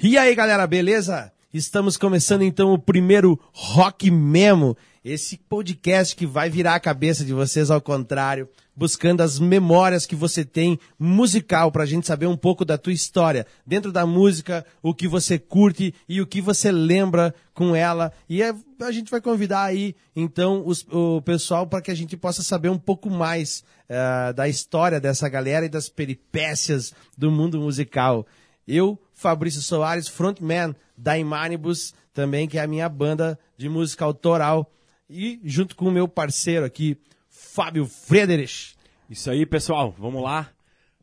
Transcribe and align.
E 0.00 0.16
aí, 0.16 0.32
galera, 0.32 0.64
beleza? 0.64 1.32
Estamos 1.52 1.96
começando 1.96 2.42
então 2.42 2.72
o 2.72 2.78
primeiro 2.78 3.36
Rock 3.52 4.12
Memo, 4.12 4.76
esse 5.04 5.36
podcast 5.36 6.14
que 6.14 6.24
vai 6.24 6.48
virar 6.48 6.76
a 6.76 6.80
cabeça 6.80 7.24
de 7.24 7.32
vocês 7.32 7.68
ao 7.68 7.80
contrário, 7.80 8.48
buscando 8.76 9.22
as 9.22 9.40
memórias 9.40 10.06
que 10.06 10.14
você 10.14 10.44
tem 10.44 10.78
musical 10.96 11.72
pra 11.72 11.84
gente 11.84 12.06
saber 12.06 12.26
um 12.26 12.36
pouco 12.36 12.64
da 12.64 12.78
tua 12.78 12.92
história 12.92 13.44
dentro 13.66 13.90
da 13.90 14.06
música, 14.06 14.64
o 14.80 14.94
que 14.94 15.08
você 15.08 15.36
curte 15.36 15.92
e 16.08 16.20
o 16.20 16.26
que 16.28 16.40
você 16.40 16.70
lembra 16.70 17.34
com 17.52 17.74
ela. 17.74 18.12
E 18.28 18.40
é, 18.40 18.54
a 18.80 18.92
gente 18.92 19.10
vai 19.10 19.20
convidar 19.20 19.64
aí 19.64 19.96
então 20.14 20.62
os, 20.64 20.86
o 20.92 21.20
pessoal 21.22 21.66
para 21.66 21.82
que 21.82 21.90
a 21.90 21.96
gente 21.96 22.16
possa 22.16 22.44
saber 22.44 22.68
um 22.68 22.78
pouco 22.78 23.10
mais 23.10 23.64
uh, 23.90 24.32
da 24.32 24.48
história 24.48 25.00
dessa 25.00 25.28
galera 25.28 25.66
e 25.66 25.68
das 25.68 25.88
peripécias 25.88 26.94
do 27.16 27.32
mundo 27.32 27.58
musical. 27.58 28.24
Eu, 28.64 29.00
Fabrício 29.18 29.60
Soares, 29.60 30.06
frontman 30.06 30.76
da 30.96 31.18
Imanibus, 31.18 31.92
também, 32.14 32.46
que 32.46 32.56
é 32.56 32.62
a 32.62 32.68
minha 32.68 32.88
banda 32.88 33.36
de 33.56 33.68
música 33.68 34.04
autoral. 34.04 34.72
E 35.10 35.40
junto 35.42 35.74
com 35.74 35.86
o 35.86 35.90
meu 35.90 36.06
parceiro 36.06 36.64
aqui, 36.64 36.96
Fábio 37.28 37.84
Frederich. 37.84 38.76
Isso 39.10 39.28
aí, 39.28 39.44
pessoal. 39.44 39.92
Vamos 39.98 40.22
lá. 40.22 40.48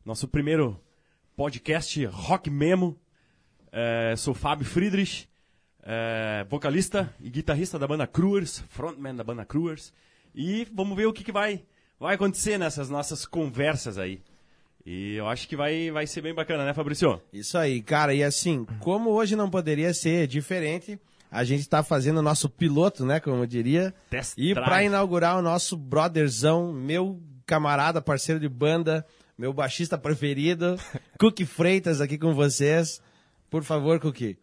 Nosso 0.02 0.26
primeiro 0.26 0.80
podcast 1.36 2.02
Rock 2.06 2.48
Memo. 2.48 2.98
É, 3.70 4.14
sou 4.16 4.32
Fábio 4.32 4.64
Friedrich, 4.64 5.28
é, 5.82 6.46
vocalista 6.48 7.14
e 7.20 7.28
guitarrista 7.28 7.78
da 7.78 7.86
banda 7.86 8.06
Cruers, 8.06 8.64
frontman 8.70 9.14
da 9.14 9.24
banda 9.24 9.44
Cruers. 9.44 9.92
E 10.34 10.66
vamos 10.72 10.96
ver 10.96 11.04
o 11.04 11.12
que, 11.12 11.22
que 11.22 11.32
vai, 11.32 11.66
vai 12.00 12.14
acontecer 12.14 12.56
nessas 12.56 12.88
nossas 12.88 13.26
conversas 13.26 13.98
aí. 13.98 14.22
E 14.86 15.16
eu 15.16 15.26
acho 15.26 15.48
que 15.48 15.56
vai, 15.56 15.90
vai 15.90 16.06
ser 16.06 16.20
bem 16.20 16.32
bacana, 16.32 16.64
né, 16.64 16.72
Fabrício? 16.72 17.20
Isso 17.32 17.58
aí, 17.58 17.82
cara. 17.82 18.14
E 18.14 18.22
assim, 18.22 18.64
como 18.78 19.10
hoje 19.10 19.34
não 19.34 19.50
poderia 19.50 19.92
ser 19.92 20.28
diferente, 20.28 20.96
a 21.28 21.42
gente 21.42 21.62
está 21.62 21.82
fazendo 21.82 22.18
o 22.18 22.22
nosso 22.22 22.48
piloto, 22.48 23.04
né, 23.04 23.18
como 23.18 23.42
eu 23.42 23.46
diria. 23.46 23.92
Test 24.08 24.34
e 24.38 24.54
para 24.54 24.84
inaugurar 24.84 25.36
o 25.36 25.42
nosso 25.42 25.76
brotherzão, 25.76 26.72
meu 26.72 27.20
camarada, 27.44 28.00
parceiro 28.00 28.40
de 28.40 28.48
banda, 28.48 29.04
meu 29.36 29.52
baixista 29.52 29.98
preferido, 29.98 30.76
Cookie 31.18 31.44
Freitas 31.44 32.00
aqui 32.00 32.16
com 32.16 32.32
vocês. 32.32 33.02
Por 33.50 33.64
favor, 33.64 33.98
Cookie. 33.98 34.38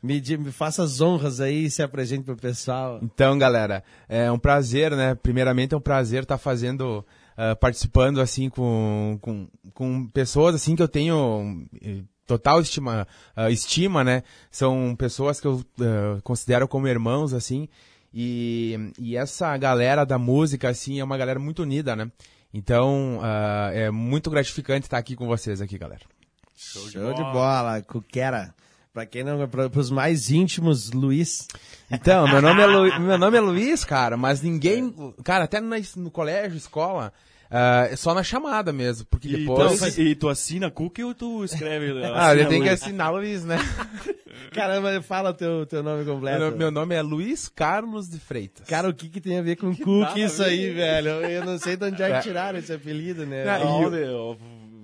Me, 0.00 0.20
me, 0.38 0.52
faça 0.52 0.84
as 0.84 1.00
honras 1.00 1.40
aí 1.40 1.64
e 1.64 1.70
se 1.70 1.82
apresente 1.82 2.24
pro 2.24 2.36
pessoal. 2.36 3.00
Então, 3.02 3.36
galera, 3.36 3.82
é 4.08 4.30
um 4.30 4.38
prazer, 4.38 4.92
né? 4.92 5.14
Primeiramente 5.14 5.74
é 5.74 5.76
um 5.76 5.80
prazer 5.80 6.22
estar 6.22 6.36
tá 6.36 6.42
fazendo 6.42 7.04
uh, 7.36 7.56
participando 7.56 8.20
assim 8.20 8.48
com, 8.48 9.18
com, 9.20 9.48
com 9.74 10.06
pessoas 10.08 10.54
assim 10.54 10.76
que 10.76 10.82
eu 10.82 10.88
tenho 10.88 11.66
eh, 11.82 12.02
total 12.26 12.60
estima, 12.60 13.06
uh, 13.36 13.48
estima, 13.50 14.02
né? 14.04 14.22
São 14.50 14.94
pessoas 14.96 15.40
que 15.40 15.46
eu 15.46 15.54
uh, 15.54 16.22
considero 16.22 16.66
como 16.66 16.88
irmãos, 16.88 17.32
assim. 17.32 17.68
E, 18.14 18.92
e 18.98 19.16
essa 19.16 19.56
galera 19.56 20.04
da 20.04 20.18
música, 20.18 20.68
assim, 20.68 21.00
é 21.00 21.04
uma 21.04 21.16
galera 21.16 21.38
muito 21.38 21.62
unida, 21.62 21.96
né? 21.96 22.10
Então, 22.52 23.18
uh, 23.18 23.72
é 23.72 23.90
muito 23.90 24.30
gratificante 24.30 24.86
estar 24.86 24.98
aqui 24.98 25.16
com 25.16 25.26
vocês 25.26 25.60
aqui, 25.60 25.78
galera. 25.78 26.02
Show 26.54 26.84
de 26.86 26.92
Show 26.92 27.02
bola, 27.02 27.14
de 27.14 27.22
bola. 27.32 28.54
Pra 28.92 29.06
quem 29.06 29.24
não, 29.24 29.48
pra, 29.48 29.70
pros 29.70 29.90
mais 29.90 30.30
íntimos, 30.30 30.92
Luiz. 30.92 31.48
Então, 31.90 32.28
meu 32.28 32.42
nome 32.42 32.60
é, 32.60 32.66
Lu, 32.66 32.82
meu 33.00 33.16
nome 33.16 33.38
é 33.38 33.40
Luiz, 33.40 33.84
cara, 33.84 34.18
mas 34.18 34.42
ninguém, 34.42 34.94
cara, 35.24 35.44
até 35.44 35.62
no, 35.62 35.74
no 35.96 36.10
colégio, 36.10 36.58
escola, 36.58 37.10
uh, 37.50 37.96
só 37.96 38.12
na 38.12 38.22
chamada 38.22 38.70
mesmo, 38.70 39.06
porque 39.06 39.28
e 39.28 39.36
depois... 39.38 39.82
Então, 39.82 40.04
e 40.04 40.14
tu 40.14 40.28
assina 40.28 40.70
cookie 40.70 41.04
ou 41.04 41.14
tu 41.14 41.42
escreve? 41.42 42.04
ah, 42.14 42.32
ele 42.34 42.44
tem 42.44 42.62
que 42.62 42.68
assinar 42.68 43.10
Luiz, 43.10 43.46
né? 43.46 43.56
Caramba, 44.52 45.00
fala 45.00 45.32
teu, 45.32 45.64
teu 45.64 45.82
nome 45.82 46.04
completo. 46.04 46.38
Meu, 46.38 46.56
meu, 46.56 46.70
nome 46.70 46.94
é 46.94 47.00
Luiz 47.00 47.48
Carlos 47.48 48.10
de 48.10 48.18
Freitas. 48.18 48.66
Cara, 48.66 48.90
o 48.90 48.94
que 48.94 49.08
que 49.08 49.22
tem 49.22 49.38
a 49.38 49.42
ver 49.42 49.56
com 49.56 49.74
que 49.74 49.82
cookie 49.82 50.22
isso 50.22 50.42
aí, 50.42 50.70
velho? 50.70 51.08
Eu 51.24 51.46
não 51.46 51.58
sei 51.58 51.76
de 51.76 51.86
onde 51.86 52.02
é 52.02 52.18
que 52.18 52.22
tiraram 52.22 52.58
esse 52.58 52.72
apelido, 52.72 53.24
né? 53.24 53.44
Não, 53.46 53.94
eu 53.94 54.36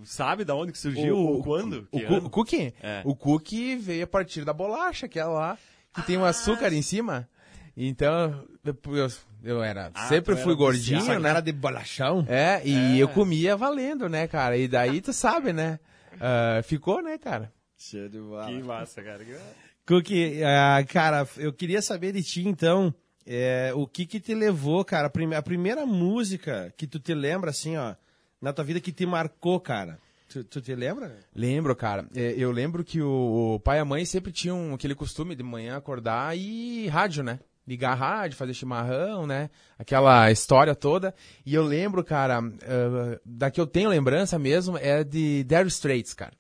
sabe 0.09 0.45
da 0.45 0.55
onde 0.55 0.73
que 0.73 0.79
surgiu? 0.79 1.17
O, 1.17 1.39
o 1.39 1.43
quando? 1.43 1.87
O, 1.93 1.99
o, 1.99 2.17
o 2.27 2.31
cookie? 2.31 2.75
É. 2.83 3.03
O 3.05 3.15
cookie 3.15 3.77
veio 3.77 4.05
a 4.05 4.07
partir 4.07 4.45
da 4.45 4.53
bolacha, 4.53 5.07
aquela 5.07 5.33
lá, 5.33 5.59
que 5.95 6.01
ah, 6.01 6.03
tem 6.03 6.17
um 6.17 6.25
ah, 6.25 6.31
açúcar 6.31 6.73
em 6.73 6.83
cima. 6.83 7.29
Então, 7.77 8.45
eu, 8.65 9.09
eu 9.45 9.63
era, 9.63 9.91
ah, 9.95 10.09
sempre 10.09 10.35
fui 10.35 10.53
era 10.53 10.59
gordinho, 10.59 11.21
né? 11.21 11.31
Era 11.31 11.41
de 11.41 11.53
bolachão? 11.53 12.25
É, 12.29 12.61
e 12.65 12.99
é. 12.99 13.03
eu 13.03 13.09
comia 13.09 13.57
valendo, 13.57 14.09
né, 14.09 14.27
cara? 14.27 14.57
E 14.57 14.67
daí 14.67 15.01
tu 15.01 15.13
sabe, 15.13 15.53
né? 15.53 15.79
Uh, 16.15 16.63
ficou, 16.63 17.03
né, 17.03 17.19
cara? 17.19 17.53
Show 17.77 18.09
de 18.09 18.19
bola. 18.19 18.47
Que 18.47 18.63
massa, 18.63 19.03
cara. 19.03 19.25
Cookie, 19.87 20.41
uh, 20.41 20.87
cara, 20.89 21.29
eu 21.37 21.53
queria 21.53 21.81
saber 21.81 22.13
de 22.13 22.23
ti, 22.23 22.49
então, 22.49 22.93
é, 23.25 23.73
o 23.75 23.87
que 23.87 24.07
que 24.07 24.19
te 24.19 24.35
levou, 24.35 24.85
cara, 24.85 25.07
a, 25.09 25.39
a 25.39 25.43
primeira 25.43 25.87
música 25.87 26.73
que 26.77 26.87
tu 26.87 26.99
te 26.99 27.15
lembra, 27.15 27.51
assim, 27.51 27.77
ó, 27.77 27.95
na 28.41 28.53
tua 28.53 28.65
vida 28.65 28.81
que 28.81 28.93
te 28.93 29.05
marcou, 29.05 29.61
cara? 29.61 29.99
Tu, 30.29 30.45
tu 30.45 30.61
te 30.61 30.75
lembra? 30.75 31.17
Lembro, 31.35 31.75
cara. 31.75 32.07
É, 32.15 32.35
eu 32.37 32.53
lembro 32.53 32.85
que 32.85 33.01
o, 33.01 33.59
pai 33.65 33.79
e 33.79 33.81
a 33.81 33.85
mãe 33.85 34.05
sempre 34.05 34.31
tinham 34.31 34.75
aquele 34.75 34.95
costume 34.95 35.35
de 35.35 35.43
manhã 35.43 35.77
acordar 35.77 36.37
e 36.37 36.87
rádio, 36.89 37.23
né? 37.23 37.41
Ligar 37.67 37.93
a 37.93 37.95
rádio, 37.95 38.37
fazer 38.37 38.55
chimarrão, 38.55 39.27
né? 39.27 39.51
Aquela 39.79 40.31
história 40.31 40.75
toda. 40.75 41.15
E 41.45 41.55
eu 41.55 41.65
lembro, 41.65 42.05
cara, 42.05 42.41
uh, 42.41 43.21
da 43.25 43.51
que 43.51 43.61
eu 43.61 43.67
tenho 43.67 43.89
lembrança 43.89 44.39
mesmo 44.39 44.77
é 44.79 45.03
de 45.03 45.45
Dire 45.45 45.69
Straits, 45.69 46.15
cara. 46.15 46.33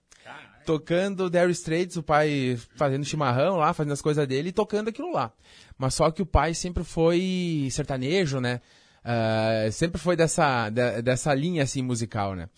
Tocando 0.66 1.30
Dire 1.30 1.50
Straits, 1.50 1.96
o 1.96 2.02
pai 2.02 2.58
fazendo 2.76 3.04
chimarrão 3.04 3.56
lá, 3.56 3.72
fazendo 3.72 3.92
as 3.92 4.02
coisas 4.02 4.26
dele 4.26 4.50
e 4.50 4.52
tocando 4.52 4.88
aquilo 4.88 5.10
lá. 5.10 5.32
Mas 5.78 5.94
só 5.94 6.10
que 6.10 6.20
o 6.20 6.26
pai 6.26 6.52
sempre 6.52 6.84
foi 6.84 7.68
sertanejo, 7.70 8.38
né? 8.38 8.60
Uh, 9.04 9.70
sempre 9.72 10.00
foi 10.00 10.16
dessa, 10.16 10.68
de, 10.70 11.02
dessa 11.02 11.32
linha 11.32 11.62
assim 11.62 11.82
musical, 11.82 12.34
né? 12.34 12.48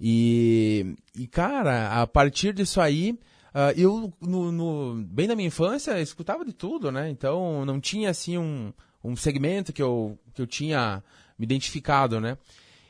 E, 0.00 0.94
e 1.14 1.26
cara, 1.26 2.02
a 2.02 2.06
partir 2.06 2.52
disso 2.52 2.80
aí, 2.80 3.12
uh, 3.54 3.72
eu 3.76 4.12
no, 4.20 4.52
no, 4.52 5.04
bem 5.04 5.26
na 5.26 5.34
minha 5.34 5.48
infância 5.48 6.00
escutava 6.00 6.44
de 6.44 6.52
tudo, 6.52 6.90
né? 6.90 7.08
Então 7.08 7.64
não 7.64 7.80
tinha 7.80 8.10
assim 8.10 8.36
um, 8.36 8.72
um 9.02 9.16
segmento 9.16 9.72
que 9.72 9.82
eu, 9.82 10.18
que 10.34 10.42
eu 10.42 10.46
tinha 10.46 11.02
me 11.38 11.44
identificado, 11.44 12.20
né? 12.20 12.36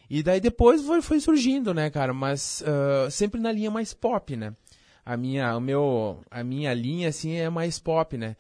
E 0.09 0.23
daí 0.23 0.41
depois 0.41 0.83
foi, 0.83 1.01
foi 1.03 1.21
surgindo, 1.21 1.73
né, 1.73 1.91
cara? 1.91 2.13
Mas 2.13 2.63
uh, 2.63 3.11
sempre 3.11 3.41
na 3.41 3.53
linha 3.53 3.71
mais 3.71 3.95
pop, 3.95 4.37
né? 4.37 4.55
A 5.07 5.17
minha, 5.19 5.55
o 5.57 5.61
meu, 5.61 6.21
a 6.31 6.43
minha 6.43 6.73
linha, 6.73 7.11
assim, 7.11 7.35
é 7.35 7.51
mais 7.51 7.79
pop, 7.79 8.17
né? 8.17 8.37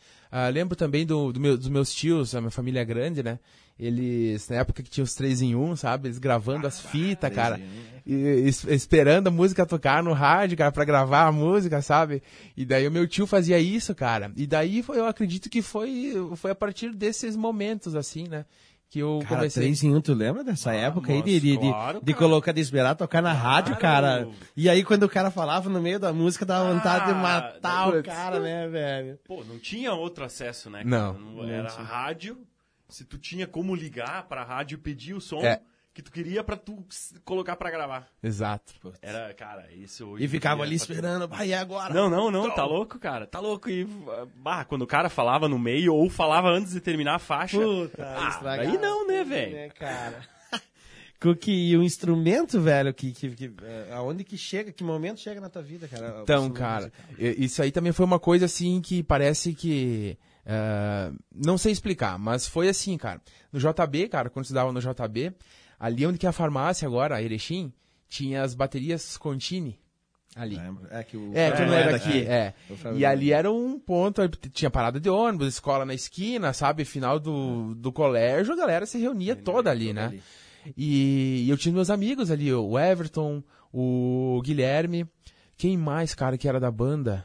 Lembro 0.51 0.75
também 0.75 1.05
do, 1.05 1.31
do 1.31 1.39
meu, 1.39 1.59
dos 1.59 1.69
meus 1.69 1.95
tios, 1.95 2.35
a 2.35 2.41
minha 2.41 2.51
família 2.51 2.81
é 2.81 2.85
grande, 2.87 3.23
né? 3.23 3.39
Eles, 3.79 4.49
na 4.49 4.57
época 4.57 4.83
que 4.83 4.91
tinha 4.91 5.03
os 5.03 5.15
3 5.15 5.43
em 5.43 5.57
1, 5.57 5.77
sabe? 5.77 6.09
Eles 6.09 6.19
gravando 6.19 6.67
ah, 6.67 6.69
as 6.69 6.81
fitas, 6.81 7.33
cara. 7.35 7.61
E, 8.07 8.49
esperando 8.69 9.27
a 9.27 9.31
música 9.33 9.67
tocar 9.67 10.03
no 10.03 10.13
rádio, 10.13 10.57
cara, 10.57 10.71
pra 10.71 10.85
gravar 10.85 11.27
a 11.27 11.33
música, 11.33 11.83
sabe? 11.83 12.23
E 12.57 12.65
daí 12.65 12.87
o 12.87 12.93
meu 12.93 13.07
tio 13.09 13.27
fazia 13.27 13.59
isso, 13.59 13.93
cara. 13.95 14.33
E 14.37 14.47
daí 14.47 14.85
eu 14.89 15.07
acredito 15.07 15.51
que 15.51 15.61
foi, 15.61 16.15
foi 16.37 16.53
a 16.53 16.55
partir 16.55 16.95
desses 16.95 17.35
momentos, 17.35 17.97
assim, 17.97 18.29
né? 18.29 18.45
que 18.95 19.01
eu 19.01 19.19
cara, 19.25 19.37
comecei. 19.37 19.65
3 19.65 19.83
em 19.83 19.95
1, 19.97 20.01
tu 20.03 20.15
lembra 20.15 20.45
dessa 20.45 20.71
ah, 20.71 20.77
época 20.77 21.13
aí 21.13 21.21
de, 21.21 21.41
de, 21.41 21.59
claro, 21.59 21.99
de, 21.99 22.05
de 22.05 22.15
colocar, 22.15 22.53
de 22.53 22.61
esperar 22.61 22.95
tocar 22.95 23.21
na 23.21 23.33
claro. 23.33 23.45
rádio, 23.45 23.77
cara? 23.77 24.29
E 24.57 24.69
aí 24.69 24.85
quando 24.85 25.03
o 25.03 25.09
cara 25.09 25.33
falava 25.33 25.69
no 25.69 25.83
meio 25.83 25.99
da 25.99 26.13
música, 26.13 26.47
dava 26.47 26.71
ah, 26.71 26.75
vontade 26.75 27.07
de 27.07 27.15
matar 27.15 27.89
o 27.89 28.03
cara, 28.05 28.39
né, 28.39 28.69
velho? 28.69 29.19
Pô, 29.25 29.43
não 29.43 29.59
tinha 29.59 29.93
outro 29.93 30.25
acesso, 30.25 30.71
né? 30.71 30.85
Cara? 30.85 30.89
Não. 30.89 31.15
não 31.15 31.49
era 31.49 31.77
não 31.77 31.85
rádio, 31.85 32.39
se 32.95 33.05
tu 33.05 33.19
tinha 33.19 33.45
como 33.45 33.75
ligar 33.75 34.23
pra 34.29 34.45
rádio 34.45 34.77
e 34.77 34.79
pedir 34.79 35.15
o 35.15 35.21
som 35.21 35.45
é. 35.45 35.61
que 35.93 36.01
tu 36.01 36.13
queria 36.13 36.45
pra 36.45 36.57
tu 36.57 36.87
colocar 37.25 37.57
pra 37.57 37.69
gravar. 37.69 38.07
Exato. 38.23 38.73
Era, 39.03 39.35
cara, 39.35 39.67
isso... 39.73 40.17
E 40.17 40.29
ficava 40.29 40.63
ali 40.63 40.77
esperando, 40.77 41.27
vai, 41.27 41.51
é 41.51 41.59
agora? 41.59 41.93
Não, 41.93 42.09
não, 42.09 42.31
não, 42.31 42.55
tá 42.55 42.65
louco, 42.65 42.97
cara, 43.01 43.27
tá 43.27 43.41
louco. 43.41 43.69
E, 43.69 43.85
bah, 44.37 44.65
quando 44.65 44.83
o 44.83 44.87
cara 44.87 45.09
falava 45.09 45.49
no 45.49 45.59
meio 45.59 45.93
ou 45.93 46.09
falava 46.09 46.49
antes 46.51 46.73
de 46.73 46.81
terminar 46.81 47.17
a 47.17 47.19
faixa... 47.19 47.59
Puta, 47.59 48.07
ah, 48.07 48.51
aí 48.53 48.79
não, 48.79 49.09
né, 49.09 49.25
velho? 49.25 49.53
Né, 49.57 49.69
cara... 49.71 50.23
que 51.41 51.51
e 51.51 51.77
o 51.77 51.83
instrumento, 51.83 52.61
velho, 52.61 52.95
que, 52.95 53.11
que, 53.11 53.31
que 53.31 53.53
é, 53.63 53.93
aonde 53.93 54.23
que 54.23 54.37
chega, 54.37 54.71
que 54.71 54.85
momento 54.85 55.19
chega 55.19 55.41
na 55.41 55.49
tua 55.49 55.63
vida, 55.63 55.89
cara? 55.89 56.21
Então, 56.23 56.49
cara, 56.51 56.93
isso 57.19 57.61
aí 57.61 57.73
também 57.73 57.93
foi 57.93 58.05
uma 58.05 58.21
coisa 58.21 58.45
assim 58.45 58.81
que 58.81 59.03
parece 59.03 59.53
que 59.53 60.19
Uh, 60.45 61.17
não 61.35 61.57
sei 61.57 61.73
explicar, 61.73 62.19
mas 62.19 62.47
foi 62.47 62.69
assim, 62.69 62.97
cara. 62.99 63.21
No 63.53 63.59
JB, 63.59 64.09
cara, 64.09 64.29
quando 64.29 64.45
estudava 64.45 64.73
no 64.73 64.81
JB, 64.81 65.35
ali 65.79 66.07
onde 66.07 66.19
que 66.19 66.27
é 66.27 66.29
a 66.29 66.33
farmácia 66.33 66.87
agora, 66.87 67.17
a 67.17 67.23
Erechim, 67.23 67.73
tinha 68.09 68.43
as 68.43 68.55
baterias 68.55 69.17
Contini. 69.17 69.79
Ali. 70.37 70.61
É 70.91 71.03
que 71.05 71.17
o 71.17 71.31
é, 71.33 71.53
que 71.53 71.65
não 71.65 71.73
era 71.73 71.93
daqui, 71.93 72.23
é. 72.23 72.55
E 72.97 73.07
ali 73.07 73.33
era 73.33 73.51
um 73.53 73.79
ponto, 73.79 74.27
tinha 74.53 74.69
parada 74.69 74.99
de 74.99 75.09
ônibus, 75.09 75.47
escola 75.47 75.85
na 75.85 75.95
esquina, 75.95 76.53
sabe? 76.53 76.85
Final 76.85 77.21
do, 77.21 77.73
do 77.77 77.93
colégio, 77.93 78.53
a 78.53 78.57
galera 78.57 78.85
se 78.85 78.99
reunia 78.99 79.37
toda 79.37 79.71
ali, 79.71 79.93
né? 79.93 80.07
Ali. 80.07 80.23
E, 80.77 81.45
e, 81.47 81.51
eu 81.51 81.57
tinha 81.57 81.73
meus 81.73 81.89
amigos 81.89 82.33
ali, 82.33 82.53
o 82.53 82.77
Everton, 82.77 83.45
o 83.73 84.41
Guilherme, 84.43 85.07
quem 85.57 85.77
mais, 85.77 86.15
cara, 86.15 86.37
que 86.37 86.49
era 86.49 86.59
da 86.59 86.71
banda? 86.71 87.25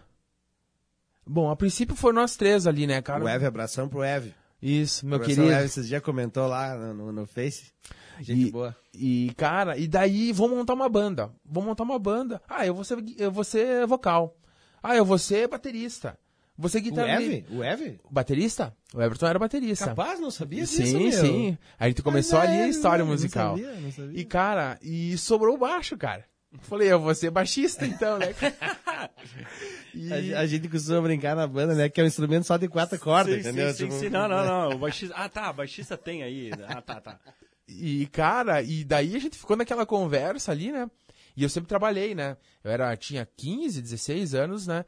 Bom, 1.31 1.49
a 1.51 1.55
princípio 1.55 1.95
foi 1.95 2.11
nós 2.11 2.35
três 2.35 2.65
ali, 2.65 2.87
né, 2.87 3.01
cara? 3.03 3.23
O 3.23 3.27
Eve, 3.27 3.45
abração 3.45 3.87
pro 3.87 4.03
Eve. 4.03 4.33
Isso, 4.61 5.05
meu 5.05 5.17
Abração, 5.17 5.35
querido. 5.35 5.53
Eve, 5.53 5.65
esses 5.65 5.87
dias 5.87 6.01
comentou 6.01 6.47
lá 6.47 6.75
no, 6.75 6.93
no, 6.93 7.11
no 7.11 7.27
Face. 7.27 7.71
Gente 8.19 8.47
E- 8.47 8.51
boa. 8.51 8.75
E, 8.93 9.31
cara, 9.37 9.77
e 9.77 9.87
daí 9.87 10.31
vamos 10.31 10.57
montar 10.57 10.73
uma 10.73 10.89
banda. 10.89 11.31
Vamos 11.45 11.67
montar 11.69 11.83
uma 11.83 11.99
banda. 11.99 12.41
Ah, 12.49 12.65
eu 12.65 12.73
vou 12.73 12.83
ser, 12.83 12.97
eu 13.17 13.31
vou 13.31 13.43
ser 13.43 13.85
vocal. 13.85 14.35
Ah, 14.81 14.95
eu 14.95 15.05
vou 15.05 15.17
ser 15.19 15.47
baterista. 15.47 16.17
Vou 16.57 16.69
O 16.69 16.81
guitarrista. 16.81 17.53
O 17.53 17.63
Eve? 17.63 18.01
Baterista? 18.11 18.75
O 18.93 19.01
Everton 19.01 19.27
era 19.27 19.39
baterista. 19.39 19.85
Capaz, 19.85 20.19
não 20.19 20.31
sabia 20.31 20.61
disso, 20.63 20.83
Sim, 20.83 21.03
meu. 21.09 21.11
sim. 21.13 21.57
A 21.79 21.87
gente 21.87 22.01
começou 22.01 22.37
Mas 22.39 22.49
ali 22.49 22.59
a 22.63 22.67
história 22.67 23.05
não 23.05 23.11
musical. 23.11 23.55
sabia, 23.55 23.73
não 23.79 23.91
sabia. 23.91 24.19
E, 24.19 24.25
cara, 24.25 24.77
e 24.81 25.17
sobrou 25.17 25.55
o 25.55 25.57
baixo, 25.57 25.95
cara. 25.95 26.25
Falei, 26.61 26.91
eu 26.91 26.99
vou 26.99 27.13
ser 27.13 27.29
baixista 27.29 27.85
então, 27.85 28.17
né? 28.17 28.27
E- 29.93 30.33
A, 30.33 30.39
a 30.41 30.45
gente 30.45 30.67
costuma 30.67 31.01
brincar 31.01 31.35
na 31.35 31.47
banda, 31.47 31.73
né? 31.75 31.89
Que 31.89 32.01
é 32.01 32.03
um 32.03 32.07
instrumento 32.07 32.43
só 32.45 32.57
de 32.57 32.67
quatro 32.67 32.97
cordas, 32.99 33.33
Sim, 33.35 33.39
entendeu? 33.41 33.71
sim, 33.73 33.83
Tipo, 33.85 33.93
sim. 33.99 34.09
Não, 34.09 34.27
não, 34.27 34.45
não. 34.45 34.75
O 34.75 34.79
baixista... 34.79 35.15
Ah, 35.15 35.29
tá. 35.29 35.51
Baixista 35.53 35.97
tem 35.97 36.23
aí. 36.23 36.51
Ah, 36.67 36.81
tá, 36.81 36.99
tá. 37.01 37.19
E, 37.67 38.07
cara, 38.07 38.61
e 38.61 38.83
daí 38.83 39.15
a 39.15 39.19
gente 39.19 39.37
ficou 39.37 39.55
naquela 39.55 39.85
conversa 39.85 40.51
ali, 40.51 40.71
né? 40.71 40.89
E 41.35 41.43
eu 41.43 41.49
sempre 41.49 41.67
trabalhei, 41.69 42.13
né? 42.15 42.35
Eu 42.63 42.71
era, 42.71 42.95
tinha 42.97 43.27
15, 43.37 43.81
16 43.81 44.33
anos, 44.35 44.67
né? 44.67 44.85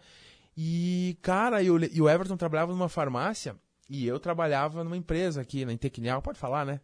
E, 0.58 1.18
cara, 1.22 1.62
e 1.64 1.72
o, 1.72 1.80
e 1.84 2.02
o 2.02 2.10
Everton 2.10 2.36
trabalhava 2.38 2.72
numa 2.74 2.90
farmácia 2.90 3.56
e 3.90 4.06
eu 4.06 4.20
trabalhava 4.20 4.84
numa 4.84 4.98
empresa 4.98 5.42
aqui, 5.42 5.64
na 5.66 5.74
Intequinal, 5.74 6.22
pode 6.22 6.38
falar, 6.40 6.66
né? 6.66 6.80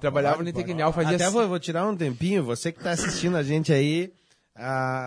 Trabalhava 0.00 0.42
na 0.42 0.50
Intequinal, 0.50 0.92
fazia... 0.92 1.14
Até 1.16 1.30
vou, 1.30 1.46
vou 1.48 1.58
tirar 1.58 1.86
um 1.88 1.96
tempinho, 1.96 2.44
você 2.44 2.70
que 2.72 2.80
tá 2.82 2.90
assistindo 2.90 3.36
a 3.36 3.42
gente 3.42 3.72
aí, 3.72 4.12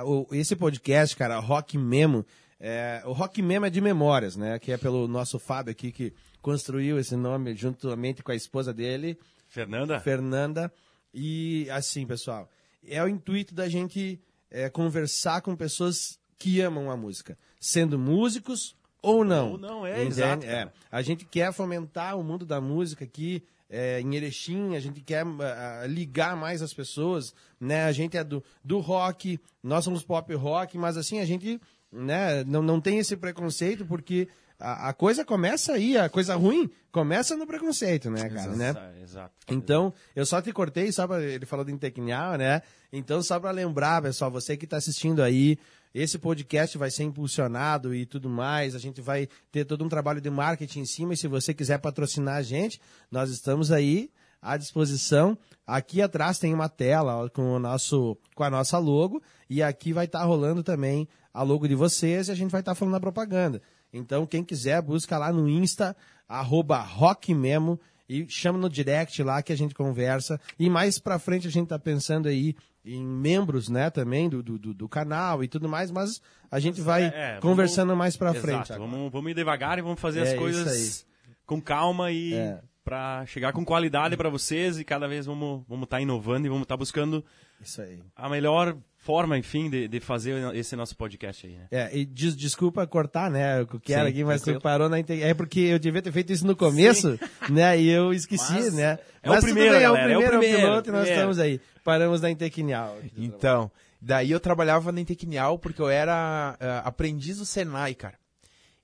o- 0.05 0.27
esse 0.31 0.55
podcast, 0.55 1.15
cara, 1.15 1.39
Rock 1.39 1.77
Memo, 1.77 2.25
é, 2.59 3.01
o 3.05 3.11
Rock 3.13 3.41
Memo 3.41 3.65
é 3.65 3.69
de 3.69 3.79
memórias, 3.81 4.35
né? 4.35 4.59
Que 4.59 4.71
é 4.71 4.77
pelo 4.77 5.07
nosso 5.07 5.39
Fábio 5.39 5.71
aqui, 5.71 5.91
que 5.91 6.13
construiu 6.41 6.99
esse 6.99 7.15
nome 7.15 7.55
juntamente 7.55 8.21
com 8.23 8.31
a 8.31 8.35
esposa 8.35 8.73
dele, 8.73 9.17
Fernanda? 9.47 9.99
Fernanda. 9.99 10.71
E 11.13 11.67
assim, 11.71 12.05
pessoal, 12.05 12.49
é 12.87 13.03
o 13.03 13.07
intuito 13.07 13.53
da 13.55 13.67
gente 13.69 14.19
é, 14.51 14.69
conversar 14.69 15.41
com 15.41 15.55
pessoas 15.55 16.19
que 16.37 16.61
amam 16.61 16.91
a 16.91 16.97
música, 16.97 17.37
sendo 17.59 17.97
músicos 17.97 18.75
ou 19.01 19.23
não. 19.25 19.53
Ou 19.53 19.57
não, 19.57 19.85
é, 19.87 19.93
Entende? 20.03 20.07
exato, 20.21 20.45
É. 20.45 20.69
A 20.91 21.01
gente 21.01 21.25
quer 21.25 21.51
fomentar 21.53 22.17
o 22.17 22.23
mundo 22.23 22.45
da 22.45 22.59
música 22.61 23.03
aqui 23.05 23.43
é, 23.69 24.01
em 24.01 24.15
Erechim, 24.15 24.75
a 24.75 24.79
gente 24.79 25.01
quer 25.01 25.25
ah, 25.25 25.85
ligar 25.87 26.35
mais 26.35 26.61
as 26.61 26.73
pessoas, 26.73 27.33
né? 27.59 27.85
A 27.85 27.91
gente 27.91 28.17
é 28.17 28.23
do, 28.23 28.43
do 28.63 28.79
rock, 28.79 29.39
nós 29.61 29.83
somos 29.83 30.03
pop 30.03 30.33
rock, 30.33 30.77
mas 30.77 30.97
assim, 30.97 31.19
a 31.19 31.25
gente 31.25 31.61
né, 31.91 32.43
não, 32.45 32.61
não 32.61 32.81
tem 32.81 32.97
esse 32.97 33.15
preconceito 33.15 33.85
porque 33.85 34.27
a, 34.59 34.89
a 34.89 34.93
coisa 34.93 35.23
começa 35.23 35.73
aí, 35.73 35.97
a 35.97 36.09
coisa 36.09 36.35
ruim 36.35 36.69
começa 36.91 37.37
no 37.37 37.47
preconceito, 37.47 38.09
né, 38.09 38.29
cara, 38.29 38.55
né? 38.55 38.69
Exato, 38.69 38.99
Exato. 39.01 39.33
Então, 39.49 39.93
eu 40.15 40.25
só 40.25 40.41
te 40.41 40.51
cortei, 40.51 40.91
só 40.91 41.07
pra, 41.07 41.21
ele 41.23 41.45
falou 41.45 41.63
do 41.63 41.71
Intecnial, 41.71 42.37
né? 42.37 42.61
Então, 42.91 43.21
só 43.21 43.39
para 43.39 43.51
lembrar, 43.51 44.01
pessoal, 44.01 44.31
você 44.31 44.57
que 44.57 44.65
está 44.65 44.77
assistindo 44.77 45.21
aí, 45.21 45.57
esse 45.93 46.19
podcast 46.19 46.77
vai 46.77 46.91
ser 46.91 47.03
impulsionado 47.03 47.93
e 47.95 48.05
tudo 48.05 48.29
mais, 48.29 48.75
a 48.75 48.79
gente 48.79 49.01
vai 49.01 49.27
ter 49.51 49.65
todo 49.65 49.83
um 49.83 49.89
trabalho 49.89 50.21
de 50.21 50.29
marketing 50.29 50.81
em 50.81 50.85
cima, 50.85 51.13
e 51.13 51.17
se 51.17 51.27
você 51.27 51.53
quiser 51.53 51.79
patrocinar 51.79 52.37
a 52.37 52.41
gente, 52.41 52.79
nós 53.11 53.29
estamos 53.29 53.71
aí 53.71 54.11
à 54.41 54.55
disposição. 54.55 55.37
Aqui 55.65 56.01
atrás 56.01 56.37
tem 56.39 56.53
uma 56.53 56.69
tela 56.69 57.29
com, 57.29 57.53
o 57.53 57.59
nosso, 57.59 58.17
com 58.35 58.43
a 58.43 58.49
nossa 58.49 58.77
logo, 58.77 59.21
e 59.49 59.63
aqui 59.63 59.91
vai 59.91 60.05
estar 60.05 60.23
rolando 60.23 60.63
também 60.63 61.07
a 61.33 61.43
logo 61.43 61.67
de 61.67 61.75
vocês, 61.75 62.27
e 62.27 62.31
a 62.31 62.35
gente 62.35 62.51
vai 62.51 62.61
estar 62.61 62.75
falando 62.75 62.95
a 62.95 62.99
propaganda. 62.99 63.61
Então, 63.91 64.25
quem 64.25 64.43
quiser, 64.43 64.81
busca 64.81 65.17
lá 65.17 65.33
no 65.33 65.49
Insta, 65.49 65.95
arroba 66.27 66.79
rockmemo, 66.79 67.79
e 68.09 68.27
chama 68.27 68.57
no 68.57 68.67
direct 68.69 69.21
lá 69.23 69.41
que 69.43 69.53
a 69.53 69.55
gente 69.55 69.75
conversa. 69.75 70.41
E 70.57 70.67
mais 70.69 70.97
pra 70.99 71.19
frente 71.19 71.47
a 71.47 71.51
gente 71.51 71.67
tá 71.67 71.77
pensando 71.79 72.27
aí 72.27 72.55
em 72.83 73.05
membros, 73.05 73.69
né, 73.69 73.89
também 73.91 74.27
do, 74.27 74.41
do, 74.41 74.57
do- 74.73 74.89
canal 74.89 75.43
e 75.43 75.47
tudo 75.47 75.69
mais, 75.69 75.91
mas 75.91 76.19
a 76.49 76.59
gente 76.59 76.81
vai 76.81 77.03
É, 77.03 77.07
é, 77.07 77.27
vamos- 77.31 77.41
conversando 77.41 77.95
mais 77.95 78.17
pra 78.17 78.31
Exato, 78.31 78.41
frente. 78.45 78.73
agora. 78.73 78.89
Vamos, 78.89 79.11
vamos 79.11 79.31
ir 79.31 79.35
devagar 79.35 79.77
e 79.77 79.81
vamos 79.81 79.99
fazer 79.99 80.21
É 80.21 80.23
as 80.23 80.33
coisas 80.33 81.05
com 81.45 81.61
calma 81.61 82.11
e 82.11 82.33
É. 82.33 82.59
pra 82.83 83.25
chegar 83.27 83.53
com 83.53 83.63
qualidade 83.63 84.17
pra 84.17 84.29
vocês 84.29 84.79
e 84.79 84.83
cada 84.83 85.07
vez 85.07 85.25
vamos 85.27 85.63
vamos 85.67 85.83
estar 85.83 86.01
inovando 86.01 86.47
e 86.47 86.49
vamos 86.49 86.63
estar 86.63 86.77
buscando 86.77 87.23
Isso 87.61 87.81
aí. 87.81 87.99
a 88.15 88.27
melhor 88.29 88.75
forma, 89.01 89.37
enfim, 89.37 89.69
de, 89.69 89.87
de 89.87 89.99
fazer 90.01 90.53
esse 90.55 90.75
nosso 90.75 90.95
podcast 90.95 91.47
aí, 91.47 91.53
né? 91.55 91.67
É, 91.71 91.97
e 91.97 92.05
des- 92.05 92.35
desculpa 92.35 92.85
cortar, 92.85 93.31
né, 93.31 93.61
o 93.61 93.79
que 93.79 93.93
era 93.93 94.03
Sim, 94.03 94.09
aqui, 94.09 94.23
mas 94.25 94.41
tu 94.41 94.59
parou 94.59 94.89
na 94.89 94.99
inte- 94.99 95.23
É 95.23 95.33
porque 95.33 95.61
eu 95.61 95.79
devia 95.79 96.01
ter 96.01 96.11
feito 96.11 96.33
isso 96.33 96.45
no 96.45 96.55
começo, 96.55 97.17
né, 97.49 97.79
e 97.79 97.89
eu 97.89 98.13
esqueci, 98.13 98.51
Mas 98.53 98.73
né. 98.73 98.99
é 99.23 99.29
o 99.29 99.33
mas 99.33 99.39
tudo 99.39 99.53
primeiro, 99.53 99.75
bem, 99.75 99.83
é 99.83 99.89
o 99.89 99.93
galera, 99.93 100.11
é 100.13 100.17
o 100.17 100.19
primeiro, 100.21 100.33
é 100.35 100.37
o 100.37 100.39
primeiro, 100.41 100.61
piloto 100.67 100.89
e 100.89 100.91
nós 100.91 101.01
primeiro. 101.01 101.15
estamos 101.15 101.39
aí. 101.39 101.61
Paramos 101.83 102.21
na 102.21 102.29
Intecnial. 102.29 102.97
Então, 103.17 103.71
daí 104.01 104.29
eu 104.31 104.39
trabalhava 104.39 104.91
na 104.91 104.99
Intequinial 105.01 105.57
porque 105.57 105.81
eu 105.81 105.89
era 105.89 106.57
ah, 106.59 106.79
aprendiz 106.85 107.37
do 107.37 107.45
Senai, 107.45 107.95
cara. 107.95 108.19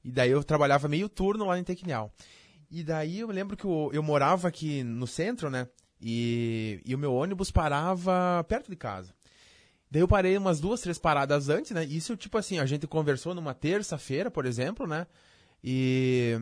E 0.04 0.12
daí 0.12 0.32
eu 0.32 0.44
trabalhava 0.44 0.88
meio 0.88 1.10
turno 1.10 1.46
lá 1.46 1.54
na 1.56 1.60
Intequinial. 1.60 2.12
E 2.72 2.84
daí 2.84 3.20
eu 3.20 3.28
lembro 3.28 3.56
que 3.58 3.66
eu, 3.66 3.90
eu 3.94 4.02
morava 4.02 4.48
aqui 4.48 4.82
no 4.84 5.06
centro, 5.08 5.50
né? 5.50 5.68
E, 6.02 6.82
e 6.86 6.94
o 6.94 6.98
meu 6.98 7.14
ônibus 7.14 7.50
parava 7.52 8.44
perto 8.48 8.70
de 8.70 8.76
casa. 8.76 9.14
Daí 9.96 10.02
eu 10.02 10.10
parei 10.10 10.38
umas 10.38 10.60
duas, 10.60 10.82
três 10.82 10.98
paradas 10.98 11.48
antes, 11.48 11.72
né? 11.72 11.86
Isso, 11.86 12.18
tipo 12.18 12.38
assim, 12.38 12.60
a 12.60 12.66
gente 12.66 12.86
conversou 12.86 13.34
numa 13.34 13.54
terça-feira, 13.54 14.30
por 14.30 14.46
exemplo, 14.46 14.86
né? 14.86 15.08
E, 15.64 16.38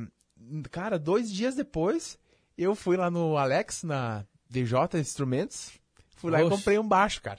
cara, 0.71 0.97
dois 0.97 1.31
dias 1.31 1.53
depois, 1.53 2.17
eu 2.57 2.73
fui 2.73 2.97
lá 2.97 3.11
no 3.11 3.37
Alex, 3.37 3.83
na 3.83 4.25
DJ 4.49 4.79
Instrumentos. 4.95 5.71
Fui 6.15 6.31
lá 6.31 6.41
e 6.41 6.45
Oxe. 6.45 6.57
comprei 6.57 6.79
um 6.79 6.87
baixo, 6.87 7.21
cara. 7.21 7.37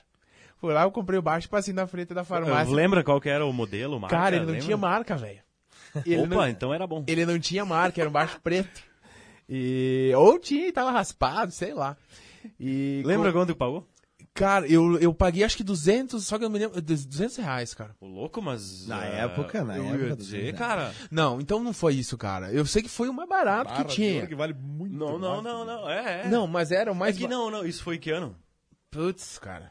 Fui 0.58 0.72
lá, 0.72 0.84
eu 0.84 0.92
comprei 0.92 1.18
o 1.18 1.22
baixo, 1.22 1.48
passei 1.48 1.74
na 1.74 1.84
frente 1.88 2.14
da 2.14 2.22
farmácia. 2.22 2.72
Lembra 2.72 3.02
qual 3.02 3.20
que 3.20 3.28
era 3.28 3.44
o 3.44 3.52
modelo, 3.52 3.98
marca? 3.98 4.14
Cara, 4.16 4.36
ele 4.36 4.44
não 4.44 4.52
Lembra? 4.52 4.64
tinha 4.66 4.76
marca, 4.76 5.16
velho. 5.16 5.40
Opa, 6.22 6.26
não- 6.28 6.48
então 6.48 6.72
era 6.72 6.86
bom. 6.86 7.02
ele 7.08 7.26
não 7.26 7.40
tinha 7.40 7.64
marca, 7.64 8.00
era 8.00 8.08
um 8.08 8.12
baixo 8.12 8.40
preto. 8.40 8.84
E 9.48 10.12
ou 10.16 10.38
tinha 10.38 10.68
e 10.68 10.72
tava 10.72 10.92
raspado, 10.92 11.50
sei 11.50 11.74
lá. 11.74 11.96
E 12.60 13.02
Lembra 13.04 13.32
co- 13.32 13.38
quanto 13.40 13.52
tu 13.52 13.56
pagou? 13.56 13.84
Cara, 14.34 14.66
eu, 14.66 14.98
eu 14.98 15.14
paguei 15.14 15.44
acho 15.44 15.56
que 15.56 15.62
200, 15.62 16.26
só 16.26 16.36
que 16.36 16.44
eu 16.44 16.48
não 16.48 16.54
me 16.54 16.58
lembro, 16.58 16.82
200 16.82 17.36
reais, 17.36 17.72
cara. 17.72 17.94
O 18.00 18.06
louco, 18.08 18.42
mas... 18.42 18.84
Na 18.88 18.98
ah, 18.98 19.04
época, 19.06 19.62
na 19.62 19.76
eu 19.76 19.84
época 19.86 20.06
ia 20.06 20.16
dizer, 20.16 20.54
cara... 20.56 20.92
Não, 21.08 21.40
então 21.40 21.62
não 21.62 21.72
foi 21.72 21.94
isso, 21.94 22.18
cara. 22.18 22.50
Eu 22.52 22.66
sei 22.66 22.82
que 22.82 22.88
foi 22.88 23.08
o 23.08 23.14
mais 23.14 23.28
barato 23.28 23.72
que 23.74 23.84
tinha. 23.84 24.26
vale 24.36 24.52
muito. 24.52 24.92
Não, 24.92 25.20
não, 25.20 25.40
não, 25.40 25.64
não, 25.64 25.88
é, 25.88 26.22
é. 26.22 26.28
Não, 26.28 26.48
mas 26.48 26.72
era 26.72 26.90
o 26.90 26.94
é 26.96 26.98
mais... 26.98 27.16
que 27.16 27.22
ba- 27.22 27.28
não, 27.30 27.48
não, 27.48 27.64
isso 27.64 27.84
foi 27.84 27.96
que 27.96 28.10
ano? 28.10 28.34
Putz, 28.90 29.38
cara. 29.38 29.70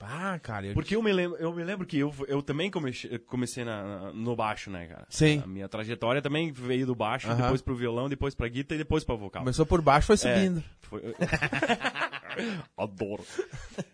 Ah, 0.00 0.38
cara. 0.38 0.66
Eu... 0.66 0.74
Porque 0.74 0.94
eu 0.94 1.02
me 1.02 1.10
lembro, 1.12 1.38
eu 1.38 1.52
me 1.54 1.64
lembro 1.64 1.86
que 1.86 1.98
eu, 1.98 2.14
eu 2.28 2.42
também 2.42 2.70
comecei, 2.70 3.18
comecei 3.20 3.64
na, 3.64 3.82
na- 3.82 4.12
no 4.12 4.36
baixo, 4.36 4.70
né, 4.70 4.86
cara? 4.86 5.06
Sim. 5.08 5.40
A 5.42 5.46
minha 5.46 5.68
trajetória 5.68 6.20
também 6.20 6.52
veio 6.52 6.86
do 6.86 6.94
baixo, 6.94 7.26
Aham. 7.28 7.36
depois 7.40 7.62
pro 7.62 7.74
violão, 7.74 8.06
depois 8.08 8.34
pra 8.34 8.46
guitarra 8.48 8.76
e 8.76 8.84
depois 8.84 9.02
pra 9.02 9.14
vocal. 9.14 9.42
Começou 9.42 9.64
por 9.64 9.80
baixo, 9.80 10.06
foi 10.06 10.14
É, 10.16 10.18
subindo. 10.18 10.62
foi- 10.82 11.02
Adoro. 12.76 13.24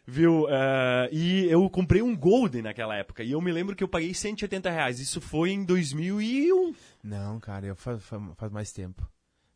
Viu? 0.06 0.46
eh, 0.48 1.08
e 1.12 1.44
eu 1.46 1.68
comprei 1.70 2.02
um 2.02 2.16
Golden 2.16 2.62
naquela 2.62 2.96
época. 2.96 3.22
E 3.22 3.32
eu 3.32 3.40
me 3.40 3.52
lembro 3.52 3.74
que 3.76 3.84
eu 3.84 3.88
paguei 3.88 4.12
180 4.14 4.70
reais. 4.70 5.00
Isso 5.00 5.20
foi 5.20 5.50
em 5.50 5.64
2001. 5.64 6.74
Não, 7.02 7.40
cara, 7.40 7.66
eu 7.66 7.76
faz, 7.76 8.02
faz, 8.02 8.22
faz 8.36 8.52
mais 8.52 8.72
tempo. 8.72 9.08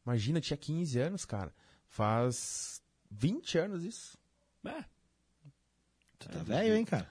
Imagina, 0.05 0.41
tinha 0.41 0.57
15 0.57 0.99
anos, 0.99 1.25
cara. 1.25 1.53
Faz 1.89 2.81
20 3.11 3.59
anos 3.59 3.85
isso. 3.85 4.19
É, 4.65 4.85
Tu 6.19 6.29
tá 6.29 6.43
velho, 6.43 6.75
hein, 6.75 6.85
cara? 6.85 7.07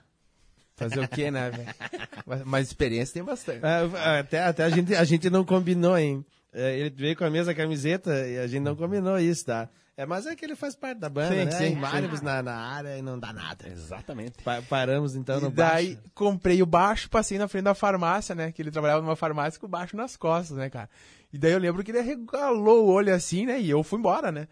Fazer 0.75 0.99
o 0.99 1.07
quê, 1.07 1.31
né, 1.31 1.49
velho? 1.49 2.43
Mas, 2.45 2.67
experiência 2.67 3.13
tem 3.13 3.23
bastante. 3.23 3.65
É, 3.65 4.19
até 4.19 4.43
até 4.43 4.63
a, 4.63 4.69
gente, 4.69 4.93
a 4.93 5.03
gente 5.03 5.29
não 5.29 5.45
combinou, 5.45 5.97
hein? 5.97 6.25
É, 6.51 6.77
ele 6.77 6.89
veio 6.89 7.15
com 7.15 7.23
a 7.23 7.29
mesma 7.29 7.53
camiseta 7.53 8.27
e 8.27 8.37
a 8.37 8.47
gente 8.47 8.63
não 8.63 8.75
combinou 8.75 9.17
isso, 9.19 9.45
tá? 9.45 9.69
É, 9.97 10.05
mas 10.05 10.25
é 10.25 10.35
que 10.35 10.43
ele 10.43 10.55
faz 10.57 10.75
parte 10.75 10.99
da 10.99 11.07
banda, 11.07 11.29
Sim, 11.33 11.45
né? 11.45 11.51
sim, 11.51 11.63
Em 11.65 11.69
sim. 11.69 11.75
Mários 11.75 12.21
na, 12.21 12.43
na 12.43 12.53
área 12.55 12.97
e 12.97 13.01
não 13.01 13.17
dá 13.17 13.31
nada. 13.31 13.67
exatamente. 13.69 14.43
Pa- 14.43 14.61
paramos 14.69 15.15
então 15.15 15.39
no 15.39 15.47
e 15.47 15.51
daí 15.51 15.95
baixo. 15.95 16.09
comprei 16.13 16.61
o 16.61 16.65
baixo, 16.65 17.09
passei 17.09 17.37
na 17.37 17.47
frente 17.47 17.63
da 17.63 17.73
farmácia, 17.73 18.35
né? 18.35 18.51
Que 18.51 18.61
ele 18.61 18.71
trabalhava 18.71 19.01
numa 19.01 19.15
farmácia 19.15 19.57
com 19.59 19.67
o 19.67 19.69
baixo 19.69 19.95
nas 19.95 20.17
costas, 20.17 20.57
né, 20.57 20.69
cara? 20.69 20.89
E 21.31 21.37
daí 21.37 21.53
eu 21.53 21.59
lembro 21.59 21.81
que 21.83 21.91
ele 21.91 22.01
regalou 22.01 22.85
o 22.85 22.91
olho 22.91 23.13
assim, 23.13 23.45
né? 23.45 23.59
E 23.61 23.69
eu 23.69 23.81
fui 23.83 23.97
embora, 23.99 24.31
né? 24.33 24.47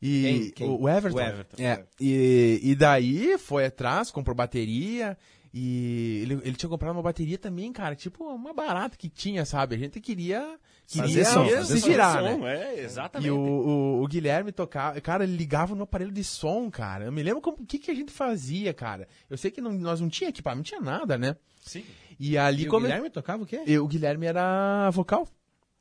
E 0.00 0.22
Quem? 0.22 0.50
Quem? 0.50 0.68
O, 0.68 0.82
o 0.82 0.88
Everton. 0.88 1.18
O 1.18 1.20
Everton. 1.20 1.62
É. 1.62 1.84
E, 2.00 2.60
e 2.62 2.74
daí 2.74 3.36
foi 3.38 3.66
atrás, 3.66 4.10
comprou 4.10 4.34
bateria. 4.34 5.16
E 5.52 6.20
ele, 6.22 6.34
ele 6.44 6.56
tinha 6.56 6.68
comprado 6.68 6.92
uma 6.96 7.02
bateria 7.02 7.38
também, 7.38 7.72
cara. 7.72 7.94
Tipo, 7.94 8.24
uma 8.24 8.52
barata 8.54 8.96
que 8.96 9.08
tinha, 9.08 9.44
sabe? 9.46 9.74
A 9.74 9.78
gente 9.78 10.00
queria, 10.00 10.58
queria 10.86 11.24
som, 11.24 11.48
fazer 11.48 11.64
se 11.64 11.80
som. 11.80 11.86
virar, 11.88 12.18
som, 12.22 12.38
né? 12.38 12.56
É, 12.76 12.80
exatamente. 12.84 13.28
E 13.28 13.30
o, 13.30 13.38
o, 13.38 14.02
o 14.02 14.06
Guilherme 14.08 14.52
tocava. 14.52 15.00
Cara, 15.00 15.24
ele 15.24 15.36
ligava 15.36 15.74
no 15.74 15.82
aparelho 15.84 16.12
de 16.12 16.22
som, 16.24 16.70
cara. 16.70 17.04
Eu 17.06 17.12
me 17.12 17.22
lembro 17.22 17.40
como, 17.40 17.58
o 17.62 17.66
que, 17.66 17.78
que 17.78 17.90
a 17.90 17.94
gente 17.94 18.12
fazia, 18.12 18.72
cara. 18.72 19.06
Eu 19.28 19.36
sei 19.36 19.50
que 19.50 19.60
não- 19.60 19.72
nós 19.72 20.00
não 20.00 20.08
tinha 20.08 20.30
equipamento, 20.30 20.58
não 20.58 20.62
tinha 20.64 20.80
nada, 20.80 21.18
né? 21.18 21.36
Sim. 21.60 21.84
E 22.18 22.38
ali 22.38 22.64
E 22.64 22.66
o 22.66 22.70
come... 22.70 22.86
Guilherme 22.86 23.10
tocava 23.10 23.42
o 23.42 23.46
quê? 23.46 23.62
Eu, 23.66 23.84
o 23.84 23.88
Guilherme 23.88 24.26
era 24.26 24.88
vocal. 24.90 25.26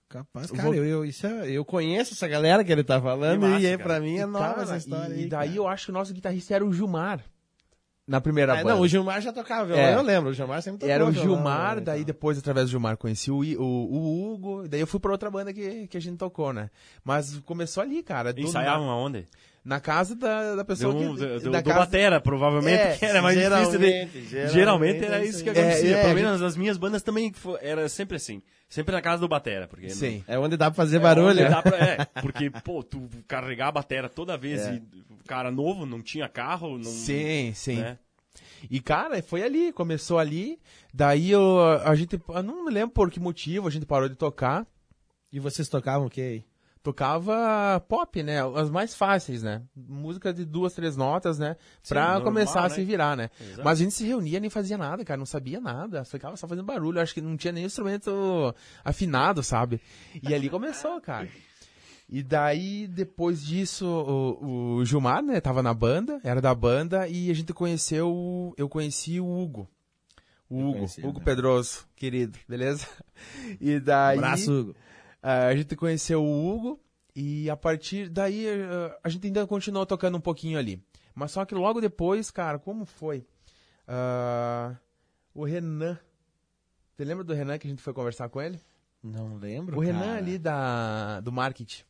Capaz, 0.08 0.52
cara, 0.52 0.64
vou- 0.64 0.76
eu, 0.76 0.86
eu, 0.86 1.06
isso 1.06 1.26
é- 1.26 1.50
eu 1.50 1.66
conheço 1.66 2.14
essa 2.14 2.28
galera 2.28 2.64
que 2.64 2.72
ele 2.72 2.84
tá 2.84 3.02
falando 3.02 3.42
massa, 3.42 3.60
e 3.60 3.66
é, 3.66 3.72
cara. 3.78 3.84
pra 3.84 4.00
mim 4.00 4.18
é 4.18 4.22
E, 4.22 4.26
nova 4.26 4.46
cara, 4.50 4.62
essa 4.64 4.78
história 4.78 5.14
E 5.16 5.20
aí, 5.24 5.28
daí 5.28 5.48
cara. 5.50 5.58
eu 5.60 5.68
acho 5.68 5.86
que 5.86 5.92
o 5.92 5.94
nosso 5.94 6.14
guitarrista 6.14 6.54
era 6.56 6.66
o 6.66 6.72
Gilmar. 6.72 7.24
Na 8.08 8.22
primeira 8.22 8.54
Ah, 8.54 8.58
banda. 8.58 8.76
não, 8.76 8.82
o 8.82 8.88
Gilmar 8.88 9.20
já 9.20 9.34
tocava 9.34 9.66
violão, 9.66 9.84
É. 9.84 9.96
eu 9.96 10.02
lembro, 10.04 10.30
o 10.30 10.34
Gilmar 10.34 10.62
sempre 10.62 10.80
tocou 10.82 10.94
Era 10.94 11.04
o 11.06 11.12
Gilmar, 11.12 11.76
né, 11.78 11.82
daí 11.82 12.02
então. 12.02 12.06
depois, 12.06 12.38
através 12.38 12.68
do 12.68 12.70
Gilmar, 12.72 12.98
conheci 12.98 13.32
o, 13.32 13.44
I- 13.44 13.58
o, 13.58 13.64
o 13.64 14.34
Hugo, 14.34 14.68
daí 14.68 14.80
eu 14.80 14.86
fui 14.86 15.00
pra 15.00 15.12
outra 15.12 15.32
banda 15.32 15.52
que, 15.52 15.88
que 15.88 15.98
a 15.98 16.00
gente 16.02 16.18
tocou, 16.18 16.54
né? 16.54 16.70
Mas 17.04 17.40
começou 17.40 17.82
ali, 17.82 18.04
cara. 18.04 18.32
Ensaiavam 18.38 18.90
aonde? 18.90 19.20
Na 19.22 19.26
casa 19.82 20.16
da, 20.16 20.56
da 20.56 20.64
pessoa 20.64 20.94
Do, 20.94 21.00
que... 21.00 21.06
do, 21.06 21.40
do, 21.40 21.52
da 21.52 21.60
do 21.62 21.68
casa- 21.68 21.80
Batera, 21.80 22.22
provavelmente, 22.22 22.78
É, 22.80 22.98
que 22.98 23.06
era 23.06 23.20
mais 23.22 23.36
difícil 23.38 23.80
de... 23.80 23.88
geralmente, 23.90 24.54
Geralmente 24.54 25.04
era 25.06 25.20
é 25.20 25.26
isso 25.26 25.44
que 25.44 25.50
acontecia. 25.50 25.98
É, 25.98 26.00
é, 26.00 26.04
Pelo 26.04 26.16
menos 26.16 26.42
as 26.44 26.56
minhas 26.56 26.78
bandas 26.78 27.02
também 27.02 27.34
era 27.62 27.90
sempre 27.90 28.18
assim. 28.18 28.42
Sempre 28.70 28.94
na 28.94 29.02
casa 29.02 29.22
do 29.22 29.28
Batera. 29.28 29.68
Porque 29.68 29.90
Sim. 29.90 30.24
É 30.28 30.38
onde 30.38 30.56
dá 30.56 30.70
pra 30.70 30.76
fazer 30.76 30.98
É 30.98 31.00
barulho. 31.00 31.30
onde 31.30 31.50
dá 31.50 31.62
pra- 31.64 31.78
é, 31.84 32.06
porque, 32.22 32.50
pô, 32.64 32.84
tu 32.84 33.10
carregar 33.28 33.70
a 33.70 33.72
batera 33.72 34.08
toda 34.08 34.38
vez 34.38 34.62
É. 34.62 34.76
e 34.76 34.78
o 35.12 35.24
cara 35.28 35.50
novo, 35.50 35.86
não 35.86 36.02
tinha 36.02 36.30
carro, 36.30 36.78
não... 36.78 36.84
Sim, 36.84 37.52
sim. 37.56 37.78
né? 37.78 37.98
E, 38.70 38.80
cara, 38.80 39.22
foi 39.24 39.44
ali, 39.44 39.72
começou 39.72 40.18
ali, 40.20 40.60
daí 40.94 41.32
eu, 41.32 41.60
a 41.84 41.94
gente, 41.96 42.20
eu 42.30 42.44
não 42.44 42.66
me 42.66 42.72
lembro 42.72 42.90
por 42.94 43.10
que 43.12 43.20
motivo 43.20 43.68
a 43.68 43.72
gente 43.72 43.86
parou 43.86 44.10
de 44.10 44.16
tocar, 44.16 44.66
E 45.32 45.40
vocês 45.40 45.68
tocavam 45.70 46.08
o 46.08 46.10
quê 46.10 46.22
aí? 46.22 46.44
Tocava 46.86 47.84
pop, 47.89 48.22
né, 48.22 48.38
as 48.56 48.70
mais 48.70 48.94
fáceis, 48.94 49.42
né, 49.42 49.63
música 49.75 50.32
de 50.32 50.46
duas, 50.46 50.74
três 50.74 50.96
notas, 50.96 51.39
né, 51.39 51.58
pra 51.89 52.04
normal, 52.04 52.22
começar 52.22 52.60
a 52.60 52.70
né? 52.70 52.70
se 52.70 52.84
virar, 52.84 53.18
né. 53.18 53.32
Exato. 53.42 53.63
Mas 53.63 53.80
a 53.80 53.84
gente 53.84 53.96
se 53.96 54.06
reunia 54.06 54.39
nem 54.39 54.51
fazia 54.51 54.77
nada, 54.77 55.04
cara, 55.04 55.18
não 55.18 55.25
sabia 55.25 55.60
nada, 55.60 56.06
ficava 56.06 56.38
só 56.38 56.48
fazendo 56.48 56.65
barulho, 56.65 57.01
acho 57.01 57.12
que 57.12 57.22
não 57.22 57.36
tinha 57.36 57.51
nem 57.51 57.65
instrumento 57.65 58.54
afinado, 58.84 59.42
sabe. 59.42 59.82
E 60.22 60.32
ali 60.32 60.48
começou, 60.48 61.01
cara. 61.01 61.27
E 62.08 62.22
daí, 62.22 62.86
depois 62.88 63.44
disso, 63.44 63.88
o, 63.88 64.75
o 64.77 64.86
Gilmar, 64.86 65.24
né, 65.24 65.42
tava 65.42 65.63
na 65.63 65.74
banda, 65.74 66.22
era 66.24 66.39
da 66.39 66.54
banda, 66.54 67.08
e 67.08 67.32
a 67.32 67.34
gente 67.34 67.51
conheceu, 67.51 68.54
eu 68.56 68.70
conheci 68.70 69.20
o 69.20 69.27
Hugo. 69.27 69.68
O 70.48 70.60
Hugo, 70.60 70.74
conheci, 70.74 71.01
Hugo 71.01 71.18
né? 71.18 71.25
Pedroso, 71.25 71.88
querido, 71.96 72.38
beleza? 72.48 72.88
E 73.60 73.80
daí, 73.80 74.18
Abraço, 74.18 74.51
Hugo. 74.51 74.75
Ah, 75.27 75.48
a 75.48 75.55
gente 75.55 75.75
conheceu 75.75 76.24
o 76.24 76.48
Hugo, 76.48 76.79
e 77.15 77.50
a 77.50 77.58
partir 77.58 78.10
daí, 78.10 78.46
ah, 78.48 78.96
a 79.03 79.10
gente 79.10 79.25
ainda 79.25 79.48
continuou 79.48 79.84
tocando 79.84 80.20
um 80.20 80.22
pouquinho 80.22 80.60
ali. 80.60 80.79
Mas 81.15 81.32
só 81.32 81.44
que 81.46 81.55
logo 81.55 81.82
depois, 81.82 82.29
cara, 82.29 82.60
como 82.60 82.86
foi? 82.86 83.25
Ah, 83.88 84.75
o 85.34 85.44
Renan, 85.44 85.98
você 86.96 87.03
lembra 87.03 87.24
do 87.24 87.34
Renan 87.34 87.58
que 87.58 87.65
a 87.65 87.70
gente 87.72 87.82
foi 87.82 87.91
conversar 87.91 88.29
com 88.29 88.39
ele? 88.39 88.60
Não 89.01 89.38
lembro, 89.38 89.75
O 89.75 89.79
Renan 89.79 90.00
cara. 90.00 90.17
ali 90.17 90.38
da, 90.38 91.20
do 91.22 91.32
marketing. 91.32 91.84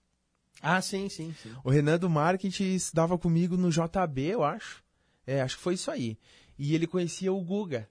Ah, 0.62 0.82
sim, 0.82 1.10
sim, 1.10 1.36
sim. 1.44 1.54
O 1.62 1.70
Renan 1.70 2.00
do 2.00 2.10
marketing 2.10 2.74
estudava 2.74 3.18
comigo 3.18 3.58
no 3.58 3.70
JB, 3.70 4.22
eu 4.28 4.46
acho. 4.46 4.82
É, 5.28 5.42
acho 5.42 5.58
que 5.58 5.64
foi 5.64 5.74
isso 5.74 5.92
aí. 5.92 6.18
E 6.58 6.74
ele 6.74 6.88
conhecia 6.88 7.34
o 7.34 7.42
Guga. 7.44 7.90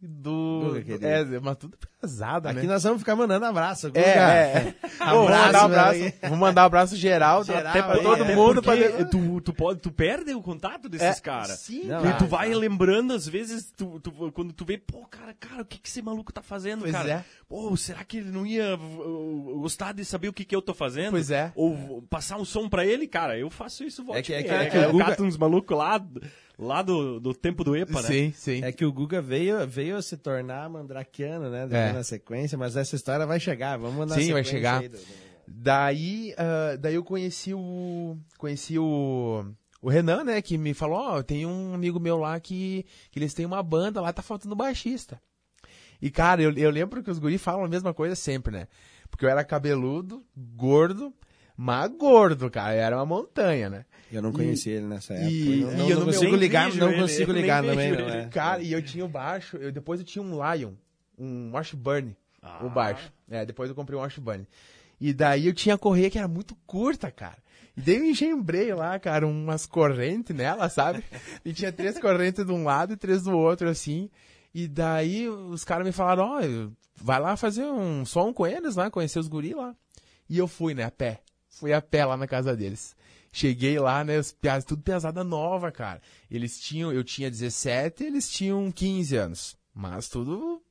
Do. 0.00 0.74
Guga, 0.86 1.04
é, 1.04 1.40
mas 1.40 1.56
tudo 1.56 1.76
pesada, 2.04 2.50
Aqui 2.50 2.60
né? 2.60 2.66
nós 2.66 2.82
vamos 2.82 2.98
ficar 3.00 3.16
mandando 3.16 3.46
abraço. 3.46 3.90
É, 3.94 4.00
é, 4.00 4.74
é. 4.74 4.74
Ô, 5.12 5.20
vou 5.20 5.28
mandar 5.30 5.62
um 5.62 5.64
abraço, 5.66 6.12
vou 6.28 6.36
mandar 6.36 6.62
um 6.62 6.66
abraço 6.66 6.96
geral, 6.96 7.44
Geral 7.44 7.66
até 7.70 7.82
pra 7.82 7.94
aí, 7.94 8.02
todo 8.02 8.24
é. 8.24 8.34
mundo. 8.34 8.62
Pra... 8.62 8.74
tu, 9.10 9.40
tu, 9.40 9.52
pode, 9.52 9.80
tu 9.80 9.90
perde 9.90 10.32
o 10.34 10.42
contato 10.42 10.88
desses 10.88 11.18
É, 11.18 11.20
caras. 11.20 11.58
Sim, 11.60 11.84
Não, 11.84 12.08
E 12.08 12.12
tu 12.14 12.26
vai 12.26 12.52
lembrando, 12.54 13.12
às 13.12 13.26
vezes, 13.28 13.72
tu, 13.76 13.98
tu- 14.00 14.32
quando 14.32 14.52
tu 14.52 14.64
vê, 14.64 14.78
pô, 14.78 15.04
cara, 15.06 15.34
cara, 15.38 15.62
o 15.62 15.64
que, 15.64 15.78
que 15.78 15.88
esse 15.88 16.02
maluco 16.02 16.32
tá 16.32 16.42
fazendo, 16.42 16.80
Pois 16.82 16.92
cara? 16.92 17.10
é. 17.10 17.24
Pô, 17.48 17.76
será 17.76 18.04
que 18.04 18.18
ele 18.18 18.30
não 18.30 18.46
ia 18.46 18.74
uh, 18.76 19.58
gostar 19.60 19.92
de 19.92 20.04
saber 20.04 20.28
o 20.28 20.32
que, 20.32 20.44
que 20.44 20.54
eu 20.54 20.62
tô 20.62 20.74
fazendo? 20.74 21.10
Pois 21.12 21.30
é. 21.30 21.52
Ou 21.54 22.02
passar 22.10 22.36
um 22.36 22.44
som 22.44 22.68
pra 22.68 22.84
ele, 22.84 23.06
cara, 23.06 23.38
eu 23.38 23.50
faço 23.50 23.84
isso 23.84 24.02
volta 24.04 24.18
É 24.20 24.22
que- 24.22 24.32
e 24.32 24.34
é 24.36 24.42
que- 24.42 24.50
é 24.50 24.66
que 24.70 24.78
o 24.78 24.82
Eu 24.82 24.98
cato 24.98 25.22
uns 25.24 25.36
malucos 25.36 25.76
lá, 25.76 26.02
lá 26.58 26.82
do, 26.82 27.20
do 27.20 27.34
tempo 27.34 27.62
do 27.64 27.76
EPA, 27.76 28.02
né? 28.02 28.08
Sim, 28.08 28.32
sim. 28.34 28.64
É 28.64 28.72
que 28.72 28.84
o 28.84 28.92
Guga 28.92 29.20
veio, 29.20 29.66
veio 29.66 30.00
se 30.02 30.16
tornar 30.16 30.68
mandraquiano, 30.68 31.50
né? 31.50 31.66
É. 31.70 31.93
na 31.94 32.02
sequência, 32.04 32.56
mas 32.58 32.76
essa 32.76 32.94
história 32.96 33.26
vai 33.26 33.38
chegar. 33.40 33.76
Vamos 33.78 33.96
mandar 33.96 34.14
Sim, 34.16 34.32
vai 34.32 34.44
chegar. 34.44 34.82
do- 34.88 34.98
Daí, 35.46 36.34
ah, 36.38 36.76
daí 36.78 36.94
eu 36.94 37.04
conheci 37.04 37.52
o. 37.54 38.16
Conheci 38.38 38.78
o. 38.78 39.44
O 39.82 39.88
Renan, 39.90 40.24
né, 40.24 40.40
que 40.40 40.56
me 40.56 40.72
falou, 40.72 40.98
ó, 40.98 41.22
tem 41.22 41.44
um 41.44 41.74
amigo 41.74 42.00
meu 42.00 42.16
lá 42.16 42.40
que, 42.40 42.86
que 43.10 43.18
eles 43.18 43.34
têm 43.34 43.44
uma 43.44 43.62
banda 43.62 44.00
lá, 44.00 44.10
tá 44.14 44.22
faltando 44.22 44.56
baixista. 44.56 45.20
E, 46.00 46.10
cara, 46.10 46.40
eu, 46.42 46.50
eu 46.54 46.70
lembro 46.70 47.02
que 47.02 47.10
os 47.10 47.18
guri 47.18 47.36
falam 47.36 47.66
a 47.66 47.68
mesma 47.68 47.92
coisa 47.92 48.14
sempre, 48.14 48.50
né? 48.50 48.66
Porque 49.10 49.26
eu 49.26 49.28
era 49.28 49.44
cabeludo, 49.44 50.24
gordo, 50.34 51.12
mas 51.54 51.90
gordo, 51.98 52.50
cara, 52.50 52.72
era 52.72 52.96
uma 52.96 53.04
montanha, 53.04 53.68
né? 53.68 53.84
Eu 54.10 54.22
não 54.22 54.32
conheci 54.32 54.70
ele 54.70 54.86
nessa 54.86 55.12
época. 55.12 55.30
e- 55.30 55.60
não, 55.60 55.70
e 55.70 55.76
não, 55.76 55.90
eu 55.90 55.98
não 55.98 56.04
consigo 56.06 56.34
ligar, 56.36 56.74
não 56.74 56.94
consigo 56.94 57.30
eu 57.32 57.36
ligar 57.36 57.62
também. 57.62 58.28
Cara, 58.30 58.62
e 58.62 58.72
eu 58.72 58.82
tinha 58.82 59.04
o 59.04 59.08
baixo, 59.08 59.58
eu, 59.58 59.70
depois 59.70 60.00
eu 60.00 60.06
tinha 60.06 60.22
um 60.22 60.30
Lion, 60.54 60.72
um 61.18 61.50
Washburn, 61.52 62.16
Ah. 62.42 62.64
o 62.64 62.70
baixo. 62.70 63.12
É, 63.30 63.44
depois 63.44 63.68
eu 63.70 63.74
comprei 63.74 63.98
um 63.98 64.02
Washburn. 64.02 64.46
E 65.00 65.12
daí 65.12 65.46
eu 65.46 65.54
tinha 65.54 65.74
a 65.74 65.78
correia 65.78 66.10
que 66.10 66.18
era 66.18 66.28
muito 66.28 66.54
curta, 66.66 67.10
cara. 67.10 67.38
E 67.76 67.80
daí 67.80 67.96
eu 67.96 68.04
engembrei 68.04 68.72
lá, 68.72 68.98
cara, 68.98 69.26
umas 69.26 69.66
correntes 69.66 70.34
nela, 70.34 70.68
sabe? 70.68 71.02
E 71.44 71.52
tinha 71.52 71.72
três 71.72 71.98
correntes 71.98 72.44
de 72.46 72.52
um 72.52 72.64
lado 72.64 72.92
e 72.92 72.96
três 72.96 73.22
do 73.24 73.36
outro, 73.36 73.68
assim. 73.68 74.08
E 74.54 74.68
daí 74.68 75.28
os 75.28 75.64
caras 75.64 75.84
me 75.84 75.92
falaram, 75.92 76.24
ó, 76.24 76.40
vai 76.94 77.18
lá 77.18 77.36
fazer 77.36 77.64
um 77.64 78.04
som 78.04 78.32
com 78.32 78.46
eles 78.46 78.76
lá, 78.76 78.90
conhecer 78.90 79.18
os 79.18 79.26
guri 79.26 79.52
lá. 79.52 79.74
E 80.30 80.38
eu 80.38 80.46
fui, 80.46 80.74
né, 80.74 80.84
a 80.84 80.90
pé. 80.90 81.20
Fui 81.48 81.72
a 81.72 81.82
pé 81.82 82.04
lá 82.04 82.16
na 82.16 82.26
casa 82.28 82.56
deles. 82.56 82.94
Cheguei 83.32 83.78
lá, 83.80 84.04
né, 84.04 84.16
os 84.18 84.32
tudo 84.64 84.80
pesada 84.82 85.24
nova, 85.24 85.72
cara. 85.72 86.00
Eles 86.30 86.60
tinham, 86.60 86.92
eu 86.92 87.02
tinha 87.02 87.28
17, 87.28 88.04
eles 88.04 88.30
tinham 88.30 88.70
15 88.70 89.16
anos. 89.16 89.56
Mas 89.74 90.08
tudo, 90.08 90.62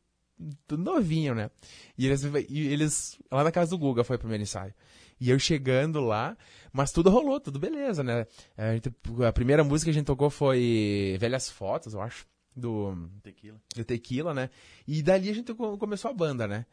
tudo 0.68 0.84
novinho, 0.84 1.34
né? 1.36 1.50
E 1.98 2.06
eles, 2.06 2.24
e 2.50 2.68
eles, 2.68 3.18
lá 3.32 3.44
na 3.44 3.52
casa 3.52 3.72
do 3.72 3.78
Guga 3.78 4.04
foi 4.04 4.16
o 4.16 4.20
primeiro 4.20 4.44
ensaio. 4.44 4.74
E 5.20 5.30
eu 5.30 5.40
chegando 5.40 6.02
lá, 6.02 6.36
mas 6.72 6.92
tudo 6.92 7.10
rolou, 7.10 7.40
tudo 7.40 7.60
beleza, 7.60 8.04
né? 8.04 8.26
A, 8.58 8.74
gente- 8.74 8.92
a 9.28 9.32
primeira 9.32 9.64
música 9.64 9.86
que 9.92 9.92
a 9.96 10.00
gente 10.00 10.06
tocou 10.08 10.30
foi 10.30 11.16
Velhas 11.20 11.50
Fotos, 11.50 11.94
eu 11.94 12.02
acho, 12.02 12.26
do, 12.56 12.96
Tequila. 13.22 13.58
do 13.76 13.84
Tequila, 13.86 14.34
né? 14.34 14.50
E 14.88 15.02
dali 15.02 15.30
a 15.30 15.34
gente 15.34 15.54
co- 15.54 15.78
começou 15.78 16.12
a 16.12 16.14
banda, 16.14 16.48
né? 16.48 16.66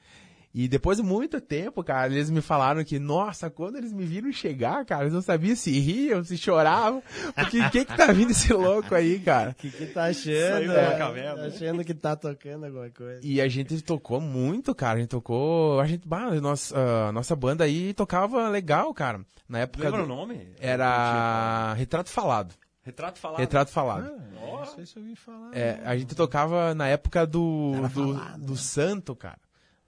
E 0.53 0.67
depois 0.67 0.97
de 0.99 1.05
muito 1.05 1.41
tempo, 1.41 1.85
cara, 1.85 2.13
eles 2.13 2.29
me 2.29 2.41
falaram 2.41 2.83
que, 2.83 2.99
nossa, 2.99 3.49
quando 3.49 3.77
eles 3.77 3.93
me 3.93 4.05
viram 4.05 4.33
chegar, 4.33 4.85
cara, 4.85 5.03
eles 5.05 5.13
não 5.15 5.23
sabiam 5.23 5.55
se 5.55 5.71
riam, 5.79 6.25
se 6.25 6.37
choravam. 6.37 7.01
Porque 7.37 7.61
o 7.61 7.71
que 7.71 7.85
que 7.85 7.97
tá 7.97 8.11
vindo 8.11 8.33
esse 8.33 8.53
louco 8.53 8.93
aí, 8.93 9.21
cara? 9.21 9.51
O 9.55 9.55
que, 9.55 9.71
que 9.71 9.87
tá 9.87 10.07
achando? 10.07 10.49
Saiu 10.67 10.73
da 10.73 10.99
caverna, 10.99 11.37
Tá 11.37 11.43
né? 11.43 11.47
achando 11.49 11.85
que 11.85 11.95
tá 11.95 12.17
tocando 12.17 12.67
alguma 12.67 12.91
coisa. 12.91 13.21
E 13.23 13.41
a 13.41 13.47
gente 13.47 13.81
tocou 13.81 14.21
muito, 14.21 14.75
cara. 14.75 14.99
A 14.99 15.01
gente 15.01 15.11
tocou. 15.11 15.79
A 15.79 15.87
gente, 15.87 16.09
bah, 16.09 16.31
nossa, 16.41 16.75
ah, 16.77 17.13
nossa 17.13 17.37
banda 17.37 17.63
aí 17.63 17.95
tocava 17.95 18.49
legal, 18.49 18.93
cara. 18.93 19.21
Na 19.49 19.61
época. 19.61 19.85
Lembra 19.85 20.01
do- 20.01 20.13
o 20.13 20.17
nome? 20.17 20.49
Era 20.61 21.75
Retrato 21.75 22.11
Falado. 22.11 22.55
Retrato 22.83 23.19
falado. 23.21 23.39
Retrato 23.39 23.71
Falado. 23.71 24.11
Não 24.35 24.65
sei 24.67 24.85
se 24.87 24.97
eu 24.97 25.03
ouvi 25.03 25.15
falar. 25.15 25.51
É, 25.57 25.81
a 25.85 25.97
gente 25.97 26.15
tocava 26.15 26.75
na 26.75 26.89
época 26.89 27.27
do. 27.27 27.73
Era 27.77 27.89
Do, 27.89 28.15
falado, 28.15 28.41
do 28.45 28.53
né? 28.53 28.59
Santo, 28.59 29.15
cara. 29.15 29.39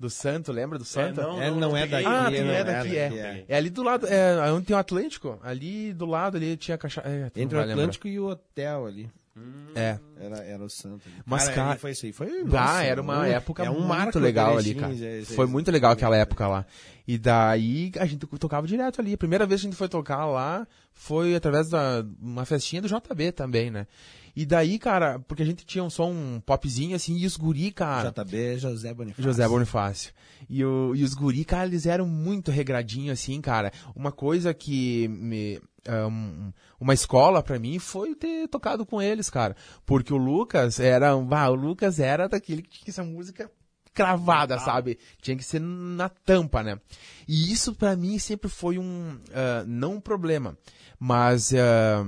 Do 0.02 0.10
Santo, 0.10 0.50
lembra 0.50 0.78
do 0.80 0.84
Santo? 0.84 1.20
não, 1.20 1.40
Ele 1.40 1.54
não 1.60 1.76
é 1.76 1.82
peguei. 1.86 2.02
daqui. 2.02 2.06
Ah, 2.08 2.28
ele 2.32 2.42
não 2.44 2.52
é 2.54 2.64
daqui, 2.64 2.96
é. 2.98 3.44
É 3.48 3.56
ali 3.56 3.70
do 3.70 3.84
lado, 3.84 4.04
é, 4.08 4.50
onde 4.50 4.66
tem 4.66 4.74
o 4.74 4.78
Atlântico, 4.78 5.38
ali 5.44 5.92
do 5.92 6.06
lado 6.06 6.36
ali 6.36 6.56
tinha. 6.56 6.76
É, 7.04 7.18
não 7.20 7.26
Entre 7.36 7.44
o 7.44 7.48
vai 7.58 7.66
lembrar. 7.66 7.72
Atlântico 7.84 8.08
e 8.08 8.18
o 8.18 8.26
hotel 8.26 8.86
ali. 8.86 9.08
É. 9.76 9.98
Era, 10.20 10.38
era 10.44 10.62
o 10.64 10.68
Santo. 10.68 11.02
ali. 11.06 11.14
Mas, 11.24 11.48
cara- 11.48 11.70
ali 11.70 11.78
foi 11.78 11.92
isso 11.92 12.04
aí. 12.06 12.12
Foi, 12.12 12.26
Ah, 12.40 12.44
nossa, 12.44 12.82
era 12.84 13.00
uma 13.00 13.20
um- 13.20 13.24
época 13.24 13.64
é 13.64 13.70
um 13.70 13.80
muito 13.80 14.18
legal 14.18 14.58
ali, 14.58 14.74
cara. 14.74 14.92
Foi 15.36 15.46
muito 15.46 15.70
legal 15.70 15.92
aquela 15.92 16.16
época 16.16 16.48
lá. 16.48 16.66
E 17.06 17.16
daí 17.16 17.92
a 17.98 18.04
gente 18.04 18.26
tocava 18.26 18.66
direto 18.66 19.00
ali. 19.00 19.14
A 19.14 19.18
primeira 19.18 19.46
vez 19.46 19.60
que 19.60 19.68
a 19.68 19.70
gente 19.70 19.78
foi 19.78 19.88
tocar 19.88 20.26
lá 20.26 20.66
foi 20.92 21.34
através 21.36 21.68
da 21.70 22.04
uma 22.20 22.44
festinha 22.44 22.82
do 22.82 22.88
JB 22.88 23.30
também, 23.32 23.70
né? 23.70 23.86
E 24.34 24.46
daí, 24.46 24.78
cara, 24.78 25.18
porque 25.20 25.42
a 25.42 25.46
gente 25.46 25.64
tinha 25.66 25.84
um 25.84 25.90
som 25.90 26.10
um 26.10 26.40
popzinho 26.40 26.96
assim, 26.96 27.16
e 27.16 27.26
os 27.26 27.36
guri, 27.36 27.70
cara. 27.70 28.10
JB 28.10 28.58
José 28.58 28.94
Bonifácio. 28.94 29.22
José 29.24 29.46
Bonifácio. 29.48 30.12
E, 30.48 30.64
o, 30.64 30.94
e 30.94 31.04
os 31.04 31.14
guri, 31.14 31.44
cara, 31.44 31.66
eles 31.66 31.84
eram 31.86 32.06
muito 32.06 32.50
regradinhos, 32.50 33.18
assim, 33.20 33.40
cara. 33.40 33.70
Uma 33.94 34.10
coisa 34.10 34.52
que 34.54 35.06
me. 35.08 35.60
ah, 35.86 36.06
um- 36.08 36.52
uma 36.80 36.94
escola 36.94 37.42
pra 37.42 37.58
mim 37.58 37.78
foi 37.78 38.14
ter 38.14 38.48
tocado 38.48 38.84
com 38.86 39.00
eles, 39.00 39.28
cara. 39.30 39.54
Porque 39.86 40.12
o 40.12 40.16
Lucas 40.16 40.80
era. 40.80 41.10
Ah, 41.10 41.50
o 41.50 41.54
Lucas 41.54 42.00
era 42.00 42.26
daquele 42.28 42.62
que 42.62 42.70
tinha 42.80 42.90
essa 42.90 43.04
música 43.04 43.50
cravada, 43.94 44.58
sabe? 44.58 44.98
Tinha 45.20 45.36
que 45.36 45.44
ser 45.44 45.60
na 45.60 46.08
tampa, 46.08 46.62
né? 46.62 46.80
E 47.28 47.52
isso 47.52 47.74
pra 47.74 47.94
mim 47.94 48.18
sempre 48.18 48.48
foi 48.48 48.78
um. 48.78 49.18
ah, 49.34 49.62
não 49.66 49.94
um 49.96 50.00
problema, 50.00 50.56
mas. 50.98 51.52
ah, 51.54 52.04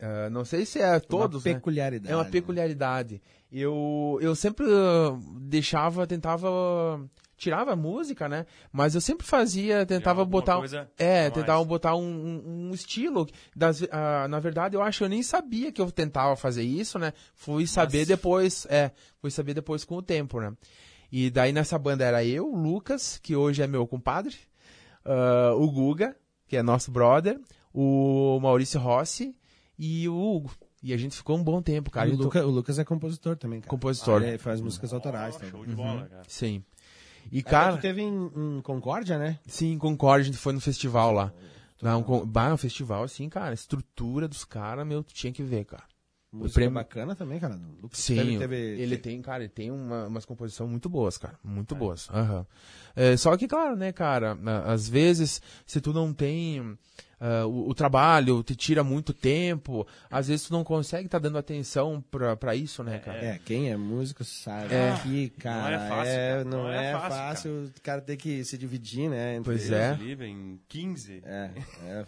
Ah, 0.00 0.30
não 0.30 0.44
sei 0.44 0.64
se 0.64 0.78
é 0.80 1.00
todos, 1.00 1.44
uma 1.44 1.50
né? 1.52 1.54
peculiaridade. 1.58 2.12
É 2.12 2.16
uma 2.16 2.24
né? 2.24 2.30
peculiaridade. 2.30 3.20
Eu, 3.50 4.18
eu 4.20 4.34
sempre 4.34 4.64
ah, 4.68 5.18
deixava, 5.40 6.06
tentava, 6.06 7.04
tirava 7.36 7.72
a 7.72 7.76
música, 7.76 8.28
né? 8.28 8.46
Mas 8.72 8.94
eu 8.94 9.00
sempre 9.00 9.26
fazia, 9.26 9.84
tentava 9.84 10.24
botar, 10.24 10.58
coisa 10.58 10.88
é, 10.98 11.22
mais. 11.22 11.32
tentava 11.34 11.64
botar 11.64 11.96
um, 11.96 12.02
um- 12.02 12.68
um 12.68 12.74
estilo. 12.74 13.26
Das, 13.56 13.82
ah, 13.90 14.28
na 14.28 14.38
verdade, 14.38 14.76
eu 14.76 14.82
acho 14.82 14.98
que 14.98 15.04
eu 15.04 15.08
nem 15.08 15.22
sabia 15.22 15.72
que 15.72 15.80
eu 15.80 15.90
tentava 15.90 16.36
fazer 16.36 16.62
isso, 16.62 16.98
né? 16.98 17.12
Fui 17.34 17.66
saber 17.66 18.06
depois, 18.06 18.66
é, 18.70 18.92
fui 19.20 19.30
saber 19.30 19.54
depois 19.54 19.84
com 19.84 19.96
o 19.96 20.02
tempo, 20.02 20.40
né? 20.40 20.52
E 21.10 21.30
daí 21.30 21.52
nessa 21.52 21.78
banda 21.78 22.04
era 22.04 22.24
eu, 22.24 22.46
o 22.52 22.56
Lucas, 22.56 23.18
que 23.20 23.34
hoje 23.34 23.62
é 23.62 23.66
meu 23.66 23.84
compadre, 23.86 24.36
ah, 25.04 25.54
o 25.56 25.68
Guga, 25.70 26.14
que 26.46 26.56
é 26.56 26.62
nosso 26.62 26.90
brother, 26.92 27.40
o 27.74 28.38
Maurício 28.40 28.78
Rossi 28.78 29.34
e 29.78 30.08
o 30.08 30.14
Hugo. 30.16 30.50
E 30.82 30.92
a 30.92 30.96
gente 30.96 31.16
ficou 31.16 31.36
um 31.36 31.42
bom 31.42 31.60
tempo, 31.60 31.90
cara. 31.90 32.08
E 32.08 32.12
o, 32.12 32.14
Então- 32.14 32.24
Lucas, 32.26 32.44
o 32.44 32.50
Lucas 32.50 32.78
é 32.78 32.84
compositor 32.84 33.36
também, 33.36 33.60
cara. 33.60 33.70
Compositor. 33.70 34.22
Ele 34.22 34.38
faz 34.38 34.60
músicas 34.60 34.92
autorais 34.92 35.34
Ó, 35.34 35.38
também. 35.38 35.50
show 35.52 35.66
de 35.66 35.74
bola, 35.74 36.06
cara. 36.06 36.22
Sim. 36.28 36.62
E, 37.30 37.42
Cara, 37.42 37.70
cara, 37.72 37.76
teve 37.78 38.00
em, 38.00 38.30
em 38.58 38.60
Concórdia, 38.62 39.18
né? 39.18 39.38
sim, 39.46 39.72
em 39.72 39.78
Concórdia, 39.78 40.22
a 40.22 40.26
gente 40.32 40.38
foi 40.38 40.52
no 40.52 40.60
festival 40.60 41.12
lá. 41.12 41.32
Não, 41.82 42.00
um, 42.00 42.24
bah, 42.26 42.54
um 42.54 42.56
festival, 42.56 43.02
assim, 43.04 43.28
cara, 43.28 43.50
a 43.50 43.54
estrutura 43.54 44.26
dos 44.26 44.44
caras, 44.44 44.86
meu, 44.86 45.02
tu 45.02 45.12
tinha 45.12 45.32
que 45.32 45.42
ver, 45.42 45.64
cara. 45.64 45.84
Música 46.32 46.54
prêmio- 46.60 46.74
bacana 46.74 47.14
também, 47.14 47.38
cara. 47.40 47.54
O 47.56 47.82
Lucas 47.82 47.98
Sim, 48.00 48.16
teve, 48.16 48.38
teve- 48.38 48.56
ele 48.82 48.96
tem, 48.98 49.20
cara, 49.22 49.42
ele 49.44 49.52
tem 49.52 49.70
uma, 49.70 50.06
umas 50.06 50.24
composições 50.24 50.68
muito 50.70 50.88
boas, 50.88 51.16
cara. 51.18 51.38
Muito 51.44 51.74
boas. 51.74 52.08
Aham. 52.10 52.46
É, 52.96 53.16
só 53.16 53.36
que, 53.36 53.46
claro, 53.48 53.76
né, 53.76 53.92
cara, 53.92 54.36
às 54.66 54.88
vezes, 54.88 55.40
se 55.66 55.80
tu 55.80 55.92
não 55.92 56.12
tem 56.12 56.78
ah, 57.20 57.46
o, 57.46 57.70
o 57.70 57.74
trabalho, 57.74 58.42
te 58.42 58.54
tira 58.54 58.82
muito 58.84 59.12
tempo, 59.12 59.86
às 60.10 60.28
vezes 60.28 60.46
tu 60.46 60.52
não 60.52 60.62
consegue 60.64 61.06
estar 61.06 61.18
dando 61.18 61.38
atenção 61.38 62.02
pra, 62.10 62.36
pra 62.36 62.54
isso, 62.54 62.82
né, 62.84 62.98
cara? 62.98 63.18
É, 63.18 63.38
quem 63.44 63.70
é 63.70 63.76
músico 63.76 64.22
sabe 64.24 64.74
É. 64.74 64.94
que, 65.02 65.30
cara, 65.30 65.76
Não 65.78 65.84
é 65.84 65.88
fácil, 65.88 66.12
é- 66.12 66.28
cara. 66.28 66.44
não, 66.44 66.62
Não 66.64 66.70
é, 66.72 66.86
é 66.86 66.92
fácil, 66.92 67.10
fácil, 67.18 67.72
o 67.76 67.80
cara 67.82 68.00
ter 68.00 68.16
que 68.16 68.44
se 68.44 68.56
dividir, 68.58 69.08
né? 69.10 69.36
entre- 69.36 69.44
Pois 69.44 69.70
é. 69.70 69.94
Livre, 69.94 70.26
em 70.28 70.60
15. 70.68 71.22
É, 71.24 71.50
é, 71.84 71.88
é, 71.88 72.04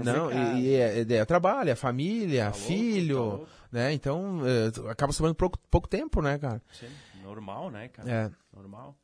é 0.00 0.02
Não, 0.04 0.30
e, 0.58 0.60
e 0.66 0.74
é, 0.74 1.00
é 1.14 1.24
trabalho, 1.24 1.70
é 1.70 1.74
família, 1.74 2.44
Tá 2.44 2.50
louco, 2.50 2.66
filho, 2.66 3.14
tá 3.16 3.22
louco. 3.22 3.48
né? 3.72 3.92
Então, 3.92 4.40
é, 4.46 4.70
tu 4.70 4.88
acaba 4.88 5.12
sobrando 5.12 5.34
pouco, 5.34 5.58
pouco 5.70 5.88
tempo, 5.88 6.20
né, 6.22 6.38
cara? 6.38 6.62
Sim, 6.72 6.86
Normal, 7.22 7.70
né, 7.70 7.88
cara? 7.88 8.10
É. 8.10 8.30
Normal. 8.56 8.96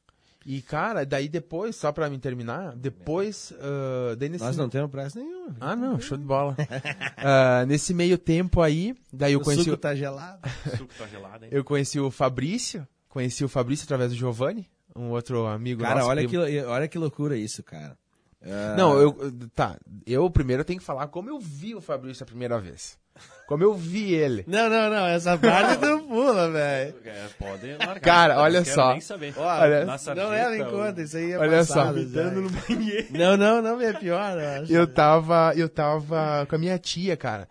E, 0.47 0.61
cara, 0.61 1.07
daí 1.07 1.27
depois, 1.29 1.75
só 1.75 1.91
pra 1.91 2.11
me 2.11 2.19
terminar, 2.19 2.75
depois, 2.77 3.53
ah, 3.61 4.15
daí 4.17 4.29
nesse... 4.29 4.45
Nós 4.45 4.57
não 4.57 4.69
temos 4.69 4.91
pressa 4.91 5.19
nenhuma. 5.19 5.57
Ah, 5.61 5.75
não, 5.75 5.99
show 6.01 6.19
de 6.19 6.25
bola. 6.25 6.55
Ah, 7.17 7.65
nesse 7.67 7.95
meio 7.95 8.19
tempo 8.19 8.61
aí, 8.61 8.95
daí 9.13 9.33
eu 9.33 9.41
o 9.41 9.43
conheci, 9.43 9.65
suco 9.65 9.75
o- 9.77 9.79
tá 9.79 9.95
gelado. 9.95 10.41
O 10.67 10.77
suco 10.77 10.95
tá 10.99 11.07
gelado, 11.07 11.45
hein? 11.47 11.51
eu 11.53 11.65
conheci 11.65 11.99
o 11.99 12.11
Fabrício, 12.11 12.87
conheci 13.09 13.43
o 13.45 13.49
Fabrício 13.49 13.85
através 13.85 14.11
do 14.11 14.17
Giovanni, 14.17 14.69
um 14.95 15.11
outro 15.11 15.47
amigo 15.47 15.81
Cara, 15.83 15.97
nosso. 16.01 16.09
olha 16.11 16.29
primo. 16.29 16.45
que, 16.47 16.61
olha 16.63 16.89
que 16.89 16.99
loucura 16.99 17.37
isso, 17.37 17.63
cara. 17.63 17.97
Ah, 18.43 18.75
Não, 18.77 18.99
eu, 19.01 19.33
tá, 19.55 19.79
eu 20.07 20.29
primeiro 20.31 20.63
tenho 20.65 20.79
que 20.79 20.85
falar 20.85 21.07
como 21.09 21.31
eu 21.31 21.39
vi 21.41 21.75
o 21.75 21.81
Fabrício 21.81 22.23
a 22.23 22.27
primeira 22.27 22.61
vez. 22.61 22.99
Como 23.47 23.63
eu 23.63 23.75
vi 23.75 24.15
ele. 24.15 24.45
Não, 24.47 24.71
não, 24.71 24.91
não, 24.91 25.07
essa 25.07 25.37
parte 25.37 25.79
tu 25.79 26.01
pula, 26.09 26.51
velho. 26.51 26.95
É, 27.05 27.27
pode 27.39 27.73
largar. 27.73 28.01
Cara, 28.01 28.35
Não 28.35 28.43
olha 28.43 28.63
quero 28.63 28.75
só. 28.75 28.93
Nem 28.93 29.01
saber. 29.01 29.35
Olha, 29.37 29.85
Não 29.85 30.29
leva 30.31 30.57
em 30.57 30.65
conta, 30.65 31.03
isso 31.03 31.17
aí 31.17 31.33
é 31.33 31.39
Olha 31.39 31.65
só, 31.65 31.75
passado. 31.75 31.95
Vomitando 31.95 32.41
no 32.41 32.49
já. 32.49 32.61
banheiro. 32.67 33.07
Não, 33.11 33.37
não, 33.37 33.63
não 33.63 33.81
é 33.81 33.93
pior, 33.93 34.39
eu 34.41 34.63
acho. 34.63 34.73
Eu 34.73 34.87
tava, 34.87 35.53
eu 35.57 35.69
tava 35.69 36.47
com 36.49 36.55
a 36.55 36.59
minha 36.59 36.79
tia, 36.79 37.17
cara. 37.17 37.49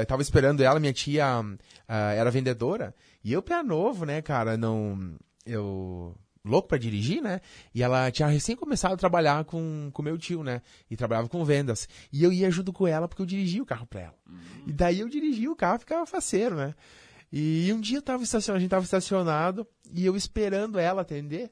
Eu 0.00 0.06
tava 0.06 0.22
esperando 0.22 0.62
ela, 0.62 0.80
minha 0.80 0.92
tia 0.92 1.26
ah, 1.88 2.12
era 2.12 2.30
vendedora. 2.30 2.94
E 3.22 3.32
eu, 3.32 3.42
pé 3.42 3.62
novo, 3.62 4.04
né, 4.04 4.22
cara, 4.22 4.56
não. 4.56 5.14
Eu. 5.44 6.14
Louco 6.44 6.68
pra 6.68 6.78
dirigir, 6.78 7.20
né? 7.22 7.40
E 7.74 7.82
ela 7.82 8.10
tinha 8.10 8.26
recém 8.26 8.56
começado 8.56 8.94
a 8.94 8.96
trabalhar 8.96 9.44
com 9.44 9.92
o 9.94 10.02
meu 10.02 10.16
tio, 10.16 10.42
né? 10.42 10.62
E 10.90 10.96
trabalhava 10.96 11.28
com 11.28 11.44
vendas. 11.44 11.86
E 12.12 12.22
eu 12.24 12.32
ia 12.32 12.50
junto 12.50 12.72
com 12.72 12.86
ela 12.86 13.06
porque 13.06 13.20
eu 13.20 13.26
dirigia 13.26 13.62
o 13.62 13.66
carro 13.66 13.86
pra 13.86 14.00
ela. 14.00 14.14
E 14.66 14.72
daí 14.72 15.00
eu 15.00 15.08
dirigia 15.08 15.50
o 15.50 15.56
carro 15.56 15.78
ficava 15.80 16.06
faceiro, 16.06 16.56
né? 16.56 16.74
E 17.32 17.70
um 17.72 17.80
dia 17.80 17.98
eu 17.98 18.02
tava 18.02 18.22
estacionado, 18.22 18.56
a 18.56 18.60
gente 18.60 18.70
tava 18.70 18.84
estacionado 18.84 19.66
e 19.92 20.04
eu 20.04 20.16
esperando 20.16 20.78
ela 20.78 21.02
atender. 21.02 21.50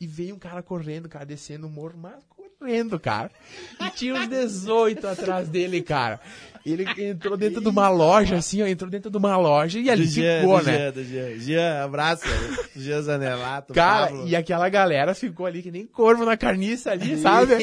E 0.00 0.06
veio 0.06 0.34
um 0.34 0.38
cara 0.38 0.62
correndo, 0.62 1.08
cara, 1.08 1.24
descendo 1.24 1.66
o 1.66 1.70
morro, 1.70 1.96
mas 1.96 2.22
correndo, 2.58 2.98
cara. 2.98 3.30
E 3.80 3.90
tinha 3.90 4.14
uns 4.14 4.28
18 4.28 5.06
atrás 5.06 5.48
dele, 5.48 5.80
cara. 5.82 6.20
Ele 6.66 6.84
entrou 7.10 7.36
dentro 7.38 7.60
de 7.60 7.68
uma 7.68 7.88
loja, 7.88 8.36
assim, 8.36 8.60
ó, 8.62 8.66
entrou 8.66 8.90
dentro 8.90 9.08
de 9.10 9.16
uma 9.16 9.36
loja 9.36 9.78
e 9.78 9.88
ali 9.88 10.04
Do 10.04 10.10
Jean, 10.10 10.40
ficou, 10.40 10.58
do 10.58 10.64
né? 10.64 10.76
Jean, 10.78 10.90
do 10.92 11.04
Jean. 11.04 11.38
Jean, 11.38 11.84
abraço. 11.84 12.24
Jean 12.74 13.02
Zanelato. 13.02 13.72
Cara, 13.72 14.06
Pablo. 14.08 14.26
e 14.26 14.34
aquela 14.34 14.68
galera 14.68 15.14
ficou 15.14 15.46
ali 15.46 15.62
que 15.62 15.70
nem 15.70 15.86
corvo 15.86 16.24
na 16.24 16.36
carniça 16.36 16.90
ali, 16.90 17.16
sabe? 17.18 17.54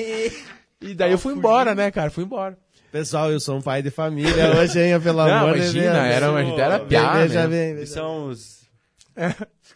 E 0.82 0.94
daí 0.96 1.12
eu 1.12 1.18
fui 1.18 1.34
embora, 1.34 1.76
né, 1.76 1.92
cara? 1.92 2.10
Fui 2.10 2.24
embora. 2.24 2.58
Pessoal, 2.92 3.32
eu 3.32 3.40
sou 3.40 3.58
um 3.58 3.62
pai 3.62 3.82
de 3.82 3.90
família 3.90 4.56
hoje, 4.56 4.80
hein, 4.80 5.00
pelo 5.02 5.26
Não, 5.26 5.34
amor 5.34 5.54
de 5.54 5.60
imagina, 5.64 5.94
Deus. 5.94 6.06
era, 6.16 6.32
uma- 6.32 6.62
era 6.62 6.78
Vem, 6.78 6.88
piá, 6.88 7.14
Veja 7.14 7.42
né? 7.42 7.48
bem, 7.48 7.74
veja 7.74 7.84
Isso 7.84 8.00
é 8.00 8.04
uns 8.08 8.64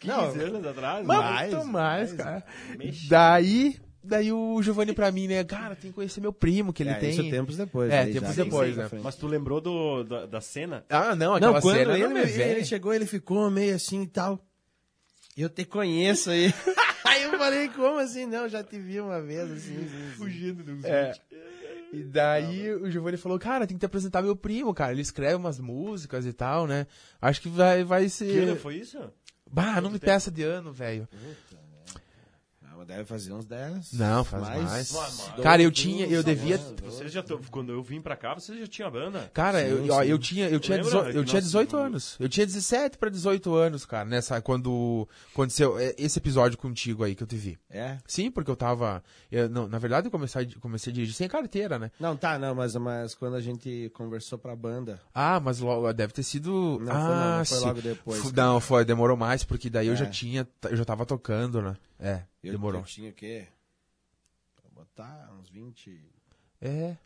15 0.00 0.38
Não, 0.38 0.46
anos 0.46 0.66
atrás, 0.66 1.04
Mas 1.06 1.18
mais. 1.18 1.52
muito 1.54 1.66
mais, 1.68 2.12
cara. 2.12 2.44
Mexe. 2.78 3.08
Daí, 3.08 3.76
daí 4.08 4.32
o 4.32 4.60
Giovanni 4.62 4.92
pra 4.92 5.10
mim, 5.12 5.28
né, 5.28 5.44
cara, 5.44 5.76
tem 5.76 5.90
que 5.90 5.94
conhecer 5.94 6.20
meu 6.20 6.32
primo, 6.32 6.72
que 6.72 6.82
ele 6.82 6.90
É, 6.90 6.94
tem... 6.94 7.10
isso 7.10 7.30
tempos 7.30 7.56
depois. 7.56 7.90
É, 7.90 8.00
aí 8.00 8.12
tempos 8.12 8.34
já. 8.34 8.44
depois, 8.44 8.74
Sim, 8.74 8.88
sim, 8.88 8.96
né? 8.96 9.00
Mas 9.04 9.16
tu 9.16 9.26
lembrou 9.26 9.60
do, 9.60 10.02
da, 10.04 10.26
da 10.26 10.40
cena? 10.40 10.84
Ah, 10.88 11.14
não, 11.14 11.34
aquela 11.34 11.52
Não, 11.52 11.60
quando 11.60 11.76
cena 11.76 11.92
ele, 11.94 12.02
não 12.04 12.10
me 12.10 12.20
ele, 12.20 12.32
vem. 12.32 12.64
chegou, 12.64 12.92
ele 12.92 13.06
ficou 13.06 13.50
meio 13.50 13.74
assim 13.76 14.02
e 14.02 14.06
tal. 14.06 14.44
Eu 15.36 15.48
te 15.48 15.64
conheço 15.64 16.30
aí. 16.30 16.52
aí 17.04 17.22
eu 17.22 17.38
falei, 17.38 17.68
como 17.68 17.98
assim? 17.98 18.26
Não, 18.26 18.48
já 18.48 18.64
te 18.64 18.78
vi 18.78 19.00
uma 19.00 19.20
vez, 19.22 19.50
assim. 19.50 19.76
assim, 19.76 19.84
assim. 19.84 20.16
Fugindo 20.16 20.64
do 20.64 20.86
É. 20.86 21.12
E 21.92 22.02
daí 22.02 22.70
o 22.74 22.90
Giovanni 22.90 23.16
falou, 23.16 23.38
cara, 23.38 23.66
tem 23.66 23.76
que 23.76 23.80
te 23.80 23.86
apresentar 23.86 24.20
meu 24.20 24.36
primo, 24.36 24.74
cara. 24.74 24.92
Ele 24.92 25.00
escreve 25.00 25.36
umas 25.36 25.58
músicas 25.58 26.26
e 26.26 26.32
tal, 26.32 26.66
né? 26.66 26.86
Acho 27.20 27.40
que 27.40 27.48
vai, 27.48 27.82
vai 27.84 28.08
ser. 28.08 28.26
Que 28.30 28.38
ano 28.40 28.56
foi 28.56 28.76
isso? 28.76 28.98
Bah, 29.50 29.80
não 29.80 29.90
me 29.90 29.98
peça 29.98 30.30
de 30.30 30.42
ano, 30.42 30.70
velho. 30.70 31.08
Ah, 31.10 31.47
mas 32.78 32.86
deve 32.86 33.04
fazer 33.04 33.32
uns 33.32 33.44
10. 33.44 33.92
Não, 33.94 34.24
faz 34.24 34.42
mais. 34.42 34.92
mais. 34.92 35.30
Cara, 35.42 35.60
eu 35.62 35.70
tinha, 35.70 36.06
eu 36.06 36.22
devia. 36.22 36.56
Vocês 36.84 37.10
já 37.12 37.22
tão- 37.22 37.40
quando 37.50 37.72
eu 37.72 37.82
vim 37.82 38.00
pra 38.00 38.16
cá, 38.16 38.34
vocês 38.34 38.58
já 38.58 38.66
tinham 38.66 38.90
banda? 38.90 39.30
Cara, 39.34 39.60
eu, 39.62 39.82
Sim, 39.84 39.90
ó, 39.90 40.02
sim. 40.02 40.08
eu 40.08 40.18
tinha, 40.18 40.48
eu 40.48 40.60
tinha, 40.60 40.76
Lembra 40.78 40.90
18, 40.92 41.16
eu 41.16 41.24
tinha 41.24 41.34
nós- 41.40 41.44
18 41.44 41.76
anos. 41.76 42.16
Eu 42.20 42.28
tinha 42.28 42.46
17 42.46 42.96
pra 42.96 43.10
18 43.10 43.54
anos, 43.54 43.84
cara, 43.84 44.04
nessa 44.08 44.40
quando 44.40 45.06
aconteceu 45.32 45.78
é, 45.78 45.94
esse 45.98 46.18
episódio 46.18 46.56
contigo 46.56 47.02
aí 47.04 47.14
que 47.14 47.22
eu 47.22 47.26
te 47.26 47.36
vi. 47.36 47.58
É? 47.68 47.98
Sim, 48.06 48.30
porque 48.30 48.50
eu 48.50 48.56
tava, 48.56 49.02
eu, 49.30 49.48
não, 49.48 49.68
na 49.68 49.78
verdade 49.78 50.06
eu 50.06 50.10
comecei, 50.10 50.42
a- 50.44 50.60
comecei 50.60 50.90
a 50.92 50.94
dirigir 50.94 51.14
sem 51.14 51.28
carteira, 51.28 51.78
né? 51.78 51.90
Não, 51.98 52.16
tá, 52.16 52.38
não, 52.38 52.54
mas, 52.54 52.74
mas 52.76 53.14
quando 53.14 53.34
a 53.34 53.40
gente 53.40 53.90
conversou 53.94 54.38
pra 54.38 54.54
banda. 54.54 55.00
Ah, 55.14 55.40
mas 55.40 55.58
logo 55.58 55.92
deve 55.92 56.12
ter 56.12 56.22
sido. 56.22 56.78
Não, 56.80 56.92
ah, 56.92 57.00
foi, 57.00 57.14
não, 57.14 57.38
não 57.38 57.44
foi 57.44 57.58
sim. 57.58 57.64
logo 57.64 57.82
depois. 57.82 58.22
Cara. 58.22 58.34
Não, 58.36 58.60
foi, 58.60 58.84
demorou 58.84 59.16
mais, 59.16 59.42
porque 59.42 59.68
daí 59.68 59.88
eu 59.88 59.96
já 59.96 60.04
É. 60.04 60.08
tinha, 60.08 60.46
eu 60.70 60.76
já 60.76 60.84
tava 60.84 61.04
tocando, 61.04 61.60
né? 61.60 61.76
É, 62.00 62.22
Eu, 62.42 62.52
demorou. 62.52 62.80
Eu 62.80 62.86
tinha 62.86 63.10
o 63.10 63.14
quê? 63.14 63.46
Pra 64.54 64.70
botar 64.70 65.32
uns 65.38 65.48
23. 65.50 66.00
É, 66.60 66.96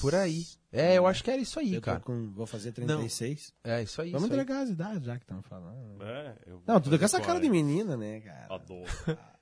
por 0.00 0.14
aí. 0.14 0.46
É, 0.70 0.96
eu 0.96 1.06
acho 1.06 1.22
que 1.24 1.30
era 1.30 1.40
isso 1.42 1.58
aí, 1.58 1.74
Eu 1.74 1.80
tô 1.80 1.86
cara. 1.86 2.00
com, 2.00 2.30
vou 2.32 2.46
fazer 2.46 2.72
36. 2.72 3.52
É, 3.64 3.82
isso 3.82 4.00
aí. 4.00 4.10
Vamos 4.10 4.26
isso 4.26 4.34
aí. 4.34 4.40
entregar 4.40 4.62
as 4.62 4.70
idades 4.70 5.04
já 5.04 5.16
que 5.16 5.24
estamos 5.24 5.44
falando. 5.46 6.02
É, 6.02 6.36
eu 6.46 6.62
Não, 6.66 6.80
tudo 6.80 6.98
com 6.98 7.04
essa 7.04 7.20
cara 7.20 7.40
de 7.40 7.48
menina, 7.50 7.96
né, 7.96 8.20
cara? 8.20 8.54
Adoro. 8.54 8.84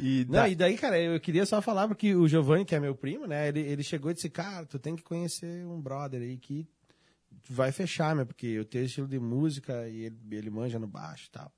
E 0.00 0.24
Não, 0.24 0.32
da- 0.32 0.48
e 0.48 0.56
daí, 0.56 0.76
cara, 0.76 0.98
eu 1.00 1.20
queria 1.20 1.46
só 1.46 1.62
falar 1.62 1.86
porque 1.86 2.12
o 2.14 2.26
Giovanni, 2.26 2.64
que 2.64 2.74
é 2.74 2.80
meu 2.80 2.92
primo, 2.94 3.24
né, 3.24 3.46
ele, 3.48 3.60
ele 3.60 3.84
chegou 3.84 4.10
e 4.10 4.14
disse, 4.14 4.28
cara, 4.28 4.66
tu 4.66 4.80
tem 4.80 4.96
que 4.96 5.02
conhecer 5.04 5.64
um 5.64 5.80
brother 5.80 6.20
aí 6.20 6.36
que 6.36 6.66
vai 7.48 7.70
fechar, 7.70 8.16
meu, 8.16 8.26
porque 8.26 8.46
eu 8.48 8.64
tenho 8.64 8.84
estilo 8.84 9.06
de 9.06 9.20
música 9.20 9.88
e 9.88 10.06
ele, 10.06 10.18
ele 10.32 10.50
manja 10.50 10.76
no 10.78 10.88
baixo 10.88 11.26
e 11.28 11.30
tal. 11.30 11.52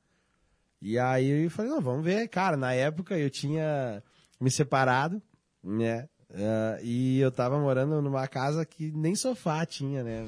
E 0.81 0.99
aí 0.99 1.45
eu 1.45 1.51
falei, 1.51 1.71
não, 1.71 1.81
vamos 1.81 2.05
ver. 2.05 2.29
Cara, 2.29 2.57
na 2.57 2.73
época 2.73 3.17
eu 3.19 3.31
tinha 3.31 4.03
me 4.41 4.51
separado, 4.51 5.21
né, 5.65 6.09
ah, 6.35 6.79
e 6.83 7.19
eu 7.21 7.31
tava 7.33 7.59
morando 7.59 8.01
numa 8.03 8.27
casa 8.29 8.65
que 8.67 8.93
nem 8.93 9.15
sofá 9.15 9.65
tinha, 9.65 10.03
né, 10.05 10.27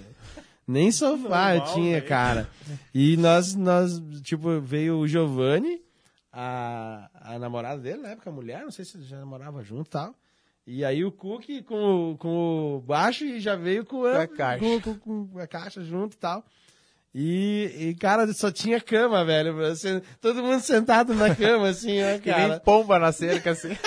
nem 0.66 0.90
sofá 0.90 1.54
eu 1.54 1.58
Normal, 1.58 1.74
tinha, 1.74 1.94
velho. 1.96 2.06
cara. 2.08 2.48
E 2.94 3.16
nós, 3.18 3.54
nós, 3.54 4.00
tipo, 4.22 4.60
veio 4.60 4.98
o 4.98 5.06
Giovanni, 5.08 5.80
a, 6.32 7.10
a 7.14 7.38
namorada 7.38 7.80
dele, 7.80 8.02
na 8.02 8.10
época, 8.10 8.30
a 8.30 8.32
mulher, 8.32 8.62
não 8.62 8.70
sei 8.70 8.84
se 8.84 9.02
já 9.02 9.18
namorava 9.18 9.62
junto 9.62 9.86
e 9.86 9.90
tal. 9.90 10.14
E 10.66 10.84
aí 10.84 11.02
o 11.04 11.10
Cook 11.10 11.46
com, 11.66 12.12
o- 12.12 12.18
com 12.18 12.76
o 12.76 12.80
baixo 12.80 13.24
e 13.24 13.40
já 13.40 13.56
veio 13.56 13.84
com 13.86 14.04
a, 14.04 14.12
Com 14.12 14.20
a 14.20 14.26
caixa. 14.28 14.58
Com, 14.64 14.80
com- 14.98 15.26
com 15.28 15.38
a 15.38 15.46
caixa 15.46 15.82
junto 15.82 16.14
e 16.14 16.18
tal. 16.18 16.44
E, 17.14 17.74
e, 17.78 17.94
cara, 17.94 18.30
só 18.34 18.50
tinha 18.50 18.80
cama, 18.80 19.24
velho. 19.24 19.54
Você- 19.56 20.02
todo 20.20 20.42
mundo 20.42 20.60
sentado 20.60 21.14
na 21.14 21.34
cama, 21.34 21.68
assim, 21.68 21.98
ó, 22.02 22.18
Que 22.18 22.30
nem 22.30 22.48
cara. 22.48 22.60
pomba 22.60 22.98
na 22.98 23.10
cerca, 23.12 23.50
assim. 23.52 23.70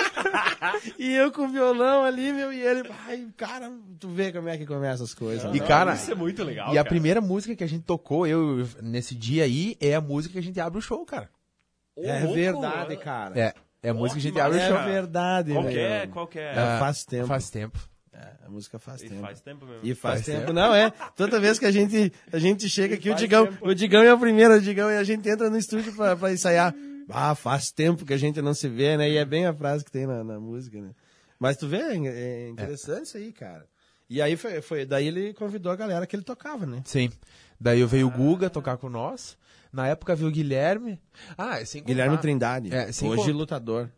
E 0.98 1.12
eu 1.14 1.30
com 1.32 1.42
o 1.42 1.48
violão 1.48 2.04
ali, 2.04 2.32
meu, 2.32 2.52
e 2.52 2.60
ele, 2.60 2.88
ai, 3.06 3.26
cara, 3.36 3.70
tu 3.98 4.08
vê 4.08 4.32
como 4.32 4.48
é 4.48 4.56
que 4.56 4.64
começa 4.64 5.02
as 5.02 5.12
coisas. 5.12 5.52
E, 5.54 5.60
né? 5.60 5.66
cara, 5.66 5.94
Isso 5.94 6.10
é 6.12 6.14
muito 6.14 6.42
legal, 6.44 6.68
E 6.68 6.70
a 6.72 6.74
cara. 6.82 6.88
primeira 6.88 7.20
música 7.20 7.54
que 7.56 7.64
a 7.64 7.66
gente 7.68 7.82
tocou, 7.84 8.26
eu, 8.26 8.66
nesse 8.80 9.14
dia 9.14 9.44
aí, 9.44 9.76
é 9.80 9.94
a 9.94 10.00
música 10.00 10.32
que 10.34 10.38
a 10.38 10.42
gente 10.42 10.60
abre 10.60 10.78
o 10.78 10.82
show, 10.82 11.04
cara. 11.04 11.28
Ô, 11.96 12.04
É 12.04 12.20
louco, 12.20 12.34
verdade, 12.34 12.96
cara. 12.96 13.38
É, 13.38 13.54
é 13.82 13.90
a 13.90 13.94
música 13.94 14.20
que 14.20 14.26
a 14.26 14.30
gente 14.30 14.40
abre 14.40 14.58
o 14.58 14.60
É 14.60 14.66
show. 14.68 14.76
massa. 14.76 14.90
verdade, 14.90 15.52
Qual 15.52 15.64
que 15.66 15.74
velho. 15.74 15.92
é? 15.94 16.06
Qual 16.06 16.26
que 16.26 16.38
é? 16.38 16.52
É, 16.52 16.78
faz 16.78 17.04
tempo. 17.04 17.26
Faz 17.26 17.50
tempo. 17.50 17.78
É, 18.12 18.46
a 18.46 18.48
música 18.50 18.78
faz 18.78 19.02
E 19.02 19.08
tempo. 19.08 19.20
faz 19.22 19.40
tempo 19.40 19.64
mesmo. 19.64 19.80
E 19.82 19.94
faz, 19.94 20.14
Faz 20.16 20.26
tempo. 20.26 20.40
tempo. 20.40 20.52
Não, 20.52 20.74
é. 20.74 20.90
Toda 21.16 21.40
vez 21.40 21.58
que 21.58 21.64
a 21.64 21.70
gente, 21.70 22.12
a 22.32 22.38
gente 22.38 22.68
chega 22.68 22.94
aqui, 22.96 23.08
o 23.10 23.14
Digão, 23.14 23.46
tempo. 23.46 23.68
o 23.68 23.74
Digão 23.74 24.02
é 24.02 24.12
o 24.12 24.18
primeiro, 24.18 24.54
o 24.54 24.60
Digão, 24.60 24.90
e 24.90 24.96
a 24.98 25.04
gente 25.04 25.26
entra 25.28 25.48
no 25.48 25.56
estúdio 25.56 25.92
pra, 25.94 26.14
pra 26.14 26.30
ensaiar. 26.32 26.74
Ah, 27.08 27.34
faz 27.34 27.70
tempo 27.72 28.04
que 28.04 28.12
a 28.12 28.16
gente 28.18 28.40
não 28.42 28.52
se 28.54 28.68
vê, 28.68 28.96
né? 28.98 29.08
E 29.10 29.16
é 29.16 29.24
bem 29.24 29.46
a 29.46 29.54
frase 29.54 29.82
que 29.84 29.90
tem 29.90 30.06
na, 30.06 30.22
na 30.22 30.38
música, 30.38 30.78
né? 30.80 30.90
Mas 31.38 31.56
tu 31.56 31.66
vê, 31.66 31.78
é 31.78 31.96
é 32.06 32.48
interessante 32.50 33.04
isso 33.06 33.16
aí, 33.16 33.32
cara. 33.32 33.66
E 34.10 34.20
aí 34.20 34.36
foi, 34.36 34.60
foi, 34.60 34.84
daí 34.84 35.08
ele 35.08 35.32
convidou 35.32 35.72
a 35.72 35.76
galera 35.76 36.06
que 36.06 36.14
ele 36.14 36.22
tocava, 36.22 36.66
né? 36.66 36.82
Sim. 36.84 37.10
Daí 37.58 37.80
eu 37.80 37.88
veio 37.88 38.06
o 38.06 38.10
Guga 38.10 38.50
tocar 38.50 38.76
com 38.76 38.88
nós. 38.90 39.36
Na 39.72 39.88
época 39.88 40.14
veio 40.14 40.28
o 40.28 40.32
Guilherme. 40.32 41.00
Ah, 41.36 41.64
sem 41.64 41.80
contar. 41.80 41.92
Guilherme 41.94 42.18
Trindade, 42.18 42.74
É, 42.74 42.92
sem 42.92 43.08
hoje 43.08 43.24
con- 43.32 43.38
lutador. 43.38 43.88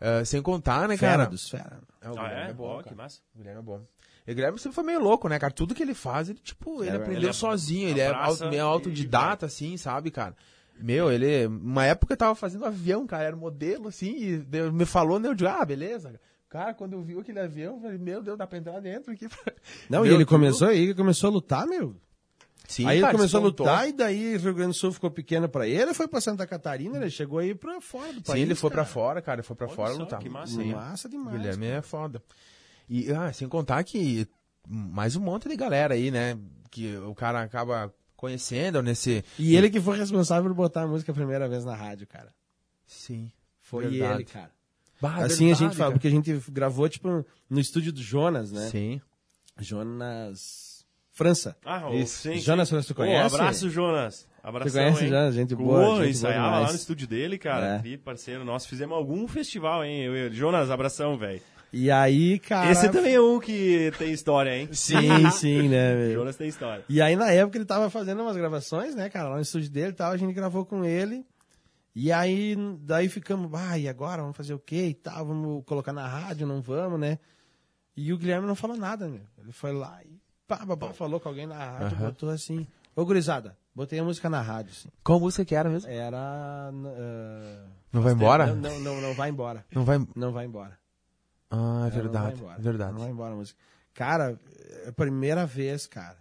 Ah, 0.00 0.24
sem 0.24 0.40
contar, 0.40 0.88
né, 0.88 0.96
Fera 0.96 1.12
cara? 1.18 1.26
dos 1.30 1.48
fera. 1.50 1.78
É, 2.02 2.08
o 2.10 2.18
Ah, 2.18 2.22
Guilherme 2.28 2.46
é? 2.46 2.50
é 2.50 2.52
bom, 2.54 2.72
cara. 2.76 2.82
que 2.88 2.94
massa. 2.94 3.20
O 3.34 3.38
Guilherme 3.38 3.60
é 3.60 3.62
bom. 3.62 3.80
E 4.26 4.32
o 4.32 4.34
Guilherme 4.34 4.58
sempre 4.58 4.74
foi 4.74 4.84
meio 4.84 5.00
louco, 5.00 5.28
né, 5.28 5.38
cara? 5.38 5.52
Tudo 5.52 5.74
que 5.74 5.82
ele 5.82 5.94
faz, 5.94 6.28
ele, 6.28 6.38
tipo, 6.38 6.82
ele 6.82 6.90
É, 6.96 6.96
aprendeu 6.96 7.22
ele 7.22 7.32
sozinho. 7.32 7.88
Ele 7.88 8.00
é 8.00 8.08
abraça 8.08 8.48
meio 8.48 8.58
e 8.58 8.60
autodidata, 8.60 9.46
assim, 9.46 9.76
sabe, 9.76 10.10
cara? 10.10 10.34
Meu, 10.78 11.10
ele... 11.12 11.46
Uma 11.46 11.84
época 11.86 12.12
eu 12.12 12.16
tava 12.16 12.34
fazendo 12.34 12.64
avião, 12.64 13.06
cara, 13.06 13.24
era 13.24 13.36
modelo, 13.36 13.88
assim, 13.88 14.16
e 14.16 14.38
Deus 14.38 14.72
me 14.72 14.84
falou, 14.84 15.18
né, 15.18 15.28
eu 15.28 15.34
digo, 15.34 15.48
ah, 15.50 15.64
beleza. 15.64 16.18
Cara, 16.48 16.74
quando 16.74 16.92
eu 16.94 17.02
vi 17.02 17.18
aquele 17.18 17.40
avião, 17.40 17.76
eu 17.76 17.80
falei, 17.80 17.98
meu 17.98 18.22
Deus, 18.22 18.36
dá 18.36 18.46
pra 18.46 18.58
entrar 18.58 18.78
dentro 18.80 19.12
aqui. 19.12 19.26
Não, 19.88 20.00
Meu, 20.02 20.06
e 20.06 20.14
ele 20.14 20.24
tudo- 20.24 20.28
começou 20.28 20.68
aí, 20.68 20.82
ele 20.84 20.94
começou 20.94 21.30
a 21.30 21.32
lutar, 21.32 21.66
meu. 21.66 21.96
Sim, 22.72 22.86
aí 22.86 22.96
ele 22.96 23.02
cara, 23.02 23.16
começou 23.16 23.38
a 23.40 23.42
lutar 23.42 23.88
e 23.88 23.92
daí 23.92 24.36
Rio 24.38 24.54
Grande 24.54 24.70
do 24.70 24.74
Sul 24.74 24.92
ficou 24.92 25.10
pequeno 25.10 25.46
pra 25.48 25.68
ele, 25.68 25.82
ele 25.82 25.94
foi 25.94 26.08
pra 26.08 26.20
Santa 26.22 26.46
Catarina, 26.46 26.96
ele 26.96 27.10
chegou 27.10 27.38
aí 27.38 27.54
pra 27.54 27.80
fora 27.82 28.12
do 28.14 28.22
país. 28.22 28.38
Sim, 28.38 28.40
ele 28.40 28.54
foi 28.54 28.70
pra 28.70 28.82
cara. 28.82 28.88
fora, 28.94 29.20
cara, 29.20 29.40
ele 29.40 29.46
foi 29.46 29.54
pra 29.54 29.66
Olha 29.66 29.76
fora 29.76 29.92
só, 29.94 30.00
lutar. 30.00 30.18
que 30.20 30.28
massa, 30.28 30.54
Sim. 30.54 30.72
Massa 30.72 31.06
O 31.06 31.10
demais. 31.10 31.36
Guilherme 31.36 31.66
é 31.66 31.82
foda. 31.82 32.22
E, 32.88 33.12
ah, 33.12 33.30
sem 33.32 33.46
contar 33.48 33.84
que 33.84 34.26
mais 34.66 35.16
um 35.16 35.20
monte 35.20 35.48
de 35.48 35.56
galera 35.56 35.92
aí, 35.94 36.10
né? 36.10 36.38
Que 36.70 36.96
o 36.96 37.14
cara 37.14 37.42
acaba 37.42 37.92
conhecendo 38.16 38.82
nesse. 38.82 39.22
E 39.38 39.54
ele 39.54 39.68
que 39.68 39.80
foi 39.80 39.98
responsável 39.98 40.48
por 40.50 40.56
botar 40.56 40.82
a 40.82 40.86
música 40.86 41.12
a 41.12 41.14
primeira 41.14 41.46
vez 41.48 41.64
na 41.64 41.74
rádio, 41.74 42.06
cara. 42.06 42.32
Sim. 42.86 43.30
Foi 43.60 43.86
Verdade. 43.88 44.14
ele, 44.14 44.24
cara. 44.24 44.50
Bah, 45.00 45.16
assim 45.16 45.22
a 45.24 45.26
verdade, 45.48 45.54
gente 45.58 45.76
fala, 45.76 45.76
cara. 45.76 45.92
porque 45.92 46.06
a 46.08 46.10
gente 46.10 46.32
gravou, 46.50 46.88
tipo, 46.88 47.26
no 47.50 47.60
estúdio 47.60 47.92
do 47.92 48.00
Jonas, 48.00 48.50
né? 48.52 48.68
Sim. 48.70 49.00
Jonas 49.58 50.71
França. 51.12 51.56
Ah, 51.64 51.88
o- 51.88 51.94
Isso. 51.94 52.22
sim, 52.22 52.38
Jonas. 52.38 52.68
França, 52.68 52.88
tu 52.88 52.94
conhece? 52.94 53.34
abraço, 53.34 53.70
Jonas. 53.70 54.26
Abração, 54.42 54.70
Tu 54.72 54.74
conhece 54.84 55.04
hein? 55.04 55.10
Jonas? 55.10 55.34
Gente 55.34 55.54
Pô, 55.56 55.62
boa, 55.64 55.80
gente 55.84 55.94
boa 55.96 56.06
ensaiava 56.08 56.44
demais. 56.46 56.62
lá 56.64 56.68
no 56.70 56.76
estúdio 56.76 57.06
dele, 57.06 57.38
cara. 57.38 57.82
É. 57.84 57.96
Parceiro 57.98 58.44
nosso. 58.44 58.66
Fizemos 58.68 58.96
algum 58.96 59.28
festival, 59.28 59.84
hein? 59.84 60.00
Eu, 60.02 60.16
eu- 60.16 60.32
Jonas, 60.32 60.70
abração, 60.70 61.16
velho. 61.16 61.40
E 61.72 61.90
aí, 61.90 62.38
cara... 62.38 62.70
Esse 62.70 62.88
também 62.90 63.14
é 63.14 63.20
um 63.20 63.38
que 63.40 63.92
tem 63.98 64.12
história, 64.12 64.54
hein? 64.54 64.68
Sim, 64.72 64.96
sim, 65.32 65.68
né, 65.68 65.94
meu? 65.94 66.12
Jonas 66.14 66.36
tem 66.36 66.48
história. 66.48 66.84
E 66.88 67.00
aí, 67.00 67.16
na 67.16 67.30
época, 67.30 67.56
ele 67.56 67.64
tava 67.64 67.88
fazendo 67.88 68.20
umas 68.22 68.36
gravações, 68.36 68.94
né, 68.94 69.08
cara, 69.08 69.28
lá 69.30 69.36
no 69.36 69.40
estúdio 69.42 69.70
dele 69.70 69.88
e 69.90 69.94
tal, 69.94 70.12
a 70.12 70.16
gente 70.18 70.34
gravou 70.34 70.66
com 70.66 70.84
ele. 70.84 71.24
E 71.94 72.10
aí, 72.12 72.56
daí 72.80 73.08
ficamos, 73.08 73.50
ah, 73.54 73.78
e 73.78 73.88
agora? 73.88 74.20
Vamos 74.22 74.36
fazer 74.36 74.52
o 74.54 74.58
quê 74.58 74.86
e 74.88 74.94
tal? 74.94 75.26
Vamos 75.26 75.62
colocar 75.64 75.92
na 75.94 76.06
rádio, 76.06 76.46
não 76.46 76.60
vamos, 76.60 76.98
né? 76.98 77.18
E 77.96 78.12
o 78.12 78.18
Guilherme 78.18 78.46
não 78.46 78.54
falou 78.54 78.76
nada, 78.76 79.08
meu. 79.08 79.22
Ele 79.42 79.52
foi 79.52 79.72
lá 79.72 79.98
e 80.04 80.20
pá, 80.58 80.76
pá, 80.76 80.92
falou 80.92 81.18
com 81.20 81.28
alguém 81.28 81.46
na 81.46 81.54
rádio, 81.56 81.98
botou 81.98 82.30
assim, 82.30 82.66
ô 82.96 83.04
gurizada, 83.04 83.56
botei 83.74 83.98
a 83.98 84.04
música 84.04 84.28
na 84.30 84.40
rádio, 84.40 84.72
assim. 84.72 84.88
Qual 85.04 85.18
música 85.20 85.44
que 85.44 85.54
era 85.54 85.68
mesmo? 85.68 85.90
Era... 85.90 86.18
ah, 86.18 86.70
Não 87.92 88.02
vai 88.02 88.12
embora? 88.12 88.46
Não, 88.54 88.56
não, 88.56 88.80
não, 88.80 89.00
não 89.00 89.14
vai 89.14 89.28
embora. 89.30 89.64
Não 89.74 89.84
vai. 89.84 90.06
Não 90.16 90.32
vai 90.32 90.44
embora. 90.46 90.78
Ah, 91.50 91.56
é 91.56 91.58
Ela 91.58 91.78
não 91.78 91.90
vai 91.90 91.90
verdade. 91.90 92.40
embora. 92.40 92.58
Verdade. 92.60 92.92
Não 92.92 93.00
vai 93.00 93.10
embora 93.10 93.32
a 93.34 93.36
música. 93.36 93.58
Cara, 93.94 94.40
é 94.84 94.88
a 94.88 94.92
primeira 94.92 95.44
vez, 95.44 95.86
cara. 95.86 96.16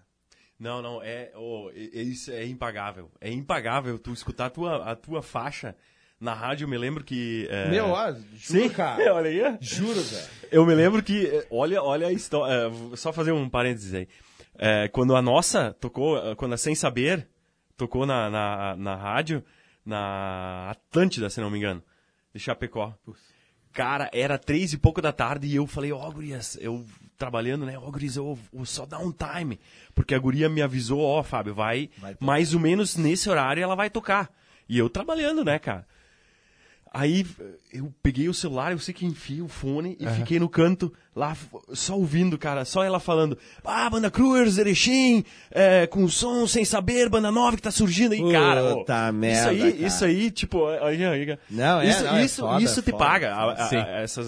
Não, 0.60 0.82
não, 0.82 1.02
é, 1.02 1.32
e- 1.74 1.89
e 1.94 2.12
isso 2.12 2.30
é 2.32 2.46
impagável. 2.46 3.10
É 3.20 3.32
impagável 3.32 3.98
tu 3.98 4.12
escutar 4.13 4.48
a 4.48 4.50
tua, 4.50 4.91
a 4.91 4.96
tua 4.96 5.22
faixa 5.24 5.76
na 6.21 6.36
rádio. 6.36 6.65
Eu 6.65 6.69
me 6.69 6.77
lembro 6.77 7.03
que. 7.03 7.47
é, 7.49 7.67
Meu, 7.67 7.88
ó, 7.88 8.12
juro, 8.12 8.23
Sim, 8.38 8.69
cara. 8.69 9.03
olha 9.13 9.29
aí. 9.29 9.57
Juro, 9.60 9.99
velho. 9.99 10.27
Eu 10.51 10.65
me 10.65 10.75
lembro 10.75 11.01
que, 11.01 11.25
eh, 11.25 11.47
olha, 11.49 11.81
olha 11.81 12.07
a 12.07 12.12
história, 12.12 12.69
vou 12.69 12.95
só 12.95 13.12
fazer 13.12 13.31
um 13.31 13.49
parênteses 13.49 13.93
aí. 13.93 14.07
Eh, 14.57 14.88
quando 14.89 15.15
a 15.15 15.21
nossa 15.21 15.75
tocou, 15.79 16.17
eh, 16.17 16.36
quando 16.36 16.53
a 16.53 16.57
Sem 16.57 16.75
Saber 16.75 17.27
tocou 17.75 18.05
na, 18.05 18.29
na, 18.29 18.75
na 18.75 18.95
rádio, 18.95 19.43
na 19.84 20.69
Atlântida, 20.69 21.29
se 21.29 21.41
não 21.41 21.49
me 21.49 21.57
engano, 21.57 21.81
de 22.34 22.39
Chapecó. 22.39 22.93
Cara, 23.73 24.10
era 24.13 24.38
três 24.38 24.73
e 24.73 24.77
pouco 24.77 25.01
da 25.01 25.13
tarde 25.13 25.47
e 25.47 25.55
eu 25.55 25.65
falei, 25.65 25.93
ó, 25.93 26.12
gurias, 26.12 26.57
eu 26.60 26.86
trabalhando, 27.17 27.65
né, 27.65 27.77
ó, 27.77 27.89
gurias, 27.89 28.17
eu 28.17 28.38
vou 28.51 28.65
só 28.65 28.86
dar 28.86 28.99
um 28.99 29.13
time. 29.13 29.57
Porque 29.95 30.13
a 30.13 30.19
guria 30.19 30.49
me 30.49 30.62
avisou, 30.62 30.99
ó, 30.99 31.23
Fábio, 31.23 31.55
vai, 31.55 31.89
Vai 31.97 32.17
mais 32.19 32.53
ou 32.53 32.60
menos 32.60 32.97
nesse 32.97 33.29
horário 33.29 33.63
ela 33.63 33.75
vai 33.75 33.89
tocar. 33.89 34.29
E 34.67 34.77
eu 34.77 34.89
trabalhando, 34.89 35.43
né, 35.45 35.57
cara. 35.57 35.88
Aí 36.93 37.25
eu 37.71 37.89
peguei 38.04 38.27
o 38.27 38.34
celular, 38.34 38.73
eu 38.73 38.80
sei 38.80 38.93
que 38.93 39.06
enfiei 39.06 39.41
o 39.41 39.47
fone 39.47 39.95
e 39.97 40.06
fiquei 40.10 40.38
no 40.41 40.49
canto 40.49 40.91
lá, 41.15 41.38
só 41.71 41.95
ouvindo, 41.97 42.38
cara, 42.38 42.65
só 42.65 42.84
ela 42.84 42.99
falando, 42.99 43.38
ah, 43.63 43.89
banda 43.89 44.12
Cruers, 44.12 44.58
Erechim, 44.58 45.23
é, 45.51 45.88
com 45.88 46.06
som 46.10 46.45
sem 46.45 46.65
saber, 46.65 47.08
banda 47.08 47.32
nova 47.32 47.56
que 47.56 47.62
tá 47.62 47.71
surgindo 47.71 48.12
aí, 48.12 48.32
cara. 48.34 48.75
Puta 48.75 49.08
ó, 49.08 49.12
merda, 49.13 49.54
Isso 49.54 49.63
aí, 49.63 49.71
cara. 49.73 49.88
isso 49.88 50.06
aí, 50.06 50.32
tipo, 50.32 50.67
aí, 50.67 51.06
aí, 51.06 51.38
Não, 51.49 51.80
é, 51.80 51.89
isso, 51.89 52.04
não, 52.04 52.15
é 52.17 52.25
isso, 52.25 52.41
foda, 52.41 52.62
isso 52.63 52.82
te 52.82 52.91
foda, 52.91 53.06
paga. 53.06 53.27
é 53.27 53.32
a- 53.32 53.51
a- 53.54 53.67
Sim. 53.69 53.77
essas, 53.77 54.27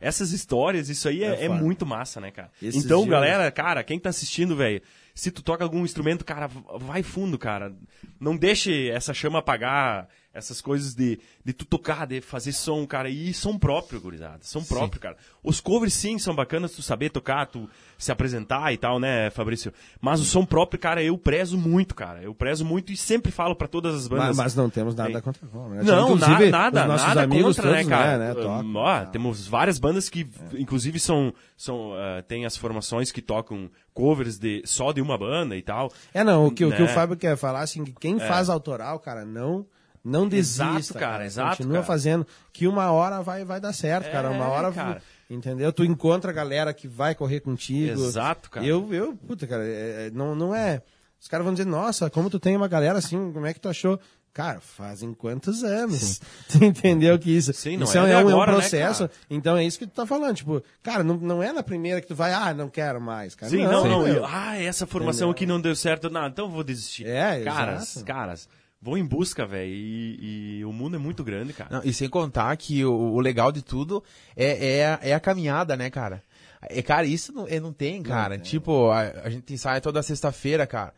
essas 0.00 0.32
histórias, 0.32 0.88
isso 0.88 1.06
aí 1.10 1.22
é, 1.22 1.26
É 1.42 1.44
é 1.44 1.48
foda. 1.48 1.60
muito 1.60 1.84
massa, 1.84 2.22
né, 2.22 2.30
cara? 2.30 2.50
Esses 2.62 2.86
então, 2.86 3.00
dias- 3.00 3.10
galera, 3.10 3.50
cara, 3.50 3.84
quem 3.84 3.98
tá 4.00 4.08
assistindo, 4.08 4.56
velho, 4.56 4.80
se 5.14 5.30
tu 5.30 5.42
toca 5.42 5.62
algum 5.62 5.84
instrumento, 5.84 6.24
cara, 6.24 6.48
vai 6.80 7.02
fundo, 7.02 7.36
cara. 7.38 7.70
Não 8.18 8.34
deixe 8.34 8.88
essa 8.88 9.12
chama 9.12 9.40
apagar 9.40 10.08
essas 10.38 10.60
coisas 10.60 10.94
de, 10.94 11.18
de 11.44 11.52
tu 11.52 11.64
tocar, 11.64 12.06
de 12.06 12.20
fazer 12.20 12.52
som, 12.52 12.86
cara. 12.86 13.10
E 13.10 13.34
som 13.34 13.58
próprio, 13.58 14.00
gurizada. 14.00 14.38
Som 14.42 14.64
próprio, 14.64 15.00
cara. 15.00 15.16
Os 15.42 15.60
covers, 15.60 15.92
sim, 15.94 16.18
são 16.18 16.34
bacanas 16.34 16.72
tu 16.72 16.82
saber 16.82 17.10
tocar, 17.10 17.46
tu 17.46 17.68
se 17.98 18.12
apresentar 18.12 18.72
e 18.72 18.76
tal, 18.76 18.98
né, 18.98 19.28
Fabrício? 19.30 19.72
Mas 20.00 20.20
o 20.20 20.24
som 20.24 20.46
próprio, 20.46 20.80
cara, 20.80 21.02
eu 21.02 21.18
prezo 21.18 21.58
muito, 21.58 21.94
cara. 21.94 22.22
Eu 22.22 22.34
prezo 22.34 22.64
muito 22.64 22.92
e 22.92 22.96
sempre 22.96 23.32
falo 23.32 23.54
pra 23.54 23.66
todas 23.68 23.94
as 23.94 24.06
bandas. 24.06 24.28
Mas, 24.28 24.36
mas 24.36 24.54
não 24.54 24.70
temos 24.70 24.94
nada 24.94 25.20
contra 25.20 25.46
a 25.46 25.68
né? 25.68 25.82
Não, 25.82 26.14
Inclusive, 26.14 26.50
nada, 26.50 26.86
nada 26.86 27.22
amigos 27.22 27.56
contra, 27.56 27.70
né, 27.72 27.78
todos, 27.78 27.88
cara? 27.90 28.18
Né, 28.18 28.28
Uh, 28.28 28.34
tocam. 28.34 28.74
ó, 28.76 29.04
temos 29.06 29.46
várias 29.48 29.78
bandas 29.78 30.08
que, 30.08 30.28
inclusive, 30.54 31.00
são, 31.00 31.32
são 31.56 31.92
uh, 31.92 32.22
tem 32.26 32.46
as 32.46 32.56
formações 32.56 33.10
que 33.10 33.20
tocam 33.20 33.70
covers 33.92 34.38
de 34.38 34.62
só 34.64 34.92
de 34.92 35.00
uma 35.00 35.18
banda 35.18 35.56
e 35.56 35.62
tal. 35.62 35.92
É, 36.14 36.22
não, 36.22 36.46
o 36.46 36.50
que, 36.50 36.64
o 36.64 36.70
que 36.70 36.82
o 36.82 36.84
Né? 36.84 36.90
É. 36.90 36.94
Fábio 36.94 37.16
quer 37.16 37.36
falar, 37.36 37.60
assim, 37.60 37.84
que 37.84 37.92
quem 37.92 38.18
faz 38.20 38.48
autoral, 38.48 39.00
cara, 39.00 39.24
não, 39.24 39.66
não 40.08 40.28
desista. 40.28 40.64
Exato, 40.78 40.94
cara, 40.98 41.26
exato, 41.26 41.56
Continua 41.58 41.74
cara. 41.74 41.86
fazendo, 41.86 42.26
que 42.52 42.66
uma 42.66 42.90
hora 42.90 43.20
vai, 43.22 43.44
vai 43.44 43.60
dar 43.60 43.72
certo, 43.72 44.06
É, 44.06 44.10
cara. 44.10 44.30
Uma 44.30 44.48
hora, 44.48 44.72
cara. 44.72 45.02
entendeu? 45.28 45.72
Tu 45.72 45.84
encontra 45.84 46.30
a 46.30 46.34
galera 46.34 46.72
que 46.72 46.88
vai 46.88 47.14
correr 47.14 47.40
contigo. 47.40 48.02
Exato, 48.02 48.50
cara. 48.50 48.66
Eu, 48.66 48.92
eu 48.92 49.14
puta, 49.14 49.46
cara, 49.46 49.64
é- 49.64 50.06
é- 50.06 50.10
não, 50.12 50.34
não 50.34 50.54
é... 50.54 50.82
Os 51.20 51.26
caras 51.28 51.44
vão 51.44 51.52
dizer, 51.52 51.66
nossa, 51.66 52.08
como 52.08 52.30
tu 52.30 52.38
tem 52.38 52.56
uma 52.56 52.68
galera 52.68 52.98
assim, 52.98 53.32
como 53.32 53.44
é 53.46 53.52
que 53.52 53.60
tu 53.60 53.68
achou? 53.68 53.98
Cara, 54.32 54.60
fazem 54.60 55.12
quantos 55.14 55.64
anos? 55.64 56.20
Tu 56.48 56.62
entendeu 56.64 57.18
que 57.18 57.28
isso, 57.28 57.52
Sim, 57.52 57.76
não 57.76 57.84
isso 57.84 57.98
é 57.98 58.00
é, 58.00 58.04
um, 58.04 58.08
é 58.20 58.24
um 58.24 58.28
agora, 58.28 58.52
né, 58.52 58.58
processo. 58.58 59.08
cara? 59.08 59.20
então 59.28 59.56
é 59.56 59.64
isso 59.64 59.80
que 59.80 59.86
tu 59.86 59.90
tá 59.94 60.06
falando. 60.06 60.36
Tipo, 60.36 60.62
cara, 60.80 61.02
não, 61.02 61.16
não 61.16 61.42
é 61.42 61.52
na 61.52 61.60
primeira 61.62 62.00
que 62.00 62.06
tu 62.06 62.14
vai, 62.14 62.32
ah, 62.32 62.54
não 62.54 62.68
quero 62.68 63.00
mais, 63.00 63.34
cara. 63.34 63.50
Sim, 63.50 63.64
não, 63.64 63.84
não. 63.88 64.04
meu. 64.04 64.16
eu- 64.18 64.24
ah, 64.24 64.56
essa 64.56 64.86
formação 64.86 65.28
aqui 65.28 65.44
não 65.44 65.60
deu 65.60 65.74
certo. 65.74 66.08
Não, 66.08 66.24
então 66.28 66.44
eu 66.44 66.50
vou 66.52 66.62
desistir. 66.62 67.04
É, 67.08 67.42
caras, 67.42 67.90
exato. 67.96 68.06
caras, 68.06 68.48
vou 68.80 68.96
em 68.98 69.04
busca, 69.04 69.46
velho. 69.46 69.70
E, 69.72 70.58
e 70.60 70.64
o 70.64 70.72
mundo 70.72 70.96
é 70.96 70.98
muito 70.98 71.22
grande, 71.24 71.52
cara. 71.52 71.68
Não, 71.76 71.82
e 71.84 71.92
sem 71.92 72.08
contar 72.08 72.56
que 72.56 72.84
o, 72.84 72.92
o 72.92 73.20
legal 73.20 73.50
de 73.52 73.62
tudo 73.62 74.02
é, 74.36 74.78
é, 74.78 74.86
a- 74.86 74.98
é 75.02 75.14
a 75.14 75.20
caminhada, 75.20 75.76
né, 75.76 75.90
cara? 75.90 76.22
É, 76.62 76.82
cara, 76.82 77.06
isso 77.06 77.32
não, 77.32 77.46
é, 77.48 77.60
não 77.60 77.72
tem, 77.72 78.02
cara. 78.02 78.36
Tipo, 78.38 78.90
a, 78.90 79.00
a 79.24 79.30
gente 79.30 79.52
ensaia 79.54 79.80
toda 79.80 80.02
sexta-feira, 80.02 80.66
cara. 80.66 80.92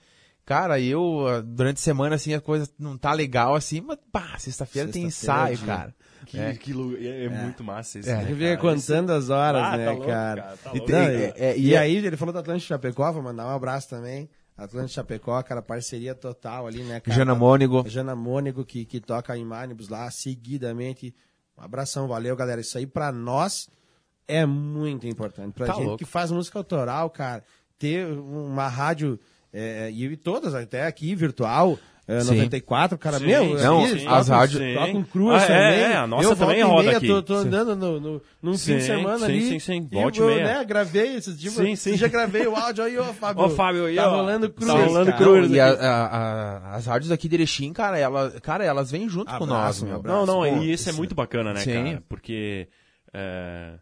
Cara, 0.46 0.80
eu, 0.80 1.26
ah, 1.28 1.40
durante 1.42 1.76
a 1.76 1.80
semana, 1.80 2.16
assim, 2.16 2.34
a 2.34 2.40
coisa 2.40 2.68
não 2.78 2.96
tá 2.96 3.12
legal, 3.12 3.54
assim, 3.54 3.80
mas, 3.80 3.98
pá, 4.10 4.36
sexta-feira 4.38 4.88
tem 4.90 5.08
Sexta-feira 5.10 5.50
é 5.50 5.52
ensaio, 5.52 5.56
dia. 5.58 5.66
cara. 5.66 5.94
Que, 6.26 6.38
É. 6.38 6.52
que 6.54 6.72
lu- 6.72 6.96
é, 6.98 7.24
é 7.24 7.28
muito 7.28 7.62
massa 7.62 7.98
isso. 7.98 8.10
É. 8.10 8.16
né, 8.16 8.34
fica 8.34 8.56
contando 8.56 9.10
as 9.10 9.30
horas, 9.30 9.62
Ah, 9.62 9.76
né, 9.76 9.84
tá 9.84 9.90
louco, 9.92 10.06
cara? 10.06 10.42
cara, 10.42 10.56
tá 10.56 10.70
E, 10.74 10.80
tem- 10.80 10.96
É, 10.96 11.34
é, 11.36 11.56
e 11.58 11.66
e 11.68 11.74
é- 11.74 11.78
aí, 11.78 11.96
ele 11.96 12.16
falou 12.16 12.32
do 12.32 12.38
Atlântico 12.38 12.68
Chapecó, 12.68 13.12
vou 13.12 13.22
mandar 13.22 13.46
um 13.46 13.50
abraço 13.54 13.88
também. 13.88 14.28
Atlântico 14.64 14.94
Chapecó, 14.94 15.42
cara, 15.42 15.62
parceria 15.62 16.14
total 16.14 16.66
ali, 16.66 16.82
né, 16.82 17.00
cara? 17.00 17.16
Jana 17.16 17.34
Mônigo. 17.34 17.82
Jana 17.88 18.14
Mônigo, 18.14 18.64
que, 18.64 18.84
que 18.84 19.00
toca 19.00 19.36
em 19.36 19.44
Manibus 19.44 19.88
lá 19.88 20.10
seguidamente. 20.10 21.14
Um 21.56 21.62
abração, 21.62 22.06
valeu, 22.06 22.36
galera. 22.36 22.60
Isso 22.60 22.76
aí 22.76 22.86
pra 22.86 23.10
nós 23.10 23.68
é 24.28 24.44
muito 24.46 25.06
importante. 25.06 25.54
Pra 25.54 25.66
Tá 25.66 25.72
gente 25.74 25.84
louco. 25.84 25.98
que 25.98 26.04
faz 26.04 26.30
música 26.30 26.58
autoral, 26.58 27.08
cara, 27.10 27.42
ter 27.78 28.06
uma 28.06 28.68
rádio, 28.68 29.18
é, 29.52 29.90
e 29.90 30.16
todas, 30.16 30.54
até 30.54 30.86
aqui, 30.86 31.14
virtual, 31.14 31.78
é, 32.10 32.20
Sim. 32.20 32.34
94, 32.34 32.98
cara, 32.98 33.18
Sim, 33.18 33.26
meu, 33.26 33.58
sim, 33.58 33.64
Não, 33.64 33.86
sim. 33.86 34.06
as 34.08 34.28
rádios- 34.28 34.62
Sim. 34.62 34.74
Tocam 34.74 35.02
cruz 35.04 35.42
Ah, 35.42 35.44
é, 35.44 35.46
também. 35.46 35.80
é, 35.92 35.96
a 35.96 36.06
nossa 36.06 36.24
eu, 36.28 36.36
também 36.36 36.62
roda 36.62 36.82
meia, 36.84 36.96
aqui. 36.96 37.06
Tô, 37.06 37.22
tô 37.22 37.34
andando 37.34 37.76
no, 37.76 38.00
no, 38.00 38.22
num 38.42 38.58
fim 38.58 38.76
de 38.76 38.80
Sim, 38.82 38.86
semana 38.86 39.18
sim, 39.18 39.24
ali. 39.26 39.48
sim, 39.48 39.58
sim. 39.58 39.88
E 39.90 39.94
Volte 39.94 40.20
eu, 40.20 40.26
meia. 40.26 40.44
né, 40.44 40.64
gravei 40.64 41.14
esses 41.16 41.38
dias. 41.38 41.54
Sim, 41.54 41.76
sim. 41.76 41.96
Já 41.96 42.08
gravei 42.08 42.46
o 42.46 42.56
áudio 42.56 42.84
aí, 42.84 42.98
ô 42.98 43.04
Fábio. 43.14 43.42
Ó, 43.44 43.48
Fábio, 43.48 43.86
aí, 43.86 43.96
Tá 43.96 44.08
ó. 44.10 44.16
rolando 44.16 44.48
Tá 44.48 44.54
cruz. 44.66 44.70
rolando 44.86 45.12
cara. 45.12 45.24
cruz. 45.24 45.50
E 45.50 45.60
a- 45.60 45.68
a- 45.70 46.06
a- 46.06 46.76
as 46.76 46.86
rádios 46.86 47.10
aqui 47.12 47.28
de 47.28 47.36
Erechim, 47.36 47.72
cara, 47.72 47.96
ela, 47.98 48.30
cara, 48.42 48.64
elas 48.64 48.90
vêm 48.90 49.08
junto 49.08 49.26
com 49.26 49.44
Abraço, 49.44 49.84
nós, 49.86 49.92
meu. 49.92 50.02
meu 50.02 50.12
Não, 50.12 50.26
não, 50.26 50.40
Bom, 50.40 50.62
e 50.62 50.72
isso 50.72 50.88
é 50.90 50.92
muito 50.92 51.14
bacana, 51.14 51.52
né, 51.54 51.60
Sim. 51.60 51.72
cara? 51.84 52.02
Porque 52.08 52.68
é, 53.14 53.74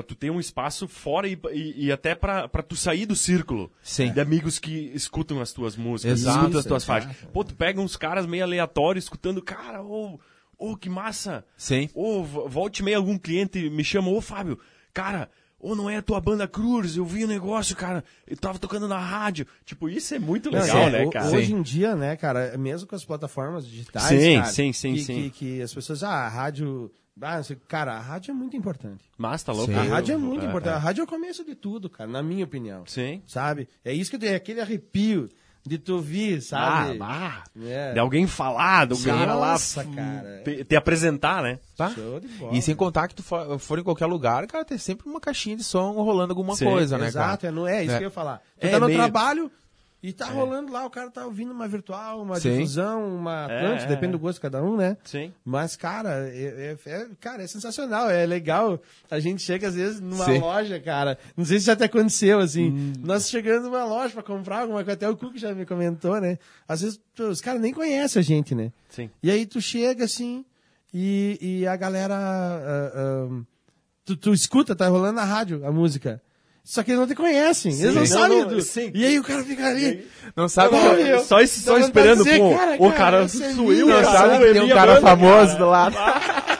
pra 0.00 0.08
tu 0.08 0.14
ter 0.14 0.30
um 0.30 0.40
espaço 0.40 0.88
fora 0.88 1.28
e, 1.28 1.38
e, 1.52 1.86
e 1.86 1.92
até 1.92 2.14
pra, 2.14 2.48
pra 2.48 2.62
tu 2.62 2.74
sair 2.74 3.04
do 3.06 3.14
círculo 3.14 3.70
Sim. 3.82 4.12
de 4.12 4.20
amigos 4.20 4.58
que 4.58 4.90
escutam 4.94 5.40
as 5.40 5.52
tuas 5.52 5.76
músicas, 5.76 6.20
Exato, 6.20 6.38
escutam 6.38 6.60
as 6.60 6.66
tuas 6.66 6.84
faixas. 6.84 7.14
Pô, 7.32 7.44
tu 7.44 7.54
pega 7.54 7.80
uns 7.80 7.96
caras 7.96 8.26
meio 8.26 8.44
aleatórios 8.44 9.04
escutando, 9.04 9.42
cara, 9.42 9.82
ô, 9.82 10.18
ô, 10.58 10.76
que 10.76 10.88
massa! 10.88 11.44
Sim. 11.56 11.88
Ô, 11.94 12.22
vo- 12.24 12.48
volte 12.48 12.82
meia 12.82 12.96
algum 12.96 13.18
cliente 13.18 13.68
me 13.70 13.84
chama, 13.84 14.08
ô 14.08 14.20
Fábio, 14.20 14.58
cara, 14.92 15.30
ô, 15.58 15.74
não 15.74 15.90
é 15.90 15.98
a 15.98 16.02
tua 16.02 16.20
banda 16.20 16.48
Cruz, 16.48 16.96
eu 16.96 17.04
vi 17.04 17.24
o 17.24 17.28
negócio, 17.28 17.76
cara, 17.76 18.02
eu 18.26 18.36
tava 18.36 18.58
tocando 18.58 18.88
na 18.88 18.98
rádio. 18.98 19.46
Tipo, 19.64 19.88
isso 19.88 20.14
é 20.14 20.18
muito 20.18 20.48
legal, 20.50 20.88
é, 20.88 20.90
né, 20.90 21.10
cara? 21.10 21.30
Hoje 21.30 21.52
em 21.52 21.60
dia, 21.60 21.94
né, 21.94 22.16
cara, 22.16 22.56
mesmo 22.56 22.88
com 22.88 22.96
as 22.96 23.04
plataformas 23.04 23.66
digitais, 23.66 24.04
Sim, 24.06 24.36
cara, 24.36 24.46
sim, 24.52 24.72
sim, 24.72 24.94
que, 24.94 25.02
sim. 25.02 25.14
Que, 25.14 25.30
que 25.30 25.62
as 25.62 25.74
pessoas, 25.74 26.02
ah, 26.02 26.26
a 26.26 26.28
rádio... 26.28 26.90
Ah, 27.22 27.40
cara, 27.68 27.94
a 27.94 28.00
rádio 28.00 28.30
é 28.30 28.34
muito 28.34 28.56
importante. 28.56 29.04
Mas 29.18 29.42
tá 29.42 29.52
louco. 29.52 29.70
Sim. 29.72 29.78
A 29.78 29.82
rádio 29.82 30.14
é 30.14 30.16
muito 30.18 30.44
é, 30.44 30.48
importante. 30.48 30.72
é. 30.72 30.76
A 30.76 30.78
rádio 30.78 31.02
é 31.02 31.04
o 31.04 31.06
começo 31.06 31.44
de 31.44 31.54
tudo, 31.54 31.90
cara, 31.90 32.08
na 32.10 32.22
minha 32.22 32.44
opinião. 32.44 32.84
Sim. 32.86 33.22
Sabe? 33.26 33.68
É 33.84 33.92
isso 33.92 34.10
que 34.10 34.16
eu 34.16 34.20
tenho, 34.20 34.32
é 34.32 34.36
aquele 34.36 34.60
arrepio 34.60 35.28
de 35.62 35.76
tu 35.76 35.96
ouvir, 35.96 36.38
Ah, 36.38 36.40
sabe? 36.40 36.98
ah, 37.02 37.44
É. 37.62 37.92
de 37.92 37.98
alguém 37.98 38.26
falar, 38.26 38.86
do 38.86 38.94
Sim. 38.96 39.10
cara 39.10 39.34
lá 39.34 39.52
Nossa, 39.52 39.84
cara. 39.84 40.40
Te, 40.42 40.64
te 40.64 40.74
apresentar, 40.74 41.42
né? 41.42 41.58
Tá? 41.76 41.90
Show 41.90 42.18
de 42.20 42.28
bola. 42.28 42.56
E 42.56 42.62
sem 42.62 42.74
contar 42.74 43.06
que 43.08 43.14
tu 43.14 43.22
for, 43.22 43.58
for 43.58 43.78
em 43.78 43.82
qualquer 43.82 44.06
lugar, 44.06 44.46
cara, 44.46 44.64
tem 44.64 44.78
sempre 44.78 45.06
uma 45.06 45.20
caixinha 45.20 45.56
de 45.56 45.62
som 45.64 45.92
rolando 45.92 46.32
alguma 46.32 46.54
Sim, 46.56 46.64
coisa, 46.64 46.96
né, 46.96 47.08
Exato, 47.08 47.42
cara? 47.42 47.52
é, 47.52 47.54
não 47.54 47.66
é 47.68 47.82
isso 47.84 47.92
É. 47.92 47.98
que 47.98 48.04
eu 48.04 48.08
ia 48.08 48.10
falar. 48.10 48.40
Tu 48.58 48.66
É 48.66 48.70
tá 48.70 48.80
no 48.80 48.86
meio- 48.86 48.98
trabalho 48.98 49.52
e 50.02 50.12
tá 50.12 50.26
rolando 50.26 50.72
lá, 50.72 50.86
o 50.86 50.90
cara 50.90 51.10
tá 51.10 51.24
ouvindo 51.26 51.52
uma 51.52 51.68
virtual, 51.68 52.22
uma 52.22 52.40
Sim. 52.40 52.52
difusão, 52.54 53.16
uma 53.16 53.46
É, 53.50 53.56
Atlântica, 53.58 53.84
é, 53.84 53.88
depende 53.88 54.08
é. 54.08 54.12
do 54.12 54.18
gosto 54.18 54.36
de 54.36 54.40
cada 54.40 54.62
um, 54.62 54.76
né? 54.76 54.96
Sim. 55.04 55.32
Mas, 55.44 55.76
cara, 55.76 56.26
é, 56.30 56.76
é- 56.86 56.90
é- 56.90 57.06
cara, 57.20 57.42
é 57.42 57.46
sensacional, 57.46 58.08
é 58.10 58.24
legal. 58.24 58.80
A 59.10 59.20
gente 59.20 59.42
chega, 59.42 59.68
às 59.68 59.74
vezes, 59.74 60.00
numa 60.00 60.24
Sim. 60.24 60.38
loja, 60.38 60.80
cara. 60.80 61.18
Não 61.36 61.44
sei 61.44 61.58
se 61.60 61.66
já 61.66 61.74
até 61.74 61.84
aconteceu, 61.84 62.38
assim. 62.38 62.70
Hum. 62.70 62.92
Nós 63.00 63.28
chegando 63.28 63.64
numa 63.64 63.84
loja 63.84 64.14
pra 64.14 64.22
comprar 64.22 64.60
alguma 64.60 64.78
coisa, 64.78 64.92
até 64.92 65.08
o 65.08 65.16
Cook 65.16 65.36
já 65.36 65.54
me 65.54 65.66
comentou, 65.66 66.20
né? 66.20 66.38
Às 66.66 66.80
vezes, 66.80 67.00
os 67.18 67.40
caras 67.40 67.60
nem 67.60 67.74
conhecem 67.74 68.20
a 68.20 68.22
gente, 68.22 68.54
né? 68.54 68.72
Sim. 68.88 69.10
E 69.22 69.30
aí 69.30 69.44
tu 69.44 69.60
chega, 69.60 70.04
assim, 70.06 70.44
e, 70.94 71.38
e 71.40 71.66
a 71.66 71.76
galera. 71.76 72.14
ah, 72.16 72.92
ah, 72.94 73.42
tu, 74.04 74.16
tu 74.16 74.32
escuta, 74.32 74.74
tá 74.74 74.88
rolando 74.88 75.14
na 75.16 75.24
rádio 75.24 75.64
a 75.66 75.70
música. 75.70 76.22
Só 76.70 76.84
que 76.84 76.92
eles 76.92 77.00
não 77.00 77.08
te 77.08 77.16
conhecem, 77.16 77.72
eles 77.72 77.82
não, 77.92 78.02
Não, 78.02 78.06
sabem. 78.06 78.38
não, 78.42 78.46
do- 78.46 78.62
sim. 78.62 78.92
E 78.94 79.04
aí 79.04 79.18
o 79.18 79.24
cara 79.24 79.42
fica 79.42 79.66
ali. 79.66 80.06
Não 80.36 80.48
sabe, 80.48 80.76
meu. 80.76 81.18
Só, 81.18 81.44
só 81.44 81.78
esperando, 81.78 82.22
dizer, 82.22 82.38
pô, 82.38 82.54
cara, 82.54 82.76
o 82.78 82.92
cara, 82.92 82.94
cara 82.94 83.16
é 83.24 83.52
minha, 83.52 83.84
não 83.86 84.04
sabe 84.04 84.38
que 84.38 84.52
tem 84.52 84.62
um 84.62 84.68
cara 84.68 85.00
famoso 85.00 85.58
do 85.58 85.66
lado. 85.66 85.96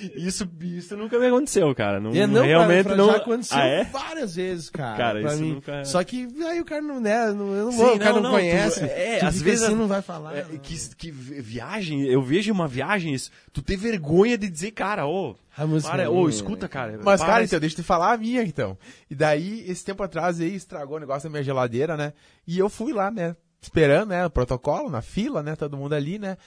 Isso, 0.16 0.48
isso 0.60 0.96
nunca 0.96 1.18
me 1.18 1.26
aconteceu, 1.26 1.74
cara. 1.74 2.00
Não, 2.00 2.10
É, 2.14 2.26
não, 2.26 2.42
realmente 2.42 2.84
cara, 2.84 2.96
não. 2.96 3.06
já 3.06 3.16
aconteceu 3.16 3.58
ah, 3.58 3.64
é? 3.66 3.84
várias 3.84 4.34
vezes, 4.34 4.70
cara. 4.70 4.96
Cara, 4.96 5.20
isso 5.32 5.42
mim. 5.42 5.52
nunca- 5.54 5.84
Só 5.84 6.02
que 6.04 6.28
aí 6.46 6.60
o 6.60 6.64
cara 6.64 6.80
não, 6.82 7.00
né, 7.00 7.32
não, 7.32 7.52
eu 7.54 7.64
não 7.66 7.72
Sim, 7.72 7.78
vou, 7.78 7.94
o 7.96 7.98
cara 7.98 8.12
não, 8.14 8.22
não, 8.22 8.30
conhece. 8.32 8.80
tu- 8.80 8.86
é, 8.86 9.18
Tu 9.18 9.26
às 9.26 9.40
vezes- 9.42 9.62
assim, 9.64 9.74
não 9.74 9.86
vai 9.86 10.02
falar. 10.02 10.36
É, 10.36 10.44
não. 10.44 10.58
que, 10.58 10.94
que 10.96 11.10
vi- 11.10 11.40
viagem, 11.40 12.04
eu 12.06 12.22
vejo 12.22 12.52
uma 12.52 12.66
viagem, 12.68 13.12
isso, 13.14 13.30
tu 13.52 13.62
ter 13.62 13.76
vergonha 13.76 14.36
de 14.38 14.48
dizer, 14.48 14.70
cara, 14.72 15.06
ô, 15.06 15.36
para, 15.82 16.02
é 16.04 16.08
ô, 16.08 16.14
minha, 16.14 16.30
escuta, 16.30 16.66
né? 16.66 16.68
cara. 16.68 17.00
Mas, 17.04 17.20
para 17.20 17.32
cara, 17.32 17.44
então, 17.44 17.60
deixa 17.60 17.74
eu 17.74 17.82
te 17.82 17.86
falar 17.86 18.12
a 18.12 18.16
minha, 18.16 18.42
então. 18.42 18.78
E 19.10 19.14
daí, 19.14 19.64
esse 19.68 19.84
tempo 19.84 20.02
atrás 20.02 20.40
aí, 20.40 20.54
estragou 20.54 20.96
o 20.96 21.00
negócio 21.00 21.24
da 21.24 21.30
minha 21.30 21.42
geladeira, 21.42 21.96
né? 21.96 22.12
E 22.46 22.58
eu 22.58 22.68
fui 22.68 22.92
lá, 22.92 23.10
né? 23.10 23.36
Esperando, 23.62 24.08
né? 24.08 24.24
O 24.24 24.30
protocolo, 24.30 24.88
na 24.88 25.02
fila, 25.02 25.42
né? 25.42 25.54
Todo 25.54 25.76
mundo 25.76 25.92
ali, 25.94 26.18
né? 26.18 26.38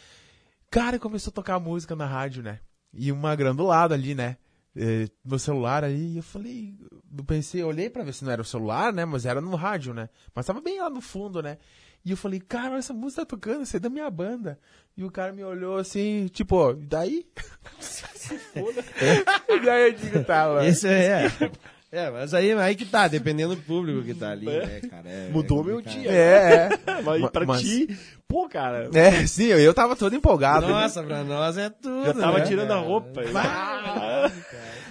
Cara, 0.71 0.97
começou 0.97 1.29
a 1.29 1.33
tocar 1.35 1.59
música 1.59 1.95
na 1.95 2.05
rádio, 2.07 2.41
né? 2.41 2.57
E 2.93 3.11
uma 3.11 3.35
granulada 3.35 3.95
ali, 3.95 4.13
né? 4.13 4.37
Eh, 4.75 5.07
no 5.23 5.37
celular 5.37 5.83
aí, 5.83 6.13
e 6.13 6.17
eu 6.17 6.23
falei, 6.23 6.75
eu 7.15 7.23
pensei, 7.23 7.61
eu 7.61 7.67
olhei 7.67 7.89
pra 7.89 8.03
ver 8.03 8.13
se 8.13 8.25
não 8.25 8.31
era 8.31 8.41
o 8.41 8.45
celular, 8.45 8.91
né? 8.91 9.05
Mas 9.05 9.25
era 9.25 9.39
no 9.39 9.55
rádio, 9.55 9.93
né? 9.93 10.09
Mas 10.33 10.45
tava 10.45 10.61
bem 10.61 10.79
lá 10.79 10.89
no 10.89 11.01
fundo, 11.01 11.41
né? 11.41 11.57
E 12.05 12.11
eu 12.11 12.17
falei, 12.17 12.39
cara, 12.39 12.77
essa 12.77 12.93
música 12.93 13.21
tá 13.21 13.27
tocando, 13.27 13.63
isso 13.63 13.77
é 13.77 13.79
da 13.79 13.89
minha 13.89 14.09
banda. 14.09 14.59
E 14.97 15.03
o 15.03 15.11
cara 15.11 15.31
me 15.31 15.43
olhou 15.43 15.77
assim, 15.77 16.27
tipo, 16.27 16.55
ó, 16.55 16.73
daí? 16.73 17.25
Se 17.79 18.37
foda. 18.37 18.83
E 19.47 19.59
daí 19.59 19.89
eu 19.89 19.93
digo, 19.93 20.23
tá, 20.23 20.47
mano. 20.47 20.67
Esse 20.67 20.87
é. 20.87 21.27
É, 21.95 22.09
mas 22.09 22.33
aí, 22.33 22.51
aí 22.53 22.73
que 22.75 22.85
tá, 22.85 23.07
dependendo 23.07 23.55
do 23.55 23.61
público 23.61 24.01
que 24.03 24.15
tá 24.15 24.31
ali, 24.31 24.47
né, 24.47 24.81
cara? 24.89 25.07
É, 25.07 25.29
Mudou 25.29 25.61
é 25.61 25.63
meu 25.67 25.79
dia. 25.81 26.11
É, 26.11 26.69
Mas 27.05 27.21
Ma- 27.21 27.29
pra 27.29 27.45
mas- 27.45 27.61
ti, 27.61 27.87
pô, 28.27 28.49
cara, 28.49 28.89
é, 28.95 29.27
sim, 29.27 29.43
eu, 29.45 29.59
eu 29.59 29.75
tava 29.75 29.95
todo 29.95 30.15
empolgado. 30.15 30.65
Nossa, 30.67 31.03
pra 31.03 31.23
nós 31.23 31.55
é 31.55 31.69
tudo. 31.69 32.03
já 32.05 32.13
tava 32.15 32.39
né, 32.39 32.45
tirando 32.45 32.71
a 32.71 32.75
cara? 32.75 32.79
roupa. 32.87 33.21
Vai. 33.31 34.31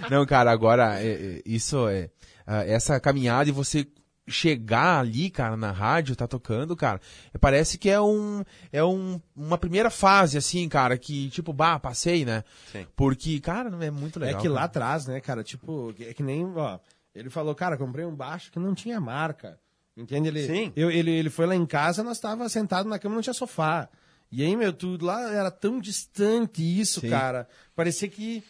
Não, 0.09 0.25
cara, 0.25 0.49
agora, 0.49 0.97
é, 1.01 1.07
é, 1.11 1.41
isso 1.45 1.89
é. 1.89 2.09
ah, 2.47 2.63
essa 2.65 2.97
caminhada 3.01 3.49
e 3.49 3.51
você 3.53 3.85
chegar 4.27 4.99
ali, 4.99 5.29
cara, 5.29 5.57
na 5.57 5.71
rádio, 5.71 6.15
tá 6.15 6.27
tocando, 6.27 6.75
cara, 6.75 7.01
parece 7.39 7.77
que 7.77 7.89
é 7.89 7.99
um. 7.99 8.43
É 8.71 8.83
um, 8.83 9.19
uma 9.35 9.57
primeira 9.57 9.89
fase, 9.89 10.37
assim, 10.37 10.67
cara, 10.69 10.97
que, 10.97 11.29
tipo, 11.29 11.51
bah, 11.51 11.79
passei, 11.79 12.23
né? 12.25 12.43
Sim. 12.71 12.87
Porque, 12.95 13.39
cara, 13.39 13.69
não 13.69 13.81
é 13.81 13.91
muito 13.91 14.19
legal. 14.19 14.39
é 14.39 14.41
que 14.41 14.47
lá 14.47 14.55
cara. 14.55 14.65
atrás, 14.65 15.05
né, 15.07 15.19
cara, 15.19 15.43
tipo, 15.43 15.93
é 15.99 16.13
que 16.13 16.23
nem, 16.23 16.45
ó, 16.55 16.79
ele 17.13 17.29
falou, 17.29 17.53
cara, 17.53 17.77
comprei 17.77 18.05
um 18.05 18.15
baixo 18.15 18.51
que 18.51 18.59
não 18.59 18.73
tinha 18.73 18.99
marca. 18.99 19.59
Entende? 19.95 20.27
Ele, 20.27 20.47
Sim. 20.47 20.73
Eu, 20.75 20.89
ele, 20.89 21.11
ele 21.11 21.29
foi 21.29 21.45
lá 21.45 21.55
em 21.55 21.65
casa, 21.65 22.03
nós 22.03 22.19
tava 22.19 22.49
sentado 22.49 22.89
na 22.89 22.97
cama, 22.97 23.15
não 23.15 23.21
tinha 23.21 23.33
sofá. 23.33 23.87
E 24.31 24.43
aí, 24.43 24.55
meu, 24.55 24.73
tudo 24.73 25.05
lá 25.05 25.31
era 25.31 25.51
tão 25.51 25.79
distante 25.79 26.63
isso, 26.63 27.01
Sim. 27.01 27.09
cara. 27.09 27.47
Parecia 27.75 28.07
que 28.07 28.43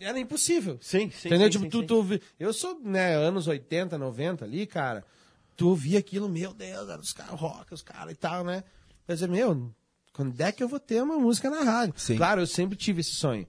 era 0.00 0.18
impossível. 0.18 0.78
Sim, 0.80 1.10
sim. 1.10 1.28
Entendeu? 1.28 1.46
sim, 1.46 1.50
tipo, 1.50 1.64
sim, 1.64 1.70
tu, 1.70 1.80
sim. 1.80 2.18
tu 2.18 2.20
Eu 2.38 2.52
sou, 2.52 2.78
né, 2.82 3.16
anos 3.16 3.46
80, 3.46 3.98
90 3.98 4.44
ali, 4.44 4.66
cara. 4.66 5.04
Tu 5.56 5.68
ouvia 5.68 5.98
aquilo, 5.98 6.28
meu 6.28 6.52
Deus, 6.52 6.88
era 6.88 7.00
os 7.00 7.12
caras 7.12 7.38
rock, 7.40 7.72
os 7.72 7.82
caras 7.82 8.12
e 8.12 8.16
tal, 8.16 8.44
né? 8.44 8.62
Eu 9.08 9.14
dizia, 9.14 9.28
meu, 9.28 9.72
quando 10.12 10.38
é 10.40 10.52
que 10.52 10.62
eu 10.62 10.68
vou 10.68 10.78
ter 10.80 11.02
uma 11.02 11.18
música 11.18 11.48
na 11.48 11.62
rádio? 11.62 11.94
Sim. 11.96 12.16
Claro, 12.16 12.42
eu 12.42 12.46
sempre 12.46 12.76
tive 12.76 13.00
esse 13.00 13.12
sonho. 13.14 13.46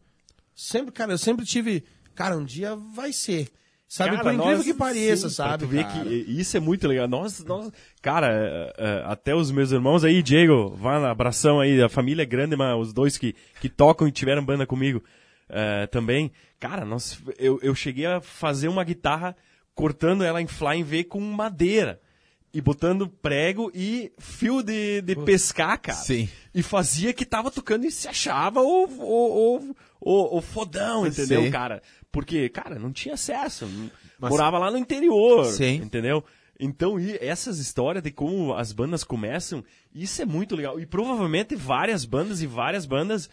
Sempre, 0.56 0.91
cara, 0.91 1.12
eu 1.13 1.17
sempre 1.17 1.45
tive. 1.45 1.84
Cara, 2.15 2.38
um 2.38 2.43
dia 2.45 2.75
vai 2.75 3.12
ser. 3.12 3.49
Sabe, 3.89 4.12
Cara, 4.12 4.23
por 4.23 4.34
incrível 4.34 4.58
nós- 4.58 4.65
que 4.65 4.73
pareça, 4.73 5.30
sim, 5.30 5.36
sabe? 5.36 5.63
Tu 5.63 5.69
vê 5.69 5.82
cara? 5.84 6.03
que 6.03 6.10
isso 6.10 6.58
é 6.58 6.60
muito 6.60 6.86
legal. 6.88 7.08
Nós, 7.08 7.41
nós, 7.45 7.71
cara, 8.01 8.27
é, 8.34 8.73
é, 8.77 9.03
até 9.06 9.34
os 9.34 9.49
meus 9.49 9.71
irmãos 9.71 10.03
aí, 10.03 10.21
Diego, 10.21 10.75
vai 10.75 10.99
lá, 10.99 11.10
abração 11.10 11.62
aí, 11.62 11.82
a 11.82 11.88
família 11.88 12.23
é 12.23 12.25
grande, 12.25 12.58
mas 12.58 12.77
os 12.77 12.91
dois 12.91 13.17
que, 13.17 13.34
que 13.62 13.69
tocam 13.69 14.06
e 14.06 14.12
tiveram 14.12 14.43
banda 14.43 14.65
comigo 14.65 15.01
é, 15.50 15.88
também. 15.88 16.32
Cara, 16.60 16.86
nós, 16.86 17.22
eu, 17.38 17.60
eu 17.62 17.76
cheguei 17.76 18.06
a 18.06 18.22
fazer 18.22 18.68
uma 18.68 18.84
guitarra 18.84 19.36
cortando 19.76 20.24
ela 20.24 20.42
em 20.42 20.48
fly 20.48 20.78
em 20.78 20.84
V 20.84 21.04
com 21.04 21.20
madeira. 21.20 22.02
E 22.54 22.62
botando 22.62 23.08
prego 23.08 23.70
e 23.76 24.12
fio 24.18 24.64
de, 24.64 25.02
de 25.02 25.16
pescar, 25.18 25.80
cara. 25.80 25.98
Sim. 25.98 26.28
E 26.56 26.64
fazia 26.64 27.14
que 27.14 27.26
tava 27.26 27.52
tocando 27.52 27.86
e 27.86 27.92
se 27.92 28.08
achava 28.08 28.62
o, 28.62 28.86
o, 28.86 29.76
o, 30.00 30.38
o, 30.38 30.42
fodão, 30.42 31.06
entendeu, 31.06 31.44
Sim. 31.44 31.52
cara? 31.52 31.84
Porque, 32.12 32.50
cara, 32.50 32.80
não 32.80 32.92
tinha 32.92 33.14
acesso. 33.14 33.68
Mas- 34.18 34.32
Morava 34.32 34.58
lá 34.58 34.72
no 34.72 34.78
interior, 34.78 35.46
Sim. 35.46 35.76
entendeu? 35.84 36.24
Então, 36.60 37.00
e 37.00 37.16
essas 37.22 37.60
histórias 37.60 38.04
de 38.04 38.10
como 38.10 38.54
as 38.56 38.72
bandas 38.72 39.04
começam, 39.04 39.64
isso 39.94 40.22
é 40.22 40.26
muito 40.26 40.56
legal. 40.56 40.80
E 40.80 40.86
provavelmente 40.86 41.56
várias 41.56 42.06
bandas 42.06 42.42
e 42.42 42.48
várias 42.48 42.86
bandas 42.86 43.30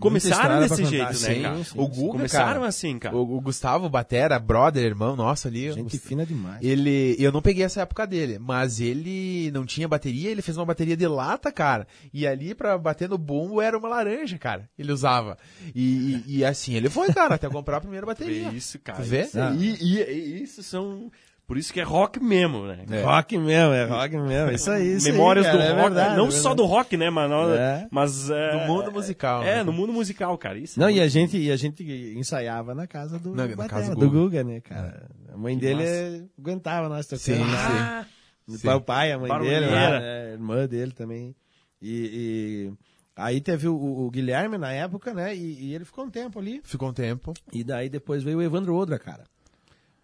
começaram 0.00 0.60
desse 0.60 0.84
jeito, 0.84 1.06
né, 1.06 1.12
sim, 1.14 1.42
cara? 1.42 1.64
sim. 1.64 1.78
O 1.78 1.86
Guga, 1.88 2.12
começaram 2.12 2.54
cara, 2.60 2.66
assim, 2.66 2.98
cara. 2.98 3.16
O, 3.16 3.36
o 3.36 3.40
Gustavo 3.40 3.88
Batera, 3.88 4.38
brother, 4.38 4.84
irmão 4.84 5.14
nosso 5.14 5.46
ali. 5.48 5.72
Gente 5.72 5.82
Gust- 5.84 5.98
fina 6.06 6.26
demais. 6.26 6.58
Ele, 6.62 7.14
eu 7.18 7.30
não 7.30 7.40
peguei 7.40 7.64
essa 7.64 7.82
época 7.82 8.06
dele, 8.06 8.38
mas 8.38 8.80
ele 8.80 9.50
não 9.52 9.64
tinha 9.64 9.86
bateria, 9.86 10.30
ele 10.30 10.42
fez 10.42 10.56
uma 10.56 10.66
bateria 10.66 10.96
de 10.96 11.06
lata, 11.06 11.52
cara. 11.52 11.86
E 12.12 12.26
ali 12.26 12.54
pra 12.54 12.76
bater 12.76 13.08
no 13.08 13.16
bumbo 13.18 13.60
era 13.60 13.78
uma 13.78 13.88
laranja, 13.88 14.36
cara. 14.38 14.68
Ele 14.78 14.92
usava. 14.92 15.38
E, 15.74 16.22
e, 16.26 16.38
e 16.38 16.44
assim 16.44 16.74
ele 16.74 16.90
foi, 16.90 17.12
cara, 17.12 17.36
até 17.36 17.48
comprar 17.48 17.76
a 17.76 17.80
primeira 17.80 18.04
bateria. 18.06 18.48
Isso, 18.54 18.78
cara. 18.80 18.98
Tu 19.00 19.04
vê? 19.04 19.22
Isso, 19.22 19.38
e, 19.58 20.00
e- 20.00 20.38
e 20.38 20.42
isso 20.42 20.62
são 20.62 21.10
Por 21.46 21.58
isso 21.58 21.72
que 21.74 21.78
é 21.80 21.82
rock 21.82 22.18
mesmo, 22.22 22.66
né? 22.66 22.84
Rock 23.02 23.36
mesmo, 23.36 23.74
é 23.74 23.84
rock 23.84 24.16
mesmo. 24.16 24.50
Isso 24.52 24.70
aí, 24.70 24.94
isso 24.96 25.06
aí, 25.06 25.12
Memórias 25.12 25.44
cara, 25.44 25.58
do 25.58 25.62
é 25.62 25.68
rock. 25.72 25.82
verdade, 25.82 26.16
não 26.16 26.26
é 26.28 26.30
só 26.30 26.54
do 26.54 26.64
rock, 26.64 26.96
né? 26.96 27.10
Mas, 27.10 27.30
É. 27.58 27.86
mas 27.90 28.30
é, 28.30 28.52
No 28.66 28.66
mundo 28.74 28.90
musical, 28.92 29.42
É, 29.42 29.56
né? 29.56 29.62
no 29.62 29.72
mundo 29.72 29.92
musical, 29.92 30.38
cara. 30.38 30.58
Isso 30.58 30.80
é 30.80 30.82
Não, 30.82 30.88
e 30.90 31.00
a 31.00 31.06
gente, 31.08 31.36
e 31.36 31.50
a 31.52 31.56
gente 31.56 31.82
ensaiava 32.16 32.74
na 32.74 32.86
casa 32.86 33.18
do, 33.18 33.34
Na- 33.34 33.46
na 33.46 33.68
casa 33.68 33.94
do 33.94 34.00
do 34.00 34.10
Guga. 34.10 34.42
Né, 34.42 34.60
cara? 34.60 35.06
A 35.32 35.36
mãe 35.36 35.58
dele 35.58 35.82
massa. 35.82 35.90
é- 35.90 36.22
aguentava 36.40 36.88
nós 36.88 37.06
tocando. 37.06 37.20
Sim? 37.20 37.42
Ah, 37.42 38.06
O 38.48 38.58
pai- 38.62 38.74
O 38.76 38.80
pai, 38.80 39.12
a 39.12 39.18
mãe 39.18 39.28
dele, 39.40 39.66
Barulheira. 39.66 40.00
né? 40.00 40.22
a 40.28 40.32
irmã 40.32 40.66
dele 40.66 40.92
também. 40.92 41.34
E, 41.80 42.70
e 42.70 42.72
aí 43.16 43.40
teve 43.40 43.68
o, 43.68 43.74
o 43.76 44.10
Guilherme 44.10 44.56
na 44.56 44.72
época, 44.72 45.12
né? 45.12 45.34
E, 45.36 45.66
e 45.66 45.74
ele 45.74 45.84
ficou 45.84 46.04
um 46.06 46.10
tempo 46.10 46.38
ali. 46.38 46.60
Ficou 46.64 46.88
um 46.88 46.92
tempo. 46.94 47.34
E 47.52 47.62
daí 47.62 47.88
depois 47.90 48.22
veio 48.22 48.38
o 48.38 48.42
Evandro 48.42 48.74
Odra, 48.74 48.98
cara. 48.98 49.24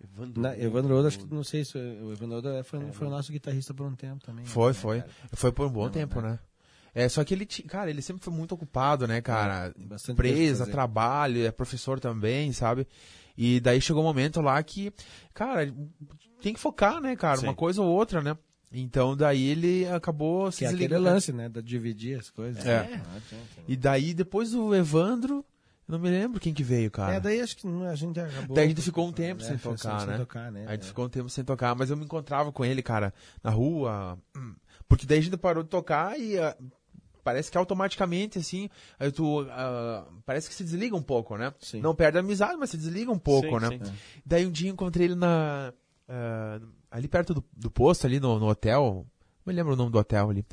Evandro, 0.03 0.41
Na, 0.41 0.57
Evandro 0.59 0.95
Odra, 0.97 1.09
acho 1.09 1.19
que 1.19 1.35
não 1.35 1.45
sei 1.45 1.65
se 1.65 1.77
o 1.77 2.13
Evandro 2.13 2.39
Odra 2.39 2.65
foi, 2.65 2.81
foi 2.93 3.07
o 3.07 3.11
nosso 3.11 3.31
guitarrista 3.33 3.75
por 3.75 3.87
um 3.87 3.95
tempo 3.95 4.25
também. 4.25 4.45
Foi, 4.45 4.69
né, 4.69 4.75
foi. 4.75 5.01
cara? 5.01 5.13
Foi 5.35 5.53
por 5.53 5.67
um 5.67 5.71
bom 5.71 5.89
tempo, 5.91 6.21
né? 6.21 6.39
É, 6.95 7.09
só 7.09 7.23
que 7.23 7.35
ele, 7.35 7.47
cara, 7.47 7.89
ele 7.91 8.03
sempre 8.03 8.23
foi 8.23 8.33
muito 8.33 8.53
ocupado, 8.53 9.07
né, 9.07 9.21
cara? 9.21 9.73
É, 9.79 9.85
bastante 9.85 10.17
pra 10.17 10.29
Empresa, 10.29 10.61
fazer. 10.61 10.73
trabalho, 10.73 11.47
é 11.47 11.51
professor 11.53 12.01
também, 12.01 12.53
sabe? 12.53 12.87
E 13.37 13.61
daí 13.61 13.81
chegou 13.81 14.03
um 14.03 14.07
momento 14.07 14.41
lá 14.41 14.61
que, 14.63 14.93
cara, 15.33 15.73
tem 16.43 16.53
que 16.53 16.59
focar, 16.61 17.01
né, 17.01 17.15
cara? 17.15 17.39
Sim. 17.39 17.47
Uma 17.47 17.55
coisa 17.55 17.81
ou 17.81 17.89
outra, 17.89 18.21
né? 18.21 18.37
Então 18.73 19.17
daí 19.17 19.49
ele 19.49 19.87
acabou 19.89 20.51
se 20.51 20.59
Que 20.59 20.65
é 20.65 20.69
aquele 20.69 20.89
desligando. 20.89 21.15
lance, 21.15 21.33
né? 21.33 21.49
Da 21.49 21.61
dividir 21.61 22.19
as 22.19 22.31
coisas. 22.31 22.65
É. 22.65 22.79
Ah, 22.79 23.21
tinha, 23.29 23.41
tinha. 23.55 23.65
E 23.69 23.77
daí 23.77 24.15
depois 24.15 24.55
o 24.55 24.75
Evandro, 24.75 25.45
eu 25.91 25.99
não 25.99 25.99
me 25.99 26.09
lembro 26.09 26.39
quem 26.41 26.55
que 26.55 26.63
veio, 26.63 26.91
cara. 26.91 27.15
É, 27.15 27.21
daí 27.21 27.41
acho 27.41 27.57
que 27.57 27.67
a 27.67 27.95
gente 27.95 28.21
acabou. 28.21 28.55
Daí 28.55 28.67
a 28.67 28.69
gente 28.69 28.83
ficou 28.83 29.09
um 29.09 29.13
tempo 29.13 29.43
É, 29.43 29.45
sem 29.47 29.59
tocar, 29.59 30.01
sem 30.01 30.09
né? 30.09 30.17
tocar, 30.19 30.53
né? 30.53 30.65
A 30.69 30.73
gente 30.73 30.85
É. 30.85 30.87
ficou 30.87 31.05
um 31.05 31.09
tempo 31.09 31.29
sem 31.29 31.43
tocar, 31.45 31.75
mas 31.75 31.91
eu 31.91 31.97
me 31.97 32.05
encontrava 32.05 32.53
com 32.53 32.65
ele, 32.65 32.83
cara, 32.83 33.13
na 33.43 33.51
rua. 33.51 34.17
Porque 34.89 35.05
daí 35.07 35.19
a 35.19 35.23
gente 35.23 35.37
parou 35.37 35.63
de 35.63 35.69
tocar 35.69 36.19
e 36.19 36.39
ah, 36.39 36.57
parece 37.25 37.51
que 37.51 37.59
automaticamente, 37.59 38.39
assim, 38.39 38.69
aí 38.99 39.11
tu. 39.11 39.47
ah, 39.51 40.07
parece 40.25 40.49
que 40.49 40.55
se 40.55 40.63
desliga 40.65 40.95
um 40.97 41.03
pouco, 41.03 41.37
né? 41.37 41.53
Sim. 41.61 41.81
Não 41.81 41.95
perde 41.95 42.19
a 42.19 42.21
amizade, 42.21 42.57
mas 42.59 42.71
se 42.71 42.77
desliga 42.77 43.11
um 43.11 43.19
pouco, 43.19 43.61
Sim, 43.61 43.69
né? 43.79 43.81
sim. 43.85 43.93
Daí 44.25 44.47
um 44.47 44.51
dia 44.51 44.69
eu 44.69 44.73
encontrei 44.73 45.07
ele 45.07 45.15
na. 45.17 45.73
ah, 46.09 46.61
ali 46.91 47.09
perto 47.09 47.35
do, 47.35 47.45
do 47.57 47.71
posto, 47.71 48.07
ali 48.07 48.19
no, 48.21 48.39
no 48.39 48.47
hotel. 48.49 49.07
Não 49.45 49.53
me 49.53 49.53
lembro 49.53 49.73
o 49.73 49.77
nome 49.77 49.91
do 49.91 49.99
hotel 49.99 50.31
ali. 50.31 50.45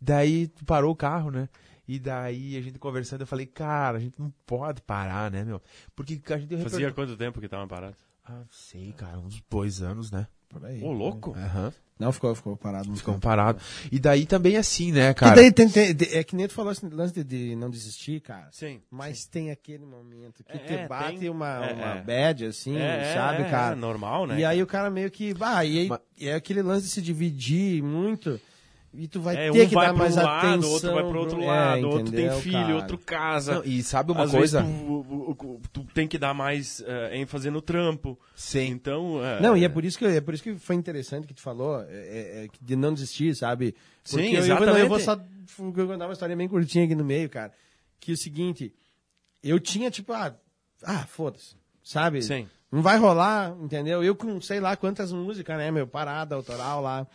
Daí 0.00 0.48
parou 0.66 0.92
o 0.92 0.96
carro, 0.96 1.30
né? 1.30 1.48
E 1.88 1.98
daí 1.98 2.56
a 2.56 2.60
gente 2.60 2.78
conversando, 2.78 3.20
eu 3.22 3.26
falei, 3.26 3.46
cara, 3.46 3.98
a 3.98 4.00
gente 4.00 4.18
não 4.20 4.32
pode 4.44 4.82
parar, 4.82 5.30
né, 5.30 5.44
meu? 5.44 5.60
Porque 5.94 6.20
a 6.32 6.38
gente 6.38 6.56
Fazia 6.62 6.92
quanto 6.92 7.16
tempo 7.16 7.40
que 7.40 7.48
tava 7.48 7.66
parado? 7.66 7.94
Ah, 8.24 8.42
sei, 8.50 8.92
cara, 8.96 9.18
uns 9.18 9.40
dois 9.48 9.80
anos, 9.82 10.10
né? 10.10 10.26
Por 10.48 10.64
aí. 10.64 10.82
Ô, 10.82 10.92
louco. 10.92 11.32
Aham. 11.36 11.72
Não, 11.98 12.12
ficou, 12.12 12.34
ficou 12.34 12.56
parado. 12.56 12.86
muito 12.88 12.98
Ficou 12.98 13.14
tempo. 13.14 13.22
parado. 13.22 13.58
E 13.90 13.98
daí 13.98 14.26
também 14.26 14.56
assim, 14.58 14.92
né, 14.92 15.14
cara? 15.14 15.34
daí 15.36 15.50
tem, 15.50 15.66
tem- 15.68 15.94
de- 15.94 16.14
é 16.14 16.22
que 16.22 16.36
nem 16.36 16.46
tu 16.46 16.52
falou 16.52 16.70
esse 16.70 16.86
lance 16.88 17.14
de, 17.14 17.24
de 17.24 17.56
não 17.56 17.70
desistir, 17.70 18.20
cara. 18.20 18.48
Sim. 18.52 18.82
Mas 18.90 19.24
tem 19.24 19.50
aquele 19.50 19.86
momento 19.86 20.44
que 20.44 20.52
É, 20.56 20.58
te 20.58 20.88
bate 20.88 21.20
tem- 21.20 21.30
uma, 21.30 21.64
é, 21.64 21.72
uma 21.72 21.94
é. 21.96 22.02
bad, 22.02 22.44
assim, 22.46 22.76
É, 22.76 23.14
sabe, 23.14 23.44
é, 23.44 23.50
cara? 23.50 23.72
É 23.72 23.78
normal, 23.78 24.26
né? 24.26 24.38
E 24.40 24.44
aí 24.44 24.62
o 24.62 24.66
cara 24.66 24.90
meio 24.90 25.10
que. 25.10 25.34
Ah, 25.40 25.64
e 25.64 25.78
aí 25.78 25.88
Mas- 25.88 26.00
é 26.20 26.34
aquele 26.34 26.60
lance 26.62 26.86
de 26.86 26.92
se 26.92 27.00
dividir 27.00 27.82
muito. 27.82 28.38
E 28.98 29.06
tu 29.08 29.20
vai 29.20 29.36
É, 29.36 29.50
ter 29.50 29.62
um 29.64 29.68
que 29.68 29.74
vai 29.74 29.86
dar 29.88 29.92
mais 29.92 30.16
um 30.16 30.20
atenção. 30.20 30.50
lado, 30.50 30.70
outro 30.70 30.94
vai 30.94 31.04
pro 31.04 31.18
outro 31.20 31.42
é, 31.42 31.46
lado, 31.46 31.88
outro 31.88 32.10
tem 32.12 32.24
entendeu, 32.24 32.40
filho, 32.40 32.56
cara? 32.60 32.74
outro 32.76 32.98
casa. 32.98 33.54
Não, 33.56 33.64
e 33.64 33.82
sabe 33.82 34.12
uma 34.12 34.22
Às 34.24 34.30
coisa? 34.30 34.62
tu, 34.62 34.68
o- 34.68 35.60
tu 35.72 35.84
tem 35.94 36.08
que 36.08 36.16
dar 36.18 36.32
mais 36.34 36.82
eh, 36.86 37.18
ênfase 37.18 37.50
no 37.50 37.60
trampo. 37.60 38.18
Sim. 38.34 38.66
Então. 38.68 39.22
eh, 39.24 39.40
Não, 39.40 39.56
e 39.56 39.64
é 39.64 39.68
por 39.68 39.84
isso 39.84 39.98
que 39.98 40.04
é 40.06 40.20
por 40.20 40.32
isso 40.34 40.42
que 40.42 40.54
foi 40.56 40.76
interessante 40.76 41.26
que 41.26 41.34
tu 41.34 41.40
falou, 41.42 41.80
é, 41.82 41.84
é, 41.90 42.44
é, 42.44 42.48
de 42.60 42.76
não 42.76 42.92
desistir, 42.94 43.34
sabe? 43.36 43.74
Sim, 44.02 44.16
Porque 44.18 44.36
eu- 44.36 44.38
exatamente. 44.40 44.80
Eu, 44.80 44.88
vou 44.88 45.00
só 45.00 45.20
vou 45.58 45.72
contar 45.72 46.06
uma 46.06 46.12
história 46.12 46.34
bem 46.36 46.48
curtinha 46.48 46.84
aqui 46.84 46.94
no 46.94 47.04
meio, 47.04 47.28
cara. 47.28 47.52
Que 48.00 48.12
é 48.12 48.14
o 48.14 48.16
seguinte, 48.16 48.72
eu 49.42 49.58
tinha 49.60 49.90
tipo, 49.90 50.12
ah, 50.12 50.34
ah 50.84 51.06
foda-se, 51.06 51.54
sabe? 51.82 52.22
Sim. 52.22 52.46
Não 52.72 52.82
vai 52.82 52.98
rolar, 52.98 53.56
entendeu? 53.60 54.02
Eu 54.02 54.14
com 54.16 54.40
sei 54.40 54.58
lá 54.60 54.76
quantas 54.76 55.12
músicas, 55.12 55.56
né, 55.56 55.70
meu, 55.70 55.86
parada, 55.86 56.34
autoral 56.34 56.80
lá. 56.82 57.06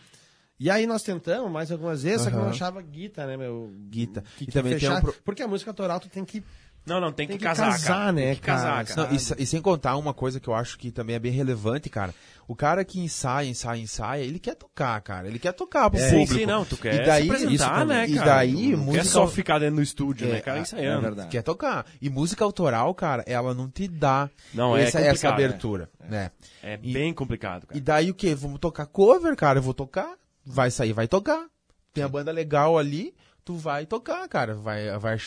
E 0.64 0.70
aí 0.70 0.86
nós 0.86 1.02
tentamos 1.02 1.52
mais 1.52 1.72
algumas 1.72 2.04
vezes, 2.04 2.22
só 2.22 2.30
que 2.30 2.36
eu 2.36 2.42
não 2.42 2.50
achava 2.50 2.80
guita, 2.84 3.26
né, 3.26 3.36
meu? 3.36 3.72
Guita. 3.90 4.24
Que, 4.38 4.44
E 4.44 4.46
que 4.46 4.52
também 4.52 4.74
tem 4.74 4.80
fechar, 4.82 4.98
um 5.00 5.02
pro- 5.02 5.16
Porque 5.26 5.42
a 5.42 5.48
música 5.48 5.72
autoral 5.72 6.00
tu 6.00 6.08
tem 6.08 6.24
que 6.24 6.44
Não, 6.86 7.00
não, 7.02 7.12
tem, 7.12 7.28
Tem 7.28 7.36
que, 7.38 7.40
que 7.42 7.48
casar, 7.50 7.72
casar, 7.72 7.88
cara. 7.88 8.12
né, 8.12 8.22
Tem 8.28 8.36
que 8.36 8.42
casar, 8.42 8.86
cara? 8.86 8.86
cara. 8.86 9.08
Não, 9.10 9.14
e, 9.16 9.44
e 9.44 9.46
sem 9.48 9.60
contar 9.62 9.96
uma 9.98 10.14
coisa 10.14 10.40
que 10.40 10.48
eu 10.48 10.54
acho 10.54 10.78
que 10.78 10.92
também 10.92 11.16
é 11.16 11.20
bem 11.20 11.32
relevante, 11.32 11.90
cara. 11.90 12.14
O 12.48 12.56
cara 12.56 12.84
que 12.86 13.00
ensaia, 13.00 13.48
ensaia, 13.48 13.80
ensaia, 13.82 14.22
ele 14.24 14.38
quer 14.40 14.54
tocar, 14.56 15.00
cara. 15.02 15.28
Ele 15.28 15.40
quer 15.40 15.54
tocar 15.54 15.90
pro 15.90 16.00
É, 16.00 16.10
Sim, 16.10 16.20
público. 16.20 16.34
sim, 16.40 16.46
não, 16.46 16.64
tu 16.66 16.78
quer 16.78 16.94
e 17.02 17.06
daí, 17.08 17.24
se 17.24 17.30
apresentar, 17.32 17.78
isso 17.78 17.86
né, 17.88 18.08
E 18.08 18.14
cara? 18.16 18.26
daí, 18.26 18.54
não, 18.54 18.62
não 18.78 18.78
música... 18.86 19.04
quer 19.04 19.10
só 19.10 19.28
ficar 19.28 19.60
dentro 19.60 19.76
do 19.78 19.82
estúdio, 19.82 20.28
É, 20.28 20.32
né, 20.34 20.40
cara, 20.42 20.58
é, 20.60 20.62
ensaiando. 20.62 20.98
é 21.00 21.02
verdade. 21.02 21.30
Quer 21.30 21.42
tocar. 21.44 21.86
E 22.02 22.08
música 22.10 22.44
autoral, 22.44 22.94
cara, 22.94 23.24
ela 23.26 23.54
não 23.54 23.68
te 23.70 23.88
dá 23.88 24.30
Não, 24.54 24.76
é 24.78 24.84
essa, 24.84 25.00
essa 25.00 25.08
complicado, 25.10 25.34
abertura, 25.34 25.90
né? 26.08 26.30
É 26.62 26.80
E- 26.84 26.94
bem 26.94 27.14
complicado, 27.14 27.66
cara. 27.68 27.78
E 27.78 27.82
daí 27.82 28.10
o 28.12 28.14
quê? 28.16 28.36
Vamos 28.36 28.60
tocar 28.60 28.86
cover, 28.86 29.36
cara? 29.36 29.58
Eu 29.60 29.64
vou 29.64 29.74
tocar. 29.74 30.16
Vai 30.46 30.72
sair, 30.72 30.94
vai 30.94 31.08
tocar. 31.08 31.48
Tem 31.94 32.04
a 32.04 32.08
banda 32.08 32.32
legal 32.32 32.78
ali, 32.78 33.14
tu 33.44 33.56
vai 33.56 33.86
tocar, 33.86 34.28
cara. 34.28 34.56
Vai, 34.56 34.98
vai, 34.98 35.18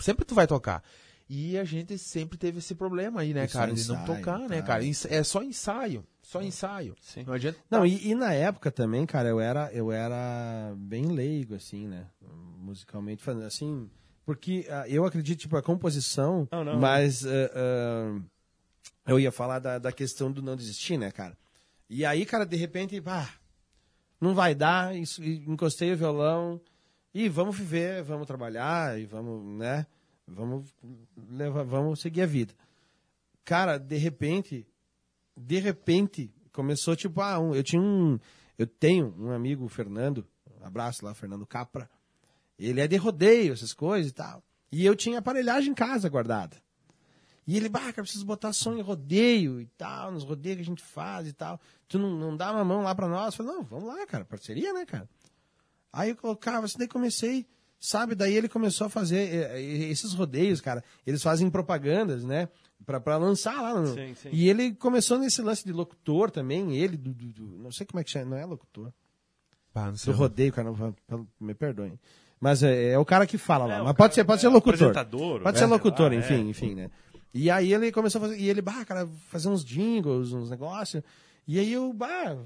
sempre 0.00 0.24
tu 0.24 0.34
vai 0.34 0.46
tocar. 0.46 0.82
E 1.28 1.58
a 1.58 1.64
gente 1.64 1.96
sempre 1.96 2.36
teve 2.36 2.58
esse 2.58 2.74
problema 2.74 3.22
aí, 3.22 3.32
né, 3.32 3.44
E 3.44 3.48
só 3.48 3.58
cara? 3.58 3.72
De 3.72 3.88
não 3.88 3.94
ensaio, 3.94 4.06
tocar, 4.06 4.38
né, 4.40 4.62
cara? 4.62 4.82
É 5.08 5.22
só 5.22 5.42
ensaio. 5.42 6.04
Só 6.22 6.42
ensaio. 6.42 6.94
Sim. 7.00 7.24
Não 7.26 7.34
adianta. 7.34 7.58
Não, 7.70 7.86
e, 7.86 8.08
e 8.08 8.14
na 8.14 8.32
época 8.32 8.70
também, 8.70 9.06
cara, 9.06 9.28
eu 9.28 9.40
era, 9.40 9.70
eu 9.72 9.90
era 9.92 10.74
bem 10.76 11.06
leigo, 11.06 11.54
assim, 11.54 11.86
né? 11.86 12.06
Musicalmente 12.58 13.22
falando, 13.22 13.44
assim. 13.44 13.90
Porque 14.24 14.66
ah, 14.70 14.88
eu 14.88 15.04
acredito, 15.04 15.40
tipo, 15.40 15.56
a 15.56 15.62
composição, 15.62 16.48
Não, 16.50 16.64
não. 16.64 16.78
mas 16.78 17.26
ah, 17.26 17.50
ah, 17.54 18.20
eu 19.06 19.20
ia 19.20 19.30
falar 19.30 19.58
da, 19.58 19.78
da 19.78 19.92
questão 19.92 20.32
do 20.32 20.42
não 20.42 20.56
desistir, 20.56 20.96
né, 20.96 21.10
cara? 21.10 21.36
E 21.88 22.04
aí, 22.04 22.24
cara, 22.24 22.46
de 22.46 22.56
repente, 22.56 22.98
pá, 23.00 23.28
não 24.24 24.34
vai 24.34 24.54
dar, 24.54 24.96
isso, 24.96 25.22
encostei 25.22 25.92
o 25.92 25.96
violão, 25.96 26.60
e 27.12 27.28
vamos 27.28 27.56
viver, 27.56 28.02
vamos 28.02 28.26
trabalhar, 28.26 28.98
e 28.98 29.06
vamos, 29.06 29.58
né? 29.58 29.86
Vamos 30.26 30.74
levar, 31.30 31.62
vamos 31.62 32.00
seguir 32.00 32.22
a 32.22 32.26
vida. 32.26 32.54
Cara, 33.44 33.78
de 33.78 33.96
repente, 33.96 34.66
de 35.36 35.58
repente, 35.60 36.32
começou 36.52 36.96
tipo, 36.96 37.20
ah, 37.20 37.38
um- 37.38 37.54
eu 37.54 37.62
tinha 37.62 37.80
um. 37.80 38.18
Eu 38.58 38.66
tenho 38.66 39.14
um 39.18 39.30
amigo, 39.32 39.64
o 39.64 39.68
Fernando, 39.68 40.26
um 40.60 40.64
abraço 40.64 41.04
lá, 41.04 41.12
Fernando 41.12 41.46
Capra. 41.46 41.90
Ele 42.58 42.80
é 42.80 42.86
de 42.88 42.96
rodeio, 42.96 43.52
essas 43.52 43.72
coisas 43.74 44.10
e 44.10 44.14
tal. 44.14 44.42
E 44.72 44.84
eu 44.86 44.96
tinha 44.96 45.18
aparelhagem 45.18 45.72
em 45.72 45.74
casa 45.74 46.08
guardada. 46.08 46.56
E 47.46 47.56
ele, 47.56 47.68
bah, 47.68 47.80
cara, 47.80 48.02
preciso 48.02 48.24
botar 48.24 48.52
som 48.52 48.74
em 48.74 48.80
rodeio 48.80 49.60
e 49.60 49.66
tal, 49.76 50.10
nos 50.12 50.24
rodeios 50.24 50.56
que 50.56 50.62
a 50.62 50.66
gente 50.66 50.82
faz 50.82 51.26
e 51.28 51.32
tal. 51.32 51.60
Tu 51.86 51.98
não, 51.98 52.10
não 52.16 52.36
dá 52.36 52.50
uma 52.52 52.64
mão 52.64 52.82
lá 52.82 52.94
pra 52.94 53.06
nós? 53.06 53.34
Eu 53.38 53.44
falei, 53.44 53.52
não, 53.52 53.62
vamos 53.64 53.86
lá, 53.86 54.06
cara, 54.06 54.24
parceria, 54.24 54.72
né, 54.72 54.86
cara? 54.86 55.08
Aí 55.92 56.10
eu 56.10 56.16
colocava, 56.16 56.64
assim, 56.64 56.78
daí 56.78 56.88
comecei, 56.88 57.46
sabe? 57.78 58.14
Daí 58.14 58.34
ele 58.34 58.48
começou 58.48 58.86
a 58.86 58.90
fazer 58.90 59.18
eh, 59.32 59.60
eh, 59.60 59.84
esses 59.90 60.14
rodeios, 60.14 60.60
cara. 60.60 60.82
Eles 61.06 61.22
fazem 61.22 61.50
propagandas, 61.50 62.24
né? 62.24 62.48
Pra, 62.86 62.98
pra 62.98 63.16
lançar 63.18 63.60
lá. 63.60 63.78
No... 63.80 63.86
Sim, 63.94 64.14
sim. 64.14 64.28
E 64.32 64.48
ele 64.48 64.74
começou 64.74 65.18
nesse 65.18 65.40
lance 65.42 65.64
de 65.64 65.72
locutor 65.72 66.30
também, 66.30 66.74
ele, 66.76 66.96
do, 66.96 67.12
do- 67.12 67.26
do- 67.32 67.58
não 67.58 67.70
sei 67.70 67.86
como 67.86 68.00
é 68.00 68.04
que 68.04 68.10
chama, 68.10 68.26
não 68.30 68.36
é 68.38 68.44
locutor. 68.46 68.90
Pá, 69.72 69.86
não 69.88 69.96
sei. 69.96 70.12
Do 70.12 70.18
rodeio, 70.18 70.52
cara, 70.52 70.70
não- 71.08 71.28
me 71.38 71.54
perdoem. 71.54 71.98
Mas 72.40 72.62
é, 72.62 72.90
é 72.92 72.98
o 72.98 73.04
cara 73.04 73.26
que 73.26 73.38
fala 73.38 73.64
lá. 73.66 73.74
É, 73.74 73.76
o 73.76 73.84
Mas 73.84 73.86
cara- 73.86 73.94
pode 73.94 74.14
ser, 74.14 74.24
pode 74.24 74.40
ser 74.40 74.46
é, 74.48 74.50
locutor. 74.50 74.74
apresentador, 74.74 75.42
Pode 75.42 75.54
né, 75.54 75.58
ser 75.60 75.66
locutor, 75.66 76.10
lá, 76.10 76.18
enfim, 76.18 76.34
é. 76.34 76.38
enfim, 76.38 76.74
né? 76.74 76.90
E 77.34 77.50
aí 77.50 77.74
ele 77.74 77.90
começou 77.90 78.20
a 78.20 78.28
fazer, 78.28 78.38
e 78.38 78.48
ele, 78.48 78.62
bah, 78.62 78.84
cara, 78.84 79.08
fazer 79.28 79.48
uns 79.48 79.64
jingles, 79.64 80.32
uns 80.32 80.50
negócios. 80.50 81.02
E 81.48 81.58
aí 81.58 81.72
eu, 81.72 81.92
bah, 81.92 82.38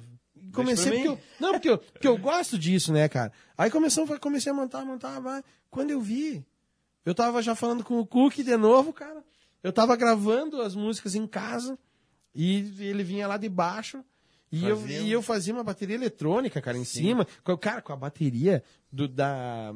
comecei 0.53 0.93
porque 0.93 1.09
eu, 1.09 1.21
não, 1.39 1.53
porque 1.53 1.69
eu, 1.69 1.79
porque 1.79 2.09
eu 2.09 2.17
gosto 2.17 2.59
disso, 2.59 2.91
né, 2.91 3.07
cara? 3.07 3.31
Aí 3.57 3.71
começou, 3.71 4.07
comecei 4.19 4.51
a 4.51 4.55
montar, 4.55 4.87
montar, 4.87 5.21
vai. 5.21 5.45
Quando 5.71 5.91
eu 5.91 6.01
vi, 6.01 6.43
eu 7.05 7.15
tava 7.15 7.43
já 7.43 7.55
falando 7.55 7.85
com 7.85 7.99
o 7.99 8.07
Cook 8.07 8.37
de 8.37 8.57
novo, 8.57 8.93
cara. 8.93 9.23
Eu 9.63 9.73
tava 9.73 9.95
gravando 9.95 10.63
as 10.63 10.75
músicas 10.75 11.15
em 11.15 11.27
casa 11.27 11.79
e 12.35 12.73
ele 12.81 13.03
vinha 13.03 13.27
lá 13.27 13.37
de 13.37 13.49
baixo. 13.49 14.03
E 14.51 14.65
eu, 14.65 14.79
Fazia 14.79 15.01
e 15.01 15.13
eu 15.13 15.21
fazia 15.21 15.53
uma 15.53 15.65
bateria 15.65 15.97
eletrônica, 15.97 16.61
cara, 16.63 16.79
em 16.79 16.85
cima. 16.85 17.27
Com, 17.45 17.59
cara, 17.59 17.83
com 17.83 17.93
a 17.93 17.97
bateria 17.97 18.63
do, 18.91 19.07
da. 19.07 19.75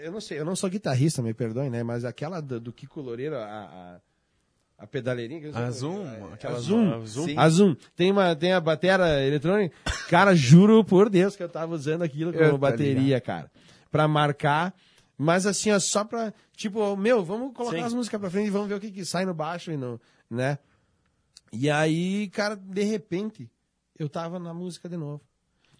Eu 0.00 0.12
não 0.12 0.20
sei, 0.20 0.38
eu 0.38 0.44
não 0.44 0.54
sou 0.54 0.68
guitarrista, 0.68 1.22
me 1.22 1.32
perdoe, 1.32 1.70
né? 1.70 1.82
Mas 1.82 2.04
aquela 2.04 2.40
do, 2.42 2.60
do 2.60 2.72
Kiko 2.72 3.00
Loureiro, 3.00 3.36
a, 3.36 3.44
a, 3.44 4.00
a 4.78 4.86
pedaleirinha. 4.86 5.42
eu 5.46 5.52
não 5.52 5.60
A 5.60 5.70
Zoom, 5.70 6.04
aquela 6.32 6.56
a 6.56 6.60
Zoom. 6.60 6.94
A 6.94 7.04
Zoom. 7.06 7.26
Sim. 7.26 7.34
A 7.36 7.48
Zoom. 7.48 7.76
Tem, 7.96 8.12
uma, 8.12 8.34
tem 8.36 8.52
a 8.52 8.60
bateria 8.60 9.26
eletrônica. 9.26 9.74
Cara, 10.08 10.34
juro 10.34 10.84
por 10.84 11.10
Deus 11.10 11.34
que 11.36 11.42
eu 11.42 11.48
tava 11.48 11.74
usando 11.74 12.02
aquilo 12.02 12.30
Eu 12.32 12.38
como 12.38 12.50
tô 12.52 12.58
bateria, 12.58 13.20
cara. 13.20 13.50
Pra 13.90 14.06
marcar. 14.06 14.72
Mas 15.16 15.46
assim, 15.46 15.72
ó, 15.72 15.80
só 15.80 16.04
pra. 16.04 16.32
Tipo, 16.56 16.96
meu, 16.96 17.24
vamos 17.24 17.52
colocar 17.52 17.76
Sim. 17.78 17.82
as 17.82 17.92
músicas 17.94 18.20
pra 18.20 18.30
frente 18.30 18.46
e 18.46 18.50
vamos 18.50 18.68
ver 18.68 18.74
o 18.74 18.80
que, 18.80 18.90
que 18.92 19.04
sai 19.04 19.24
no 19.26 19.34
baixo 19.34 19.72
e 19.72 19.76
no. 19.76 20.00
né? 20.30 20.58
E 21.52 21.68
aí, 21.68 22.28
cara, 22.28 22.54
de 22.54 22.82
repente, 22.84 23.50
eu 23.98 24.08
tava 24.08 24.38
na 24.38 24.54
música 24.54 24.88
de 24.88 24.96
novo. 24.96 25.20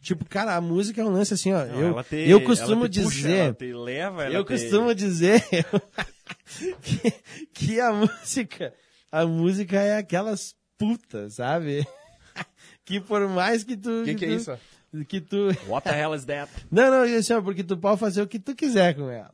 Tipo, 0.01 0.25
cara, 0.25 0.57
a 0.57 0.61
música 0.61 1.01
é 1.01 1.05
um 1.05 1.11
lance 1.13 1.35
assim, 1.35 1.53
ó. 1.53 1.65
Não, 1.67 1.99
eu, 1.99 2.05
te- 2.05 2.17
eu 2.17 2.41
costumo 2.45 2.83
ela 2.83 2.89
te 2.89 3.03
puxa, 3.03 3.17
dizer. 3.17 3.37
ela 3.37 3.53
te 3.55 3.73
leva, 3.73 4.25
ela 4.25 4.35
eu 4.35 4.45
te- 4.45 4.49
costumo 4.49 4.95
dizer 4.95 5.43
que, 6.83 7.13
que 7.53 7.81
a 7.81 7.93
música. 7.95 8.73
A 9.11 9.25
música 9.27 9.77
é 9.81 9.97
aquelas 9.99 10.55
putas, 10.77 11.35
sabe? 11.35 11.87
que 12.85 13.01
por 13.01 13.27
mais 13.29 13.65
que 13.65 13.77
tu. 13.77 14.03
O 14.03 14.05
que, 14.05 14.15
que 14.15 14.25
é 14.25 14.29
tu- 14.29 14.35
isso? 14.35 14.59
Que 15.07 15.21
tu. 15.21 15.49
What 15.69 15.89
the 15.89 15.99
hell 15.99 16.15
is 16.15 16.25
that? 16.27 16.51
Não, 16.71 16.91
não, 16.91 17.19
assim, 17.19 17.33
ó, 17.33 17.41
porque 17.43 17.65
tu 17.65 17.77
pode 17.77 17.99
fazer 17.99 18.23
o 18.23 18.27
que 18.27 18.39
tu 18.39 18.55
quiser 18.55 18.95
com 18.95 19.11
ela. 19.11 19.33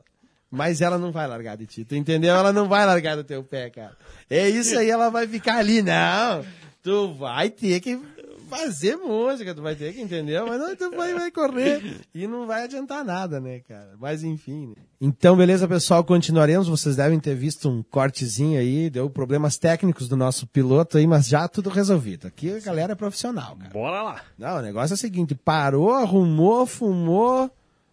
Mas 0.49 0.79
ela 0.79 0.97
não 0.97 1.11
vai 1.11 1.27
largar 1.27 1.57
de 1.57 1.65
ti, 1.65 1.83
tu 1.83 1.95
entendeu? 1.95 2.33
Ela 2.33 2.53
não 2.53 2.69
vai 2.69 2.85
largar 2.85 3.17
do 3.17 3.23
teu 3.23 3.43
pé, 3.43 3.69
cara. 3.69 3.97
É 4.29 4.47
isso 4.47 4.77
aí, 4.77 4.89
ela 4.89 5.09
vai 5.09 5.27
ficar 5.27 5.57
ali. 5.57 5.81
Não, 5.81 6.45
tu 6.81 7.13
vai 7.15 7.49
ter 7.49 7.81
que 7.81 7.99
fazer 8.45 8.95
música, 8.95 9.53
tu 9.53 9.61
vai 9.61 9.75
ter 9.75 9.93
que, 9.93 10.01
entendeu? 10.01 10.47
Mas 10.47 10.59
não, 10.59 10.75
tu 10.75 10.91
vai, 10.95 11.13
vai 11.13 11.31
correr 11.31 12.01
e 12.13 12.27
não 12.27 12.47
vai 12.47 12.63
adiantar 12.63 13.03
nada, 13.03 13.39
né, 13.39 13.59
cara? 13.59 13.95
Mas 13.99 14.23
enfim. 14.23 14.67
Né? 14.67 14.75
Então, 15.01 15.35
beleza, 15.35 15.67
pessoal, 15.67 16.03
continuaremos. 16.03 16.67
Vocês 16.67 16.95
devem 16.95 17.19
ter 17.19 17.35
visto 17.35 17.69
um 17.69 17.83
cortezinho 17.83 18.59
aí, 18.59 18.89
deu 18.89 19.09
problemas 19.09 19.57
técnicos 19.57 20.07
do 20.07 20.15
nosso 20.15 20.47
piloto 20.47 20.97
aí, 20.97 21.05
mas 21.05 21.27
já 21.27 21.47
tudo 21.47 21.69
resolvido. 21.69 22.27
Aqui 22.27 22.55
a 22.55 22.59
galera 22.59 22.93
é 22.93 22.95
profissional, 22.95 23.55
cara. 23.55 23.71
Bora 23.71 24.01
lá. 24.01 24.21
Não, 24.37 24.57
o 24.57 24.61
negócio 24.61 24.93
é 24.93 24.95
o 24.95 24.97
seguinte: 24.97 25.35
parou, 25.35 25.93
arrumou, 25.93 26.65
fumou, 26.65 27.49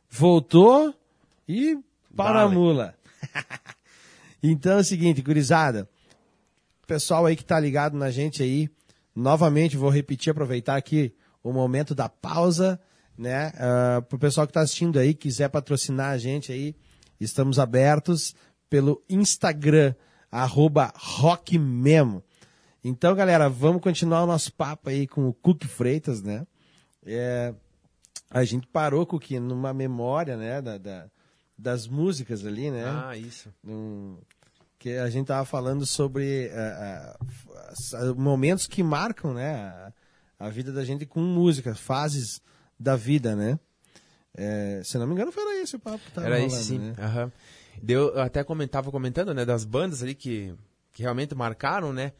voltou 0.08 0.94
e 1.48 1.78
pau 2.14 2.32
na 2.32 2.44
Vale. 2.44 2.54
mula. 2.54 2.94
então 4.42 4.78
é 4.78 4.80
o 4.80 4.84
seguinte, 4.84 5.22
gurizada. 5.22 5.88
Pessoal 6.86 7.26
aí 7.26 7.36
que 7.36 7.44
tá 7.44 7.58
ligado 7.58 7.96
na 7.96 8.10
gente 8.10 8.42
aí, 8.42 8.68
novamente 9.14 9.76
vou 9.76 9.90
repetir, 9.90 10.30
aproveitar 10.30 10.76
aqui 10.76 11.14
o 11.42 11.52
momento 11.52 11.94
da 11.94 12.08
pausa, 12.08 12.80
né? 13.16 13.52
Uh, 13.56 14.02
pro 14.02 14.18
pessoal 14.18 14.46
que 14.46 14.52
tá 14.52 14.60
assistindo 14.60 14.98
aí, 14.98 15.12
quiser 15.14 15.48
patrocinar 15.48 16.10
a 16.12 16.18
gente 16.18 16.50
aí, 16.52 16.74
estamos 17.20 17.58
abertos 17.58 18.34
pelo 18.70 19.02
Instagram, 19.08 19.94
arroba 20.30 20.92
rockmemo. 20.96 22.22
Então, 22.84 23.14
galera, 23.14 23.48
vamos 23.48 23.82
continuar 23.82 24.24
o 24.24 24.26
nosso 24.26 24.52
papo 24.52 24.88
aí 24.88 25.06
com 25.06 25.28
o 25.28 25.32
Cook 25.34 25.64
Freitas, 25.66 26.22
né? 26.22 26.46
É, 27.04 27.54
a 28.30 28.44
gente 28.44 28.66
parou, 28.66 29.04
Cook, 29.06 29.30
numa 29.32 29.72
memória, 29.74 30.36
né, 30.36 30.60
da, 30.62 30.78
da- 30.78 31.06
das 31.58 31.86
músicas 31.86 32.44
ali, 32.46 32.70
né? 32.70 32.84
Ah, 32.86 33.16
isso. 33.16 33.52
Que 34.82 34.96
a 34.98 35.08
gente 35.08 35.28
tava 35.28 35.44
falando 35.44 35.86
sobre 35.86 36.50
ah, 36.52 37.16
as- 37.68 37.94
momentos 38.16 38.66
que 38.66 38.82
marcam, 38.82 39.32
né, 39.32 39.54
a, 39.54 39.92
a 40.40 40.48
vida 40.48 40.72
da 40.72 40.84
gente 40.84 41.06
com 41.06 41.20
música, 41.20 41.72
fases 41.72 42.42
da 42.78 42.96
vida, 42.96 43.36
né? 43.36 43.60
É, 44.34 44.80
se 44.82 44.98
não 44.98 45.06
me 45.06 45.12
engano, 45.12 45.30
foi 45.30 45.60
esse 45.60 45.76
o 45.76 45.78
papo 45.78 46.00
que 46.04 46.10
tava 46.10 46.26
Era 46.26 46.36
rolando, 46.36 46.52
esse 46.56 46.64
sim. 46.64 46.78
né? 46.80 46.94
Aham. 46.98 47.32
Deu, 47.80 48.08
eu 48.12 48.20
até 48.22 48.42
comentava 48.42 48.90
comentando, 48.90 49.32
né, 49.32 49.44
das 49.44 49.64
bandas 49.64 50.02
ali 50.02 50.16
que, 50.16 50.52
que 50.92 51.02
realmente 51.02 51.32
marcaram, 51.32 51.92
né? 51.92 52.12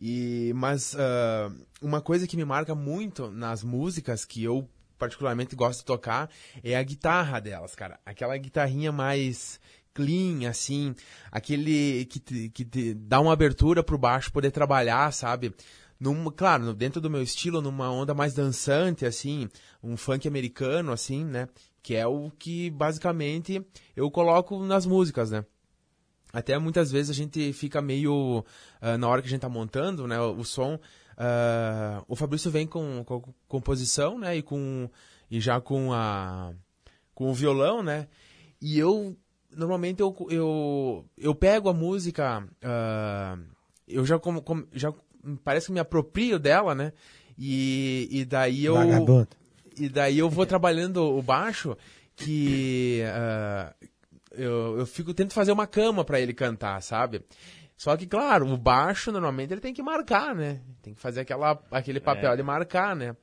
E 0.00 0.52
mas 0.56 0.96
ah, 0.98 1.52
uma 1.80 2.00
coisa 2.00 2.26
que 2.26 2.36
me 2.36 2.44
marca 2.44 2.74
muito 2.74 3.30
nas 3.30 3.62
músicas 3.62 4.24
que 4.24 4.42
eu 4.42 4.68
particularmente 4.98 5.54
gosto 5.54 5.80
de 5.80 5.84
tocar 5.84 6.28
é 6.64 6.76
a 6.76 6.82
guitarra 6.82 7.38
delas, 7.38 7.76
cara. 7.76 8.00
Aquela 8.04 8.36
guitarrinha 8.36 8.90
mais 8.90 9.60
clean, 9.98 10.48
assim, 10.48 10.94
aquele 11.32 12.04
que 12.04 12.48
que 12.50 12.94
dá 12.94 13.20
uma 13.20 13.32
abertura 13.32 13.82
pro 13.82 13.98
baixo 13.98 14.32
poder 14.32 14.52
trabalhar, 14.52 15.12
sabe? 15.12 15.52
Num, 15.98 16.30
claro, 16.30 16.72
dentro 16.72 17.00
do 17.00 17.10
meu 17.10 17.20
estilo, 17.20 17.60
numa 17.60 17.90
onda 17.90 18.14
mais 18.14 18.32
dançante, 18.32 19.04
assim, 19.04 19.48
um 19.82 19.96
funk 19.96 20.28
americano, 20.28 20.92
assim, 20.92 21.24
né? 21.24 21.48
Que 21.82 21.96
é 21.96 22.06
o 22.06 22.30
que 22.30 22.70
basicamente 22.70 23.60
eu 23.96 24.08
coloco 24.08 24.64
nas 24.64 24.86
músicas, 24.86 25.32
né? 25.32 25.44
Até 26.32 26.56
muitas 26.58 26.92
vezes 26.92 27.10
a 27.10 27.14
gente 27.14 27.52
fica 27.52 27.82
meio. 27.82 28.44
ah, 28.80 28.96
na 28.96 29.08
hora 29.08 29.20
que 29.20 29.26
a 29.26 29.30
gente 29.30 29.40
tá 29.40 29.48
montando, 29.48 30.06
né? 30.06 30.20
O, 30.20 30.36
o 30.36 30.44
som. 30.44 30.78
ah, 31.16 32.04
o 32.06 32.14
Fabrício 32.14 32.50
vem 32.50 32.66
com, 32.66 33.02
com 33.04 33.34
composição, 33.48 34.18
né? 34.18 34.36
E 34.36 34.42
com. 34.42 34.88
E 35.30 35.40
já 35.40 35.60
com 35.60 35.92
a. 35.92 36.52
Com 37.14 37.30
o 37.30 37.34
violão, 37.34 37.82
né? 37.82 38.06
E 38.60 38.78
eu. 38.78 39.16
Normalmente 39.54 40.00
eu, 40.00 40.14
eu, 40.30 41.04
eu 41.16 41.34
pego 41.34 41.68
a 41.68 41.74
música. 41.74 42.44
ah, 42.62 43.36
eu 43.86 44.04
já, 44.04 44.18
como, 44.18 44.42
como- 44.42 44.66
já. 44.72 44.92
Parece 45.44 45.66
que 45.66 45.72
me 45.72 45.80
aproprio 45.80 46.38
dela, 46.38 46.74
né? 46.74 46.92
E, 47.38 48.08
e 48.10 48.24
daí 48.24 48.64
eu. 48.64 48.74
Vagabundo. 48.74 49.28
E 49.76 49.88
daí 49.88 50.18
eu 50.18 50.28
vou 50.28 50.44
trabalhando 50.44 51.02
o 51.02 51.22
baixo 51.22 51.76
que 52.16 53.02
ah, 53.06 53.72
eu, 54.32 54.78
eu 54.78 54.86
fico 54.86 55.14
tento 55.14 55.32
fazer 55.32 55.52
uma 55.52 55.66
cama 55.66 56.04
pra 56.04 56.20
ele 56.20 56.34
cantar, 56.34 56.80
sabe? 56.82 57.22
Só 57.76 57.96
que, 57.96 58.06
claro, 58.06 58.46
o 58.52 58.56
baixo 58.56 59.12
normalmente 59.12 59.52
ele 59.54 59.60
tem 59.60 59.72
que 59.72 59.82
marcar, 59.82 60.34
né? 60.34 60.60
Tem 60.82 60.92
que 60.94 61.00
fazer 61.00 61.20
aquela, 61.20 61.62
aquele 61.70 62.00
papel 62.00 62.32
É. 62.32 62.36
de 62.36 62.42
marcar, 62.42 62.96
né? 62.96 63.14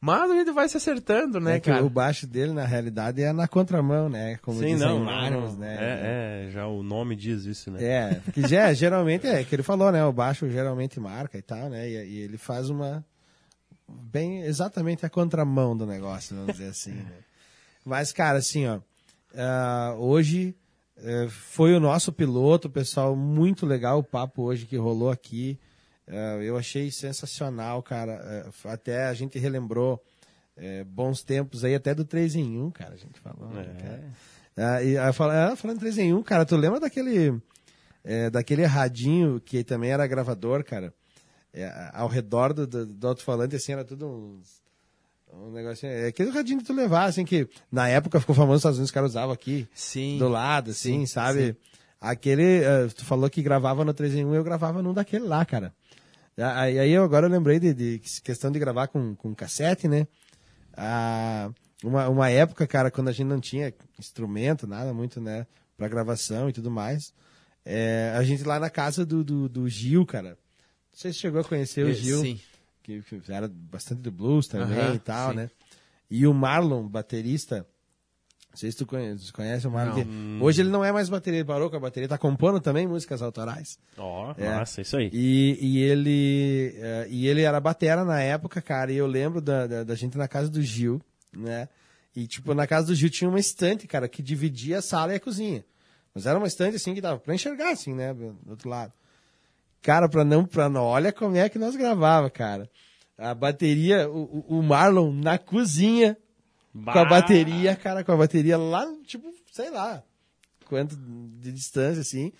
Mas 0.00 0.30
a 0.30 0.34
gente 0.34 0.50
vai 0.50 0.66
se 0.66 0.78
acertando, 0.78 1.38
né, 1.38 1.56
É 1.56 1.60
que 1.60 1.70
cara? 1.70 1.84
o 1.84 1.90
baixo 1.90 2.26
dele, 2.26 2.52
na 2.52 2.64
realidade, 2.64 3.22
é 3.22 3.32
na 3.34 3.46
contramão, 3.46 4.08
né? 4.08 4.38
Como 4.38 4.58
Sim, 4.58 4.74
dizem 4.74 4.88
não, 4.88 5.04
né? 5.58 5.76
É, 5.78 6.46
é, 6.48 6.50
já 6.50 6.66
o 6.66 6.82
nome 6.82 7.14
diz 7.14 7.44
isso, 7.44 7.70
né? 7.70 7.84
É, 7.84 8.20
que 8.32 8.48
já, 8.48 8.72
geralmente 8.74 9.26
é 9.26 9.44
que 9.44 9.54
ele 9.54 9.62
falou, 9.62 9.92
né? 9.92 10.02
O 10.04 10.12
baixo 10.12 10.48
geralmente 10.48 10.98
marca 10.98 11.36
e 11.36 11.42
tal, 11.42 11.68
né? 11.68 11.86
E, 11.86 11.92
e 11.92 12.18
ele 12.20 12.38
faz 12.38 12.70
uma 12.70 13.04
bem 13.86 14.42
exatamente 14.42 15.04
a 15.04 15.10
contramão 15.10 15.76
do 15.76 15.84
negócio, 15.84 16.34
vamos 16.34 16.52
dizer 16.52 16.68
assim. 16.68 16.92
Né? 16.92 17.12
Mas, 17.84 18.12
cara, 18.12 18.38
assim, 18.38 18.66
ó, 18.66 18.80
ah, 19.36 19.94
hoje 19.98 20.54
eh, 20.96 21.28
foi 21.28 21.74
o 21.74 21.80
nosso 21.80 22.12
piloto, 22.12 22.68
pessoal, 22.68 23.16
muito 23.16 23.66
legal 23.66 23.98
o 23.98 24.04
papo 24.04 24.42
hoje 24.42 24.66
que 24.66 24.76
rolou 24.76 25.10
aqui. 25.10 25.58
Ah, 26.10 26.38
eu 26.42 26.56
achei 26.56 26.90
sensacional, 26.90 27.82
cara. 27.82 28.12
Eh, 28.12 28.68
até 28.68 29.06
a 29.06 29.14
gente 29.14 29.38
relembrou 29.38 30.02
eh, 30.56 30.84
bons 30.84 31.22
tempos 31.22 31.64
aí, 31.64 31.74
até 31.74 31.94
do 31.94 32.04
3 32.04 32.34
em 32.36 32.58
1, 32.58 32.70
cara, 32.72 32.94
a 32.94 32.98
gente 32.98 33.20
falou. 33.20 33.48
né? 33.48 34.12
Ah, 34.56 34.82
e 34.82 34.98
ah, 34.98 35.12
falando 35.12 35.76
em 35.76 35.80
3 35.80 35.98
em 35.98 36.14
1, 36.14 36.22
cara, 36.22 36.44
tu 36.44 36.56
lembra 36.56 36.80
daquele 36.80 37.40
é, 38.04 38.30
daquele 38.30 38.64
radinho 38.64 39.40
que 39.40 39.62
também 39.62 39.90
era 39.90 40.06
gravador, 40.06 40.64
cara? 40.64 40.92
É, 41.52 41.90
ao 41.92 42.08
redor 42.08 42.52
do, 42.52 42.66
do, 42.66 42.86
do 42.86 43.08
alto-falante, 43.08 43.56
assim, 43.56 43.72
era 43.72 43.84
tudo 43.84 44.06
uns, 44.06 44.62
um 45.32 45.50
negocinho. 45.50 45.92
É 45.92 46.06
aquele 46.06 46.30
radinho 46.30 46.58
que 46.58 46.64
tu 46.64 46.72
levar, 46.72 47.04
assim, 47.04 47.24
que 47.24 47.48
na 47.70 47.88
época 47.88 48.20
ficou 48.20 48.34
famoso 48.34 48.52
nos 48.52 48.60
Estados 48.60 48.78
Unidos, 48.78 48.90
os 48.90 48.94
caras 48.94 49.10
usavam 49.10 49.32
aqui, 49.32 49.68
Sim. 49.74 50.18
do 50.18 50.28
lado, 50.28 50.70
assim, 50.70 51.00
Sim, 51.00 51.06
sabe? 51.06 51.56
Aquele, 52.00 52.62
eh, 52.62 52.88
tu 52.96 53.04
falou 53.04 53.28
que 53.28 53.42
gravava 53.42 53.84
no 53.84 53.92
3 53.92 54.14
em 54.14 54.24
1, 54.24 54.34
eu 54.34 54.44
gravava 54.44 54.82
num 54.82 54.94
daquele 54.94 55.26
lá, 55.26 55.44
cara. 55.44 55.74
Aí, 56.42 56.78
aí 56.78 56.90
eu 56.90 57.04
agora 57.04 57.26
eu 57.26 57.30
lembrei 57.30 57.58
de, 57.60 57.74
de 57.74 57.98
questão 58.22 58.50
de 58.50 58.58
gravar 58.58 58.88
com, 58.88 59.14
com 59.14 59.34
cassete, 59.34 59.86
né? 59.88 60.06
Ah, 60.76 61.50
uma, 61.84 62.08
uma 62.08 62.30
época, 62.30 62.66
cara, 62.66 62.90
quando 62.90 63.08
a 63.08 63.12
gente 63.12 63.26
não 63.26 63.40
tinha 63.40 63.72
instrumento, 63.98 64.66
nada 64.66 64.92
muito, 64.94 65.20
né, 65.20 65.46
pra 65.76 65.88
gravação 65.88 66.48
e 66.48 66.52
tudo 66.52 66.70
mais, 66.70 67.12
é, 67.64 68.14
a 68.16 68.22
gente 68.22 68.44
lá 68.44 68.58
na 68.58 68.70
casa 68.70 69.04
do, 69.04 69.22
do, 69.24 69.48
do 69.48 69.68
Gil, 69.68 70.06
cara. 70.06 70.30
Não 70.30 70.98
sei 70.98 71.12
se 71.12 71.18
chegou 71.18 71.40
a 71.40 71.44
conhecer 71.44 71.84
o 71.84 71.90
Eh, 71.90 71.94
Gil, 71.94 72.22
Sim. 72.22 72.40
que, 72.82 73.02
que 73.02 73.32
era 73.32 73.48
bastante 73.48 74.00
do 74.00 74.10
blues 74.10 74.46
também 74.48 74.78
Aham, 74.78 74.94
e 74.94 74.98
tal, 74.98 75.30
sim. 75.30 75.36
né? 75.36 75.50
E 76.10 76.26
o 76.26 76.34
Marlon, 76.34 76.88
baterista, 76.88 77.66
não 78.50 78.56
sei 78.56 78.70
se 78.72 78.76
tu 78.78 78.84
conhece, 78.86 79.32
conhece 79.32 79.66
o 79.66 79.70
Marlon. 79.70 80.04
Não. 80.04 80.42
Hoje 80.44 80.60
ele 80.62 80.70
não 80.70 80.84
é 80.84 80.90
mais 80.90 81.08
bateria, 81.08 81.38
ele 81.40 81.46
parou 81.46 81.70
com 81.70 81.76
a 81.76 81.80
bateria, 81.80 82.08
tá 82.08 82.18
compondo 82.18 82.60
também 82.60 82.86
músicas 82.86 83.22
autorais. 83.22 83.78
Ó, 83.96 84.34
É. 84.36 84.48
massa, 84.56 84.80
isso 84.80 84.96
aí. 84.96 85.08
E, 85.12 85.58
e 85.60 85.78
ele 85.82 86.74
eh, 86.76 87.06
e 87.10 87.26
ele 87.28 87.42
era 87.42 87.60
batera 87.60 88.04
na 88.04 88.20
época, 88.20 88.60
cara, 88.60 88.90
e 88.92 88.96
eu 88.96 89.06
lembro 89.06 89.40
da, 89.40 89.66
da, 89.66 89.84
da 89.84 89.94
gente 89.94 90.18
na 90.18 90.26
casa 90.26 90.48
do 90.50 90.60
Gil, 90.60 91.00
né? 91.36 91.68
E, 92.14 92.26
tipo, 92.26 92.52
na 92.54 92.66
casa 92.66 92.88
do 92.88 92.94
Gil 92.94 93.08
tinha 93.08 93.30
uma 93.30 93.38
estante, 93.38 93.86
cara, 93.86 94.08
que 94.08 94.20
dividia 94.20 94.78
a 94.78 94.82
sala 94.82 95.12
e 95.12 95.16
a 95.16 95.20
cozinha. 95.20 95.64
Mas 96.12 96.26
era 96.26 96.36
uma 96.36 96.48
estante, 96.48 96.74
assim, 96.74 96.92
que 96.92 97.00
dava 97.00 97.20
pra 97.20 97.32
enxergar, 97.32 97.70
assim, 97.70 97.94
né, 97.94 98.12
do 98.12 98.36
outro 98.48 98.68
lado. 98.68 98.92
Cara, 99.80 100.08
pra 100.08 100.24
não, 100.24 100.44
pra 100.44 100.68
não, 100.68 100.82
olha 100.82 101.12
como 101.12 101.36
é 101.36 101.48
que 101.48 101.56
nós 101.58 101.76
gravava, 101.76 102.28
cara. 102.28 102.68
A 103.16 103.32
bateria, 103.32 104.10
o- 104.10 104.44
o 104.48 104.60
Marlon 104.62 105.12
na 105.12 105.38
cozinha, 105.38 106.16
com 106.72 106.90
a 106.90 107.04
Bah! 107.04 107.04
bateria, 107.04 107.74
cara, 107.76 108.04
com 108.04 108.12
a 108.12 108.16
bateria 108.16 108.56
lá, 108.56 108.86
tipo, 109.04 109.32
sei 109.52 109.70
lá, 109.70 110.02
quanto 110.66 110.96
de 110.96 111.50
distância, 111.52 112.00
assim, 112.00 112.32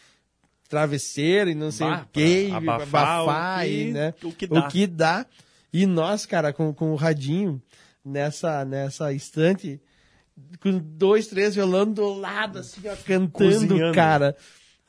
travesseiro 0.68 1.51
e 1.51 1.55
não 1.55 1.70
sei 1.72 1.87
Bah, 1.87 2.03
o 2.03 2.12
que, 2.12 2.51
abafar, 2.53 3.22
abafar 3.22 3.59
o 3.59 3.62
que- 3.66 3.83
e, 3.89 3.93
né, 3.93 4.14
o 4.22 4.33
que 4.33 4.47
dá. 4.47 4.61
o 4.61 4.68
que 4.68 4.87
dá. 4.87 5.26
E 5.72 5.87
nós, 5.87 6.26
cara, 6.26 6.53
com, 6.53 6.72
com 6.72 6.93
o 6.93 6.97
radinho 6.97 7.61
nessa, 8.05 8.64
nessa 8.64 9.12
estante, 9.12 9.81
com 10.61 10.78
dois, 10.78 11.26
três 11.26 11.55
violão 11.55 11.91
do 11.93 12.12
lado, 12.12 12.59
assim, 12.61 12.81
ó, 12.89 12.97
cantando, 12.97 13.66
Cozinhando. 13.68 13.95
cara. 13.95 14.37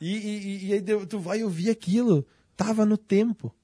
E, 0.00 0.16
e, 0.16 0.66
e- 0.68 0.72
aí 0.74 0.82
tu 1.06 1.18
vai 1.18 1.42
ouvir 1.44 1.70
aquilo, 1.70 2.26
tava 2.56 2.84
no 2.86 2.96
tempo. 2.96 3.54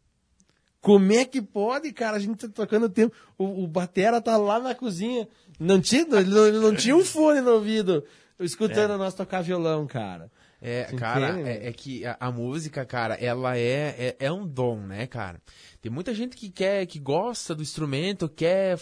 Como 0.80 1.12
é 1.12 1.24
que 1.24 1.42
pode, 1.42 1.92
cara? 1.92 2.16
A 2.16 2.20
gente 2.20 2.36
tá 2.36 2.48
tocando 2.48 2.88
tempo. 2.88 3.14
O, 3.36 3.64
o 3.64 3.66
Batera 3.66 4.20
tá 4.20 4.36
lá 4.36 4.60
na 4.60 4.76
cozinha. 4.76 5.26
Não 5.58 5.80
tinha, 5.80 6.02
ele 6.02 6.30
não, 6.30 6.46
ele 6.46 6.58
não 6.58 6.74
tinha 6.74 6.96
um 6.96 7.04
fone 7.04 7.40
no 7.40 7.52
ouvido, 7.52 8.04
escutando 8.38 8.96
nós 8.96 9.14
tocar 9.14 9.42
violão, 9.42 9.86
cara. 9.86 10.30
É, 10.60 10.86
Você 10.86 10.96
cara, 10.96 11.40
é, 11.40 11.68
é 11.68 11.72
que 11.72 12.04
a, 12.04 12.16
a 12.18 12.32
música, 12.32 12.84
cara, 12.84 13.14
ela 13.14 13.56
é, 13.56 13.94
é, 13.98 14.16
é 14.26 14.32
um 14.32 14.46
dom, 14.46 14.80
né, 14.80 15.06
cara? 15.06 15.40
Tem 15.80 15.90
muita 15.90 16.12
gente 16.12 16.36
que 16.36 16.50
quer, 16.50 16.84
que 16.86 16.98
gosta 16.98 17.54
do 17.54 17.62
instrumento, 17.62 18.28
quer, 18.28 18.76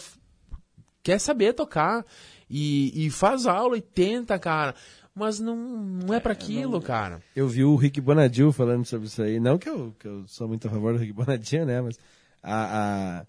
quer 1.03 1.19
saber 1.19 1.53
tocar 1.53 2.03
e, 2.49 3.05
e 3.05 3.09
faz 3.11 3.45
aula 3.45 3.77
e 3.77 3.81
tenta, 3.81 4.37
cara. 4.39 4.73
Mas 5.13 5.39
não, 5.39 5.55
não 5.55 6.13
é 6.13 6.19
pra 6.19 6.33
aquilo, 6.33 6.79
cara. 6.81 7.21
Eu 7.35 7.47
vi 7.47 7.63
o 7.63 7.75
Rick 7.75 7.99
Bonadil 7.99 8.51
falando 8.51 8.85
sobre 8.85 9.07
isso 9.07 9.21
aí. 9.21 9.39
Não 9.39 9.57
que 9.57 9.67
eu, 9.67 9.95
que 9.99 10.07
eu 10.07 10.23
sou 10.27 10.47
muito 10.47 10.67
a 10.67 10.71
favor 10.71 10.93
do 10.93 10.99
Rick 10.99 11.11
Bonadil, 11.13 11.65
né? 11.65 11.81
Mas 11.81 11.97
a, 12.43 13.19
a- 13.21 13.25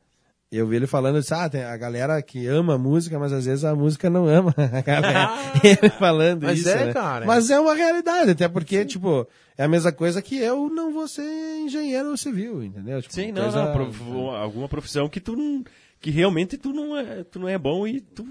eu 0.50 0.66
vi 0.66 0.76
ele 0.76 0.86
falando 0.86 1.18
isso, 1.18 1.34
ah, 1.34 1.48
tem 1.48 1.62
a 1.62 1.76
galera 1.76 2.20
que 2.22 2.46
ama 2.46 2.74
a 2.74 2.78
música, 2.78 3.18
mas 3.18 3.32
às 3.32 3.44
vezes 3.44 3.64
a 3.64 3.74
música 3.74 4.08
não 4.08 4.26
ama 4.26 4.54
a 4.56 4.80
galera. 4.82 5.30
ele 5.62 5.90
falando 5.90 6.44
Mas 6.44 6.60
isso, 6.60 6.68
é, 6.70 6.86
né? 6.86 6.92
cara. 6.92 7.26
Mas 7.26 7.50
é 7.50 7.60
uma 7.60 7.74
realidade, 7.74 8.30
até 8.30 8.48
porque, 8.48 8.84
tipo, 8.84 9.28
é 9.56 9.64
a 9.64 9.68
mesma 9.68 9.92
coisa 9.92 10.22
que 10.22 10.38
eu 10.38 10.70
não 10.70 10.92
vou 10.92 11.06
ser 11.06 11.22
engenheiro 11.60 12.16
civil, 12.16 12.62
entendeu? 12.62 13.02
Tipo, 13.02 13.14
Sim, 13.14 13.32
não, 13.32 13.42
coisa- 13.42 13.64
não. 13.66 13.72
prof- 13.72 14.02
alguma 14.42 14.68
profissão 14.68 15.08
que 15.08 15.20
tu 15.20 15.36
não. 15.36 15.62
Que 16.00 16.10
realmente 16.10 16.56
tu 16.56 16.72
não 16.72 16.96
é, 16.96 17.24
tu 17.24 17.38
não 17.40 17.48
é 17.48 17.58
bom 17.58 17.86
e 17.86 18.00
tu 18.00 18.24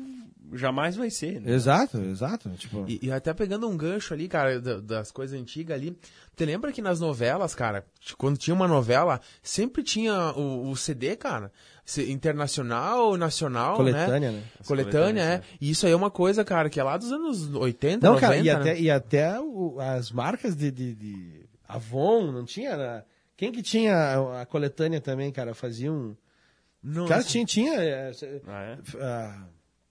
jamais 0.53 0.95
vai 0.95 1.09
ser. 1.09 1.41
Né? 1.41 1.51
Exato, 1.51 1.99
exato. 1.99 2.49
Tipo, 2.51 2.85
E, 2.87 2.99
e 3.03 3.11
até 3.11 3.33
pegando 3.33 3.67
um 3.67 3.75
gancho 3.75 4.13
ali, 4.13 4.29
cara, 4.29 4.59
da- 4.61 4.79
das 4.79 5.11
coisas 5.11 5.37
antigas 5.39 5.75
ali. 5.77 5.97
Você 6.35 6.45
lembra 6.45 6.71
que 6.71 6.81
nas 6.81 6.99
novelas, 7.01 7.53
cara, 7.53 7.85
quando 8.17 8.37
tinha 8.37 8.53
uma 8.53 8.67
novela, 8.67 9.19
sempre 9.43 9.83
tinha 9.83 10.31
o, 10.37 10.69
o 10.69 10.77
CD, 10.77 11.15
cara? 11.17 11.51
Internacional, 12.11 13.15
nacional, 13.15 13.77
coletânea, 13.77 14.31
né? 14.31 14.37
né? 14.39 14.43
Coletânea, 14.65 15.21
é. 15.21 15.37
né? 15.37 15.41
E 15.61 15.69
isso 15.69 15.85
aí 15.85 15.91
é 15.93 15.95
uma 15.95 16.11
coisa, 16.11 16.43
cara, 16.43 16.69
que 16.69 16.79
é 16.79 16.83
lá 16.83 16.97
dos 16.97 17.11
anos 17.11 17.53
80, 17.55 18.05
Não, 18.05 18.15
90, 18.15 18.19
cara, 18.27 18.37
e 18.37 18.43
né? 18.43 18.51
até, 18.51 18.79
e 18.79 18.91
até 18.91 19.39
o- 19.39 19.77
as 19.79 20.11
marcas 20.11 20.55
de, 20.55 20.69
de, 20.69 20.93
de 20.95 21.45
Avon, 21.67 22.31
não 22.31 22.43
tinha? 22.45 22.75
né? 22.75 23.03
Quem 23.37 23.51
que 23.51 23.61
tinha 23.61 23.95
a, 23.95 24.41
a 24.41 24.45
coletânea 24.45 24.99
também, 24.99 25.31
cara? 25.31 25.53
Fazia 25.53 25.91
um... 25.91 26.15
Não, 26.83 27.07
Cara, 27.07 27.23
tinha, 27.23 27.45
tinha 27.45 27.73
é, 27.81 28.11
Ah, 28.47 28.61
é? 28.63 28.77
ah, 29.01 29.43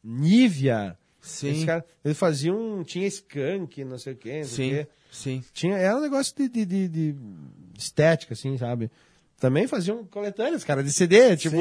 Nivea. 0.02 0.96
Sim, 1.20 1.50
Esse 1.50 1.66
cara, 1.66 1.84
eles 2.04 2.16
faziam, 2.16 2.84
tinha 2.84 3.06
skunk, 3.08 3.84
não 3.84 3.98
sei 3.98 4.12
o 4.12 4.16
quê, 4.16 4.36
não 4.38 4.44
sei 4.44 4.66
o 4.66 4.68
sim, 4.70 4.70
quê. 4.84 4.86
sim. 5.10 5.44
Tinha, 5.52 5.76
era 5.76 5.96
um 5.96 6.00
negócio 6.00 6.34
de, 6.36 6.48
de, 6.48 6.64
de- 6.64 6.88
de 6.88 7.14
estética, 7.76 8.32
assim, 8.34 8.56
sabe? 8.56 8.90
Também 9.38 9.66
faziam 9.66 10.02
coletâneas, 10.04 10.64
cara, 10.64 10.82
de 10.82 10.90
CD, 10.90 11.36
tipo, 11.36 11.56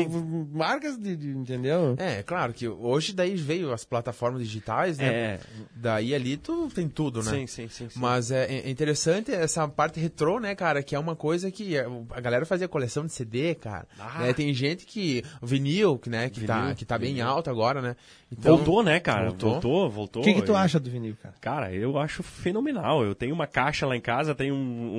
marcas 0.54 0.98
de, 0.98 1.14
de- 1.14 1.28
entendeu? 1.32 1.96
É, 1.98 2.24
claro 2.24 2.54
que 2.54 2.66
hoje 2.70 3.12
daí 3.12 3.36
veio 3.36 3.74
as 3.74 3.84
plataformas 3.84 4.42
digitais, 4.44 4.98
né? 4.98 5.06
É. 5.08 5.40
Daí 5.76 6.16
ali 6.16 6.38
tu 6.38 6.70
tem 6.74 6.88
tudo, 6.88 7.22
né? 7.22 7.32
Sim, 7.32 7.48
sim, 7.48 7.68
sim. 7.68 7.90
sim. 7.90 8.00
Mas 8.00 8.32
é, 8.32 8.46
é 8.46 8.70
interessante 8.70 9.30
essa 9.34 9.68
parte 9.68 10.00
retrô, 10.00 10.40
né, 10.40 10.56
cara? 10.56 10.82
Que 10.82 10.96
é 10.96 11.00
uma 11.00 11.18
coisa 11.18 11.52
que 11.52 11.76
é, 11.76 11.86
a 12.12 12.22
galera 12.22 12.46
fazia 12.46 12.66
coleção 12.70 13.06
de 13.06 13.12
CD, 13.12 13.56
cara. 13.56 13.86
Ah. 14.00 14.20
Né, 14.22 14.34
Tem 14.34 14.54
gente 14.54 14.86
que. 14.86 15.22
Vinil, 15.44 15.98
que, 15.98 16.10
né, 16.10 16.30
que, 16.30 16.46
tá, 16.46 16.62
Vinil, 16.62 16.76
que 16.78 16.86
tá 16.86 16.98
bem 16.98 17.20
alto 17.20 17.50
agora, 17.50 17.82
né? 17.82 17.98
Então, 18.32 18.56
voltou, 18.56 18.84
né, 18.84 19.02
cara? 19.02 19.26
voltou. 19.32 19.52
Voltou, 19.52 19.90
voltou. 19.90 20.22
O 20.22 20.26
que, 20.26 20.34
que 20.34 20.42
tu 20.42 20.54
E- 20.54 20.56
acha 20.56 20.80
do 20.80 20.90
vinil, 20.90 21.16
cara? 21.22 21.36
Cara, 21.42 21.74
eu 21.74 21.98
acho 22.00 22.24
fenomenal. 22.24 23.04
Eu 23.04 23.14
tenho 23.14 23.36
uma 23.36 23.48
caixa 23.48 23.86
lá 23.86 23.98
em 23.98 24.02
casa, 24.02 24.34
tenho 24.34 24.56
um, 24.56 24.58
um, 24.58 24.98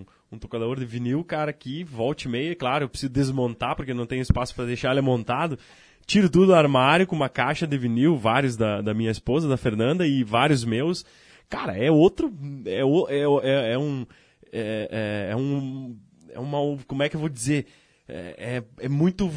um- 0.00 0.06
um 0.30 0.38
tocador 0.38 0.78
de 0.78 0.84
vinil, 0.84 1.24
cara, 1.24 1.52
que 1.52 1.82
volta 1.84 2.24
e 2.26 2.30
meia, 2.30 2.54
claro, 2.54 2.84
eu 2.84 2.88
preciso 2.88 3.10
desmontar 3.12 3.74
porque 3.76 3.94
não 3.94 4.06
tenho 4.06 4.22
espaço 4.22 4.54
para 4.54 4.66
deixar 4.66 4.92
ele 4.92 5.00
montado. 5.00 5.58
Tiro 6.06 6.28
tudo 6.30 6.46
do 6.46 6.54
armário 6.54 7.06
com 7.06 7.14
uma 7.16 7.28
caixa 7.28 7.66
de 7.66 7.76
vinil, 7.78 8.16
vários 8.16 8.56
da, 8.56 8.80
da 8.80 8.94
minha 8.94 9.10
esposa, 9.10 9.48
da 9.48 9.56
Fernanda, 9.56 10.06
e 10.06 10.24
vários 10.24 10.64
meus. 10.64 11.04
Cara, 11.48 11.76
é 11.76 11.90
outro. 11.90 12.32
É, 12.66 12.80
é, 12.80 13.22
é, 13.42 13.72
é 13.72 13.78
um. 13.78 14.06
É, 14.52 15.26
é- 15.28 15.32
é 15.32 15.36
um. 15.36 15.96
É 16.30 16.38
uma. 16.38 16.58
Como 16.86 17.02
é 17.02 17.08
que 17.08 17.16
eu 17.16 17.20
vou 17.20 17.28
dizer? 17.28 17.66
É, 18.08 18.62
é, 18.80 18.84
é 18.84 18.88
muito. 18.88 19.30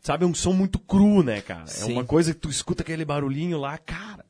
Sabe, 0.00 0.24
é 0.24 0.26
um 0.26 0.34
som 0.34 0.52
muito 0.52 0.78
cru, 0.78 1.22
né, 1.22 1.40
cara? 1.42 1.64
É 1.64 1.66
Sim. 1.66 1.92
uma 1.92 2.04
coisa 2.04 2.34
que 2.34 2.40
tu 2.40 2.48
escuta 2.50 2.82
aquele 2.82 3.04
barulhinho 3.04 3.58
lá, 3.58 3.76
cara. 3.78 4.24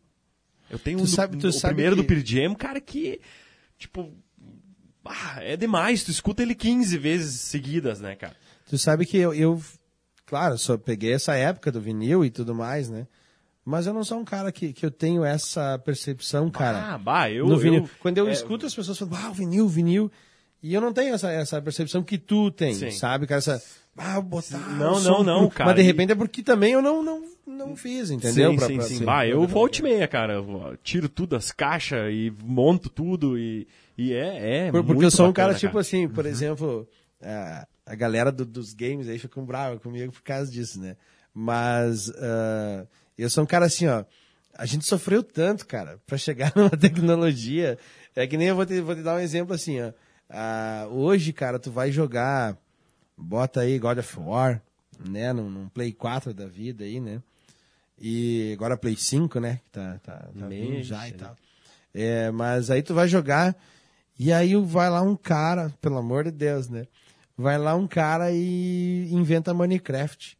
Eu 0.70 0.78
tenho 0.78 0.98
Tu 0.98 1.02
um 1.02 1.04
do- 1.04 1.10
sabe- 1.10 1.36
tu 1.38 1.48
o 1.48 1.60
primeiro 1.60 1.96
que- 1.96 2.02
do 2.02 2.06
Pearl 2.06 2.22
Jam, 2.24 2.54
cara, 2.54 2.80
que, 2.80 3.20
tipo, 3.78 4.12
ah, 5.04 5.36
é 5.40 5.56
demais. 5.56 6.04
Tu 6.04 6.10
escuta 6.10 6.42
ele 6.42 6.54
15 6.54 6.96
vezes 6.98 7.40
seguidas, 7.40 8.00
né, 8.00 8.14
cara? 8.14 8.34
Tu 8.68 8.78
sabe 8.78 9.04
que 9.06 9.16
eu, 9.16 9.34
eu, 9.34 9.62
claro, 10.26 10.56
só 10.58 10.76
peguei 10.78 11.12
essa 11.12 11.34
época 11.34 11.70
do 11.72 11.80
vinil 11.80 12.24
e 12.24 12.30
tudo 12.30 12.54
mais, 12.54 12.88
né? 12.88 13.06
Mas 13.64 13.86
eu 13.86 13.94
não 13.94 14.02
sou 14.02 14.18
um 14.18 14.24
cara 14.24 14.50
que, 14.50 14.72
que 14.72 14.84
eu 14.84 14.90
tenho 14.90 15.24
essa 15.24 15.78
percepção, 15.78 16.50
cara. 16.50 16.94
ah, 16.94 16.98
bah, 16.98 17.30
eu... 17.30 17.46
no 17.46 17.56
vinil. 17.56 17.82
eu- 17.84 17.90
Quando 18.00 18.18
eu 18.18 18.26
é, 18.28 18.32
escuto 18.32 18.66
as 18.66 18.74
pessoas 18.74 18.98
falando, 18.98 19.16
ah, 19.16 19.30
o 19.30 19.34
vinil, 19.34 19.68
vinil. 19.68 20.10
E 20.62 20.72
eu 20.74 20.80
não 20.80 20.92
tenho 20.92 21.14
essa, 21.14 21.30
essa 21.30 21.60
percepção 21.60 22.02
que 22.02 22.16
tu 22.16 22.50
tem, 22.50 22.72
Sim. 22.74 22.90
sabe? 22.92 23.26
Cara, 23.26 23.38
essa. 23.38 23.60
Ah, 23.96 24.20
botar 24.20 24.58
Não, 24.78 25.00
não, 25.00 25.22
não, 25.24 25.48
cara, 25.50 25.66
Mas 25.70 25.76
de 25.76 25.82
repente 25.82 26.12
é 26.12 26.14
porque 26.14 26.42
também 26.42 26.72
eu 26.72 26.80
não, 26.80 27.02
não, 27.02 27.22
não 27.46 27.76
fiz, 27.76 28.10
entendeu? 28.10 28.50
Sim, 28.52 28.56
Pra- 28.56 28.66
sim, 28.68 28.76
pra- 28.76 28.84
sim. 28.86 28.98
sim. 28.98 29.04
Bah, 29.04 29.26
eu 29.26 29.46
volto 29.46 29.80
e 29.80 29.82
meia, 29.82 30.08
cara. 30.08 30.34
Eu 30.34 30.78
tiro 30.82 31.08
tudo 31.10 31.36
as 31.36 31.50
caixas 31.52 32.10
e 32.12 32.32
monto 32.42 32.88
tudo 32.88 33.36
e, 33.38 33.66
e 33.98 34.12
é, 34.14 34.66
é 34.68 34.70
Por- 34.70 34.82
Porque 34.84 35.04
eu 35.04 35.10
sou 35.10 35.26
um 35.26 35.28
bacana, 35.28 35.48
cara, 35.48 35.58
tipo 35.58 35.78
assim, 35.78 36.08
por 36.08 36.24
exemplo, 36.24 36.88
a, 37.22 37.66
a 37.84 37.94
galera 37.94 38.32
do- 38.32 38.46
dos 38.46 38.72
games 38.72 39.08
aí 39.08 39.18
ficam 39.18 39.44
brava 39.44 39.78
comigo 39.78 40.10
por 40.12 40.22
causa 40.22 40.50
disso, 40.50 40.80
né? 40.80 40.96
Mas 41.34 42.08
ah, 42.16 42.86
eu 43.18 43.28
sou 43.28 43.44
um 43.44 43.46
cara 43.46 43.66
assim, 43.66 43.86
ó. 43.88 44.04
A 44.56 44.64
gente 44.64 44.86
sofreu 44.86 45.22
tanto, 45.22 45.66
cara, 45.66 45.98
pra 46.06 46.16
chegar 46.16 46.52
numa 46.56 46.70
tecnologia. 46.70 47.76
É 48.14 48.26
que 48.26 48.36
nem 48.36 48.48
eu 48.48 48.56
vou 48.56 48.64
te, 48.64 48.80
vou 48.80 48.94
te 48.94 49.02
dar 49.02 49.16
um 49.16 49.20
exemplo 49.20 49.54
assim, 49.54 49.80
ó. 49.82 49.92
Ah, 50.28 50.86
hoje, 50.90 51.32
cara, 51.32 51.58
tu 51.58 51.70
vai 51.70 51.92
jogar, 51.92 52.56
bota 53.16 53.60
aí 53.60 53.78
God 53.78 53.98
of 53.98 54.18
War, 54.18 54.62
né? 55.08 55.32
Num, 55.32 55.50
num 55.50 55.68
Play 55.68 55.92
4 55.92 56.32
da 56.32 56.46
vida 56.46 56.84
aí, 56.84 57.00
né? 57.00 57.22
E 58.00 58.52
agora 58.54 58.76
Play 58.76 58.96
5, 58.96 59.38
né? 59.38 59.60
Que 59.64 59.70
tá, 59.70 60.00
tá, 60.02 60.28
tá 60.38 60.46
Mexe, 60.46 60.82
já 60.84 61.06
e 61.08 61.12
né? 61.12 61.16
tal. 61.18 61.36
É, 61.94 62.30
mas 62.30 62.70
aí 62.70 62.82
tu 62.82 62.94
vai 62.94 63.06
jogar 63.06 63.54
e 64.18 64.32
aí 64.32 64.54
vai 64.56 64.88
lá 64.88 65.02
um 65.02 65.16
cara, 65.16 65.72
pelo 65.80 65.98
amor 65.98 66.24
de 66.24 66.30
Deus, 66.30 66.68
né? 66.68 66.86
Vai 67.36 67.58
lá 67.58 67.74
um 67.74 67.86
cara 67.86 68.30
e 68.30 69.08
inventa 69.10 69.54
Minecraft. 69.54 70.38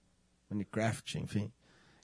Minecraft, 0.51 1.18
enfim. 1.18 1.51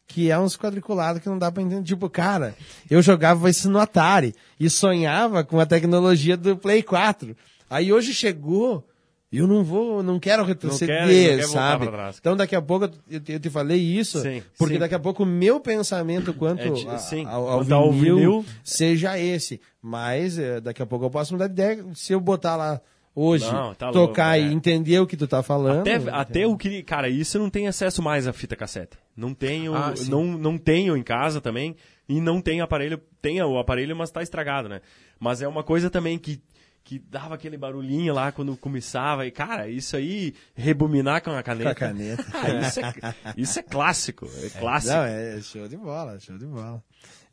Que 0.07 0.31
é 0.31 0.39
uns 0.39 0.57
quadriculados 0.57 1.23
que 1.23 1.29
não 1.29 1.39
dá 1.39 1.53
pra 1.53 1.63
entender. 1.63 1.85
Tipo, 1.85 2.09
cara, 2.09 2.55
eu 2.91 3.03
jogava 3.03 3.51
isso 3.51 3.71
no 3.71 3.79
Atari 3.79 4.35
e 4.59 4.71
sonhava 4.71 5.45
com 5.45 5.61
a 5.61 5.67
tecnologia 5.67 6.37
do 6.37 6.57
Play 6.57 6.83
4. 6.83 7.37
Aí 7.71 7.93
hoje 7.93 8.15
chegou, 8.15 8.87
eu 9.33 9.47
não 9.47 9.63
vou, 9.63 10.03
não 10.03 10.19
quero 10.19 10.43
retroceder, 10.45 11.03
não 11.03 11.09
quero 11.09 11.49
voltar 11.49 11.79
sabe? 11.81 12.17
Então 12.19 12.37
daqui 12.37 12.57
a 12.57 12.63
pouco 12.63 12.91
eu 13.11 13.21
te, 13.21 13.33
eu 13.33 13.41
te 13.41 13.51
falei 13.51 13.79
isso, 13.79 14.21
Sim, 14.23 14.43
porque 14.57 14.75
sim. 14.75 14.81
daqui 14.81 14.95
a 14.95 14.99
pouco 14.99 15.23
o 15.23 15.27
meu 15.27 15.61
pensamento 15.61 16.33
quanto 16.33 16.63
É 16.63 16.95
a- 16.95 16.99
sim, 16.99 17.25
ao, 17.27 17.49
ao 17.49 17.59
quanto 17.59 17.75
ao 17.75 17.93
vinil, 17.93 18.17
vinil- 18.17 18.45
seja 18.65 19.19
esse. 19.19 19.61
Mas 19.83 20.39
eh, 20.39 20.61
daqui 20.61 20.83
a 20.83 20.87
pouco 20.87 21.05
eu 21.05 21.11
posso 21.11 21.33
mudar 21.35 21.47
de 21.47 21.53
ideia 21.53 21.85
se 21.95 22.13
eu 22.13 22.21
botar 22.21 22.57
lá 22.57 22.81
hoje, 23.15 23.51
Não, 23.53 23.75
tá 23.75 23.91
tocar 23.91 24.37
louco, 24.39 24.49
e 24.49 24.51
é. 24.51 24.55
entender 24.55 24.99
o 25.01 25.07
que 25.07 25.17
tu 25.17 25.27
tá 25.27 25.43
falando. 25.43 25.81
Até, 25.81 25.97
até 26.11 26.47
o 26.47 26.57
que. 26.57 26.83
Cara, 26.83 27.09
isso 27.09 27.37
eu 27.37 27.43
não 27.43 27.51
tenho 27.51 27.69
acesso 27.69 28.01
mais 28.01 28.27
à 28.27 28.33
fita 28.33 28.55
cassete. 28.57 28.97
Não 29.17 29.35
tenho. 29.35 29.75
Ah, 29.75 29.93
não, 30.09 30.25
não 30.25 30.57
tenho 30.57 30.97
em 30.97 31.03
casa 31.03 31.41
também. 31.41 31.75
E 32.09 32.21
não 32.21 32.41
tenho 32.41 32.63
aparelho. 32.65 32.99
Tem 33.21 33.43
o 33.43 33.59
aparelho, 33.59 33.95
mas 33.97 34.11
tá 34.11 34.23
estragado, 34.23 34.69
né? 34.69 34.81
Mas 35.21 35.43
é 35.43 35.49
uma 35.49 35.63
coisa 35.65 35.91
também 35.91 36.17
que. 36.19 36.41
Que 36.89 36.99
dava 36.99 37.35
aquele 37.35 37.59
barulhinho 37.59 38.15
lá 38.15 38.33
quando 38.33 38.57
começava. 38.57 39.27
E, 39.27 39.31
cara, 39.31 39.69
isso 39.69 39.95
aí, 39.95 40.35
rebobinar 40.55 41.23
com 41.23 41.33
a 41.33 41.43
Com 41.43 41.43
caneta. 41.43 41.71
a 41.71 41.75
caneta. 41.75 42.25
Ah, 42.33 42.67
isso, 42.67 42.81
é, 42.81 42.95
isso 43.37 43.59
é 43.59 43.63
clássico. 43.63 44.25
É 44.43 44.49
clássico. 44.59 44.95
Não, 44.95 45.03
é 45.05 45.39
show 45.43 45.69
de 45.69 45.77
bola, 45.77 46.19
show 46.19 46.39
de 46.39 46.47
bola. 46.47 46.83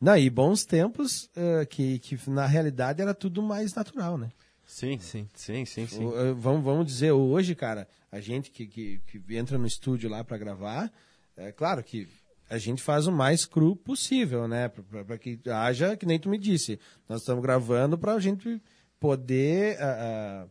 Não, 0.01 0.18
e 0.18 0.30
bons 0.30 0.66
tempos 0.66 1.30
eh, 1.38 1.66
que, 1.68 1.99
que 1.99 2.20
na 2.30 2.45
realidade 2.45 3.01
era 3.01 3.14
tudo 3.14 3.41
mais 3.41 3.74
natural, 3.74 4.18
né? 4.18 4.30
Sim, 4.66 4.99
sim, 4.99 5.30
sim, 5.34 5.64
sim. 5.64 5.88
sim. 5.88 6.03
O- 6.03 6.20
eh, 6.20 6.34
vamos, 6.34 6.62
vamos 6.62 6.86
dizer, 6.86 7.14
hoje, 7.14 7.56
cara, 7.56 7.88
a 8.12 8.20
gente 8.20 8.51
que, 8.51 8.68
que, 8.68 8.99
que 9.08 9.38
entra 9.38 9.58
no 9.58 9.66
estúdio 9.66 10.10
lá 10.10 10.22
para 10.22 10.38
gravar, 10.38 10.91
é 11.38 11.53
claro 11.53 11.82
que 11.82 12.10
a 12.49 12.58
gente 12.58 12.84
faz 12.84 13.08
o 13.08 13.12
mais 13.12 13.45
cru 13.45 13.74
possível, 13.74 14.49
né? 14.49 14.68
Para 15.08 15.18
que 15.18 15.39
haja, 15.49 15.95
que 15.95 16.06
nem 16.06 16.20
tu 16.20 16.28
me 16.28 16.38
disse, 16.38 16.78
nós 17.08 17.22
estamos 17.22 17.41
gravando 17.41 17.97
para 17.97 18.16
a 18.16 18.20
gente 18.20 18.62
poder 19.06 19.78
ah, 19.80 19.97
ah, 19.99 20.47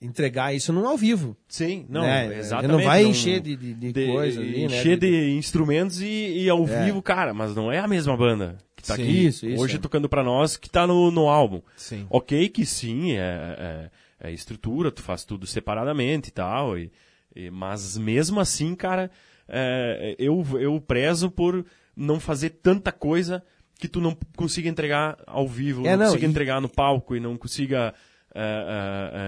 entregar 0.00 0.54
isso 0.54 0.72
num 0.72 0.86
ao 0.86 0.96
vivo. 0.96 1.36
Sim, 1.48 1.86
não, 1.88 2.02
né? 2.02 2.38
Exatamente. 2.38 2.76
não 2.76 2.84
vai 2.84 3.04
encher 3.04 3.40
de, 3.40 3.56
de, 3.56 3.74
de 3.74 3.92
de- 3.92 4.06
coisa 4.06 4.40
ali, 4.40 4.58
né? 4.60 4.64
Encher 4.66 4.98
de 4.98 5.30
instrumentos 5.32 6.00
e, 6.00 6.06
e 6.44 6.48
ao 6.50 6.64
É. 6.68 6.84
vivo, 6.84 7.00
cara, 7.02 7.32
mas 7.34 7.54
não 7.54 7.72
é 7.72 7.78
a 7.78 7.88
mesma 7.88 8.16
banda 8.16 8.58
que 8.76 8.82
tá 8.82 8.94
Sim, 8.94 9.02
aqui 9.02 9.26
isso, 9.26 9.46
isso, 9.46 9.60
hoje 9.62 9.76
é. 9.76 9.78
tocando 9.78 10.08
pra 10.08 10.22
nós 10.22 10.56
que 10.56 10.68
tá 10.70 10.86
no, 10.86 11.10
no 11.10 11.28
álbum. 11.28 11.60
Sim. 11.76 12.06
Ok 12.10 12.48
que 12.50 12.64
sim, 12.66 13.12
é, 13.12 13.90
é, 14.20 14.28
é 14.28 14.32
estrutura, 14.32 14.92
tu 14.92 15.02
faz 15.02 15.24
tudo 15.24 15.46
separadamente 15.46 16.28
e 16.28 16.32
tal, 16.32 16.78
e, 16.78 16.92
E- 17.34 17.50
mas 17.50 17.96
mesmo 17.98 18.38
assim, 18.40 18.74
cara, 18.74 19.10
é, 19.48 20.14
eu, 20.18 20.44
eu 20.60 20.80
prezo 20.80 21.30
por 21.30 21.64
não 21.96 22.20
fazer 22.20 22.50
tanta 22.50 22.92
coisa 22.92 23.42
que 23.78 23.88
tu 23.88 24.00
não 24.00 24.14
consiga 24.36 24.68
entregar 24.68 25.16
ao 25.26 25.46
vivo, 25.48 25.86
É, 25.86 25.90
não, 25.92 25.98
não, 25.98 26.06
consiga 26.06 26.26
e- 26.26 26.28
entregar 26.30 26.60
no 26.60 26.68
palco 26.68 27.14
e 27.16 27.20
não 27.20 27.36
consiga, 27.38 27.94
é, 28.34 28.42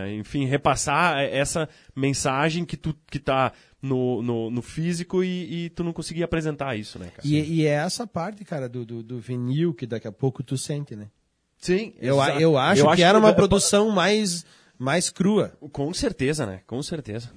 é, 0.07 0.11
é, 0.11 0.15
enfim, 0.17 0.45
repassar 0.45 1.21
essa 1.21 1.69
mensagem 1.97 2.65
que 2.65 2.77
tu 2.77 2.95
que 3.11 3.19
tá 3.19 3.53
no, 3.81 4.21
no, 4.23 4.51
no 4.51 4.61
físico 4.61 5.23
e, 5.25 5.67
e 5.67 5.71
tu 5.71 5.83
não 5.85 5.93
conseguir 5.93 6.23
apresentar 6.25 6.77
isso, 6.77 6.99
né, 6.99 7.07
cara? 7.15 7.27
E, 7.27 7.61
e 7.61 7.67
é 7.67 7.71
essa 7.75 8.07
parte, 8.07 8.45
cara, 8.45 8.69
do, 8.69 8.85
do, 8.85 9.03
do 9.03 9.19
vinil 9.21 9.73
que 9.73 9.87
daqui 9.87 10.07
a 10.09 10.13
pouco 10.13 10.43
tu 10.43 10.59
sente, 10.59 10.95
né? 10.97 11.09
Sim, 11.57 11.95
Eu, 12.01 12.17
exato. 12.23 12.41
eu 12.41 12.59
acho 12.59 12.83
Eu 12.87 12.93
que 12.97 13.03
era 13.03 13.19
uma 13.19 13.29
eu- 13.31 13.35
produção 13.35 13.91
mais, 13.91 14.45
mais 14.79 15.11
crua. 15.11 15.53
Com 15.73 15.93
certeza, 15.95 16.45
né? 16.45 16.61
Com 16.67 16.83
certeza. 16.83 17.31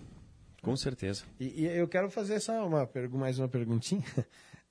Com 0.62 0.76
certeza. 0.78 1.24
E, 1.40 1.62
e 1.64 1.66
eu 1.66 1.88
quero 1.90 2.10
fazer 2.10 2.40
só 2.40 2.66
uma, 2.66 2.90
mais 3.12 3.38
uma 3.38 3.50
perguntinha. 3.50 4.02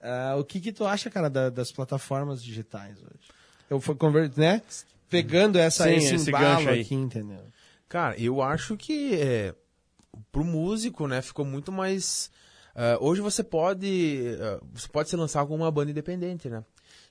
Ah, 0.02 0.34
o 0.38 0.44
que 0.44 0.60
que 0.60 0.72
tu 0.72 0.84
acha, 0.84 1.08
cara, 1.08 1.30
da- 1.30 1.48
das 1.50 1.70
plataformas 1.70 2.42
digitais 2.42 2.98
hoje? 2.98 3.30
Eu 3.70 3.80
fui 3.80 3.94
conver- 3.94 4.30
né? 4.36 4.60
Pegando 5.08 5.58
essa, 5.58 5.84
Sim, 5.84 5.94
esse 5.94 6.14
esse 6.16 6.30
gancho 6.32 6.68
aí. 6.68 6.80
aqui, 6.80 6.94
entendeu? 6.94 7.40
Cara, 7.88 8.16
eu 8.18 8.42
acho 8.42 8.76
que 8.76 9.14
é, 9.14 9.54
pro 10.32 10.44
músico, 10.44 11.06
né, 11.06 11.20
ficou 11.22 11.44
muito 11.44 11.70
mais. 11.70 12.30
ah, 12.74 12.96
hoje 13.00 13.20
você 13.20 13.42
pode. 13.44 14.36
ah, 14.40 14.58
você 14.72 14.88
pode 14.88 15.08
se 15.10 15.16
lançar 15.16 15.44
com 15.46 15.54
uma 15.54 15.70
banda 15.70 15.90
independente, 15.90 16.48
né? 16.48 16.64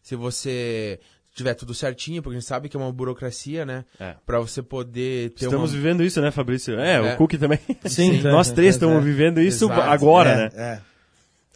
Se 0.04 0.16
você 0.16 1.00
tiver 1.34 1.54
tudo 1.54 1.74
certinho, 1.74 2.22
porque 2.22 2.36
a 2.36 2.39
gente 2.39 2.48
sabe 2.48 2.68
que 2.68 2.76
é 2.76 2.80
uma 2.80 2.92
burocracia, 2.92 3.66
né? 3.66 3.86
É. 4.00 4.16
Pra 4.26 4.39
você 4.39 4.62
poder 4.62 5.30
ter 5.32 5.46
Estamos 5.46 5.72
uma. 5.72 5.78
vivendo 5.78 6.04
isso, 6.04 6.20
né, 6.22 6.30
Fabrício? 6.32 6.78
É, 6.80 6.96
É. 6.96 7.14
o 7.14 7.18
Cook 7.18 7.34
também. 7.38 7.60
Sim, 7.86 8.20
Nós 8.24 8.50
é, 8.50 8.54
três 8.54 8.76
é, 8.76 8.78
estamos 8.78 8.98
é. 8.98 9.02
vivendo 9.02 9.39
isso 9.39 9.66
Exato. 9.66 9.82
agora, 9.82 10.30
é, 10.30 10.36
né? 10.36 10.50
É. 10.56 10.82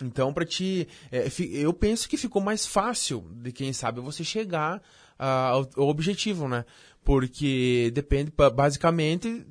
Então, 0.01 0.33
pra 0.33 0.45
ti. 0.45 0.87
é, 1.11 1.27
eu 1.51 1.73
penso 1.73 2.07
que 2.09 2.17
ficou 2.17 2.41
mais 2.41 2.65
fácil 2.65 3.25
de 3.41 3.51
quem 3.51 3.71
sabe 3.71 4.01
você 4.01 4.23
chegar 4.23 4.81
ah, 5.17 5.47
ao, 5.49 5.69
ao 5.77 5.87
objetivo, 5.87 6.47
né? 6.47 6.65
Porque 7.03 7.91
depende, 7.93 8.31
ba- 8.35 8.49
basicamente, 8.49 9.45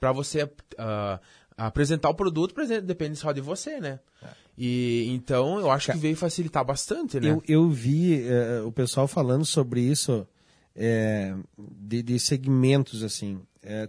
pra 0.00 0.10
você 0.12 0.50
ah, 0.78 1.20
apresentar 1.56 2.08
o 2.08 2.14
produto, 2.14 2.54
depende 2.82 3.16
só 3.16 3.30
de 3.32 3.40
você, 3.40 3.80
né? 3.80 4.00
E 4.58 5.06
então 5.10 5.58
eu 5.60 5.70
acho 5.70 5.92
que 5.92 5.98
veio 5.98 6.16
facilitar 6.16 6.64
bastante, 6.64 7.20
né? 7.20 7.28
Eu, 7.30 7.42
eu 7.46 7.68
vi 7.70 8.22
eh, 8.26 8.62
o 8.62 8.72
pessoal 8.72 9.06
falando 9.06 9.44
sobre 9.44 9.82
isso 9.82 10.26
eh, 10.74 11.36
de, 11.58 12.02
de 12.02 12.18
segmentos, 12.18 13.02
assim. 13.02 13.40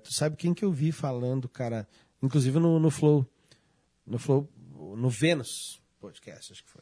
Tu 0.03 0.13
sabe 0.13 0.35
quem 0.35 0.53
que 0.53 0.65
eu 0.65 0.71
vi 0.71 0.91
falando, 0.91 1.47
cara? 1.47 1.87
Inclusive 2.21 2.59
no, 2.59 2.79
no 2.79 2.89
Flow. 2.89 3.25
No 4.05 4.17
Flow, 4.19 4.49
no 4.97 5.09
Vênus 5.09 5.79
podcast, 6.07 6.53
acho 6.53 6.63
que 6.63 6.69
foi. 6.69 6.81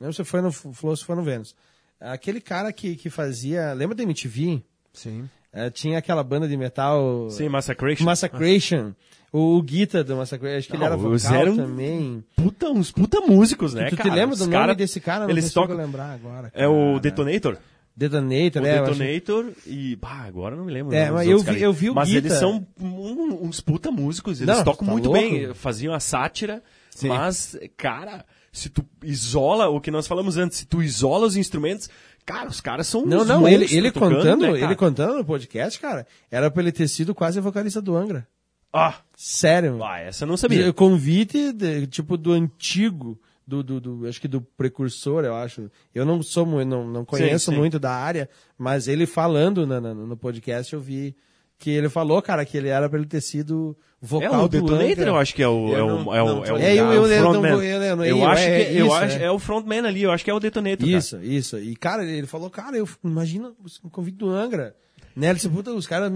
Não 0.00 0.06
lembro 0.08 0.14
se 0.14 0.24
foi 0.24 0.40
no 0.40 0.50
Flow, 0.52 0.96
se 0.96 1.04
foi 1.04 1.14
no 1.16 1.22
Vênus. 1.22 1.54
Aquele 2.00 2.40
cara 2.40 2.72
que, 2.72 2.96
que 2.96 3.10
fazia... 3.10 3.72
Lembra 3.74 3.94
da 3.94 4.02
MTV? 4.02 4.62
Sim. 4.92 5.28
Eh, 5.52 5.68
tinha 5.70 5.98
aquela 5.98 6.24
banda 6.24 6.48
de 6.48 6.56
metal... 6.56 7.28
Sim, 7.30 7.48
Massacration. 7.48 8.04
Massacration. 8.04 8.92
O, 9.32 9.56
o 9.58 9.62
Guita 9.62 10.02
do 10.02 10.16
Massacration, 10.16 10.58
acho 10.58 10.66
que 10.68 10.72
ele 10.74 10.80
Não, 10.80 10.86
era 10.86 10.96
os 10.96 11.22
vocal 11.22 11.40
eram- 11.40 11.56
também. 11.56 12.24
Puta, 12.34 12.70
uns 12.70 12.90
puta 12.90 13.20
músicos, 13.20 13.74
né, 13.74 13.90
tu 13.90 13.96
cara? 13.96 14.08
te 14.10 14.14
lembra 14.14 14.34
do 14.34 14.40
Os 14.40 14.46
nome 14.46 14.52
cara- 14.52 14.74
desse 14.74 14.98
cara? 15.00 15.24
Não 15.24 15.30
Eles 15.30 15.44
consigo 15.44 15.60
tocam... 15.60 15.76
lembrar 15.76 16.10
agora. 16.12 16.50
É 16.54 16.66
o 16.66 16.72
cara. 16.92 17.00
Detonator? 17.00 17.58
Detonator, 17.94 18.62
O 18.62 18.66
é, 18.66 18.80
Detonator 18.82 19.52
e... 19.66 19.96
Bah, 19.96 20.24
agora 20.26 20.54
eu 20.54 20.58
não 20.58 20.64
me 20.64 20.72
lembro. 20.72 20.94
É, 20.94 21.10
mas 21.10 21.28
eu 21.28 21.38
vi- 21.40 21.44
caras. 21.44 21.60
eu 21.62 21.72
vi 21.72 21.90
o 21.90 21.94
Mas 21.94 22.08
Guita. 22.08 22.26
eles 22.26 22.38
são 22.38 22.66
um- 22.80 23.44
uns 23.46 23.60
puta 23.60 23.90
músicos. 23.90 24.40
Eles 24.40 24.56
Não, 24.56 24.64
tocam 24.64 24.86
tá 24.86 24.92
muito 24.92 25.10
louco? 25.10 25.20
bem. 25.20 25.52
Faziam 25.52 25.92
a 25.92 26.00
sátira. 26.00 26.62
Mas, 27.02 27.56
cara, 27.76 28.24
se 28.52 28.68
tu 28.68 28.84
isola... 29.02 29.68
O 29.68 29.80
que 29.80 29.90
nós 29.90 30.06
falamos 30.06 30.36
antes. 30.36 30.58
Se 30.58 30.66
tu 30.66 30.82
isola 30.82 31.26
os 31.26 31.36
instrumentos... 31.36 31.88
Cara, 32.26 32.48
os 32.48 32.60
caras 32.60 32.86
são 32.86 33.04
Não, 33.04 33.24
não, 33.24 33.48
ele, 33.48 33.64
ele 33.74 33.90
tocando, 33.90 34.16
contando, 34.16 34.42
né, 34.52 34.60
ele 34.62 34.76
contando 34.76 35.16
no 35.16 35.24
podcast, 35.24 35.80
cara, 35.80 36.06
era 36.30 36.50
pra 36.50 36.62
ele 36.62 36.70
ter 36.70 36.86
sido 36.86 37.14
quase 37.14 37.40
vocalista 37.40 37.80
do 37.80 37.96
Angra. 37.96 38.28
Ah, 38.72 38.94
Sério. 39.16 39.82
ah, 39.82 39.98
essa 39.98 40.24
eu 40.24 40.28
não 40.28 40.36
sabia. 40.36 40.68
O 40.68 40.74
convite, 40.74 41.50
de- 41.52 41.86
tipo, 41.86 42.16
do 42.18 42.32
antigo, 42.32 43.18
do, 43.44 43.62
do, 43.64 43.80
do- 43.80 44.06
acho 44.06 44.20
que 44.20 44.28
do 44.28 44.40
precursor, 44.42 45.24
eu 45.24 45.34
acho. 45.34 45.70
Eu 45.94 46.04
não 46.04 46.22
sou 46.22 46.44
muito, 46.46 46.68
não, 46.68 46.86
não 46.86 47.04
conheço 47.06 47.50
sim. 47.50 47.56
muito 47.56 47.80
da 47.80 47.90
área, 47.90 48.28
mas 48.56 48.86
ele 48.86 49.06
falando 49.06 49.66
na- 49.66 49.80
na- 49.80 49.94
no 49.94 50.16
podcast, 50.16 50.72
eu 50.74 50.78
vi 50.80 51.16
que 51.60 51.70
ele 51.70 51.88
falou, 51.88 52.20
cara, 52.22 52.44
que 52.44 52.56
ele 52.56 52.68
era 52.68 52.88
pra 52.88 52.98
ele 52.98 53.06
ter 53.06 53.20
sido 53.20 53.76
É 54.02 54.06
vocal 54.06 54.44
o 54.44 54.48
do 54.48 54.60
Detonator, 54.60 54.90
Angra. 54.92 55.06
eu 55.10 55.16
acho 55.16 55.34
que 55.34 55.42
é 55.42 55.46
o. 55.48 55.68
Eu 55.68 55.76
É 55.76 55.82
o, 55.82 56.14
é 56.14 56.22
o, 56.22 56.44
é 56.46 56.52
o, 56.52 56.56
É, 56.56 56.74
eu- 56.74 56.92
eu- 56.92 57.06
eu 57.06 57.22
frontman. 57.22 57.50
eu- 57.50 57.62
eu- 57.62 57.82
Eu 58.04 58.04
eu- 58.18 58.26
acho 58.26 58.42
é 58.42 58.64
que 58.64 58.76
eu 58.78 58.86
isso, 58.86 58.94
acho, 58.96 59.18
é. 59.18 59.22
é 59.24 59.30
o 59.30 59.38
frontman 59.38 59.86
ali, 59.86 60.02
eu 60.02 60.10
acho 60.10 60.24
que 60.24 60.30
é 60.30 60.34
o 60.34 60.40
Detonator. 60.40 60.78
cara. 60.86 60.98
Isso, 60.98 61.22
isso. 61.22 61.58
E, 61.58 61.76
cara, 61.76 62.02
ele 62.04 62.26
falou, 62.26 62.48
cara, 62.50 62.76
eu 62.78 62.88
imagina 63.04 63.52
o 63.84 63.90
convite 63.90 64.16
do 64.16 64.30
Angra. 64.30 64.74
Né? 65.14 65.26
Ele 65.28 65.34
disse, 65.34 65.48
puta, 65.50 65.70
os 65.72 65.86
caras 65.86 66.10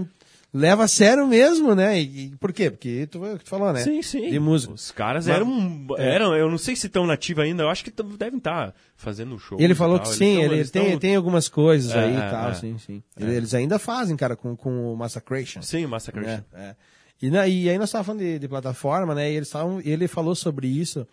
levam 0.57 0.85
a 0.85 0.87
sério 0.87 1.27
mesmo, 1.27 1.75
né? 1.75 1.99
E, 1.99 2.25
e 2.27 2.35
por 2.37 2.53
quê? 2.53 2.71
Porque 2.71 3.05
tu, 3.07 3.19
tu 3.39 3.49
falou, 3.49 3.73
né? 3.73 3.81
Sim, 3.83 4.01
sim. 4.01 4.29
De 4.29 4.39
música. 4.39 4.73
Os 4.73 4.89
caras 4.91 5.27
Mas- 5.27 5.35
eram, 5.35 5.87
eram, 5.97 6.35
eu 6.35 6.49
não 6.49 6.57
sei 6.57 6.75
se 6.75 6.87
estão 6.87 7.05
nativos 7.05 7.43
ainda, 7.43 7.63
eu 7.63 7.69
acho 7.69 7.83
que 7.83 7.91
devem 8.17 8.37
estar 8.37 8.73
fazendo 8.95 9.37
show. 9.37 9.59
Ele 9.59 9.75
falou 9.75 9.99
que 9.99 10.07
sim, 10.07 10.35
tão- 10.35 10.43
ele 10.43 10.55
eles 10.55 10.71
tem, 10.71 10.91
tão- 10.91 10.99
tem 10.99 11.15
algumas 11.15 11.49
coisas 11.49 11.91
É, 11.91 11.99
aí 12.05 12.13
e 12.13 12.17
é, 12.17 12.29
tal, 12.29 12.49
é. 12.51 12.53
sim, 12.53 12.77
sim. 12.77 13.03
Eles 13.19 13.53
ainda 13.53 13.77
fazem, 13.77 14.15
cara, 14.15 14.35
com, 14.35 14.55
com 14.55 14.93
o 14.93 14.95
Massacration. 14.95 15.61
Sim, 15.61 15.85
Massacration. 15.87 16.43
É, 16.53 16.59
é. 16.61 16.75
E, 17.21 17.29
na- 17.29 17.47
e 17.47 17.69
aí 17.69 17.77
nós 17.77 17.89
estávamos 17.89 18.07
falando 18.07 18.21
de, 18.21 18.39
de 18.39 18.47
plataforma, 18.47 19.13
né? 19.15 19.31
E 19.31 19.35
eles 19.35 19.49
tavam, 19.49 19.79
ele 19.83 20.07
falou 20.07 20.35
sobre 20.35 20.67
isso, 20.67 21.07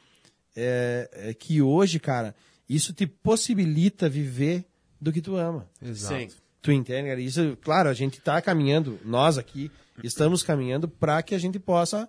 é, 0.57 1.09
é, 1.13 1.35
que 1.35 1.61
hoje, 1.63 1.99
cara, 1.99 2.35
isso 2.69 2.93
te 2.93 3.07
possibilita 3.07 4.09
viver 4.09 4.65
do 5.01 5.13
que 5.13 5.21
tu 5.21 5.37
ama. 5.37 5.67
Exato. 5.85 6.15
Sim. 6.21 6.29
Tu 6.63 6.71
entende, 6.73 7.09
cara? 7.09 7.21
Isso, 7.21 7.59
claro, 7.61 7.89
a 7.89 7.95
gente 7.95 8.19
está 8.19 8.41
caminhando, 8.41 8.99
nós 9.05 9.37
aqui 9.37 9.71
estamos 10.03 10.43
caminhando 10.43 10.87
para 10.89 11.21
que 11.23 11.35
a 11.35 11.39
gente 11.39 11.59
possa 11.59 12.09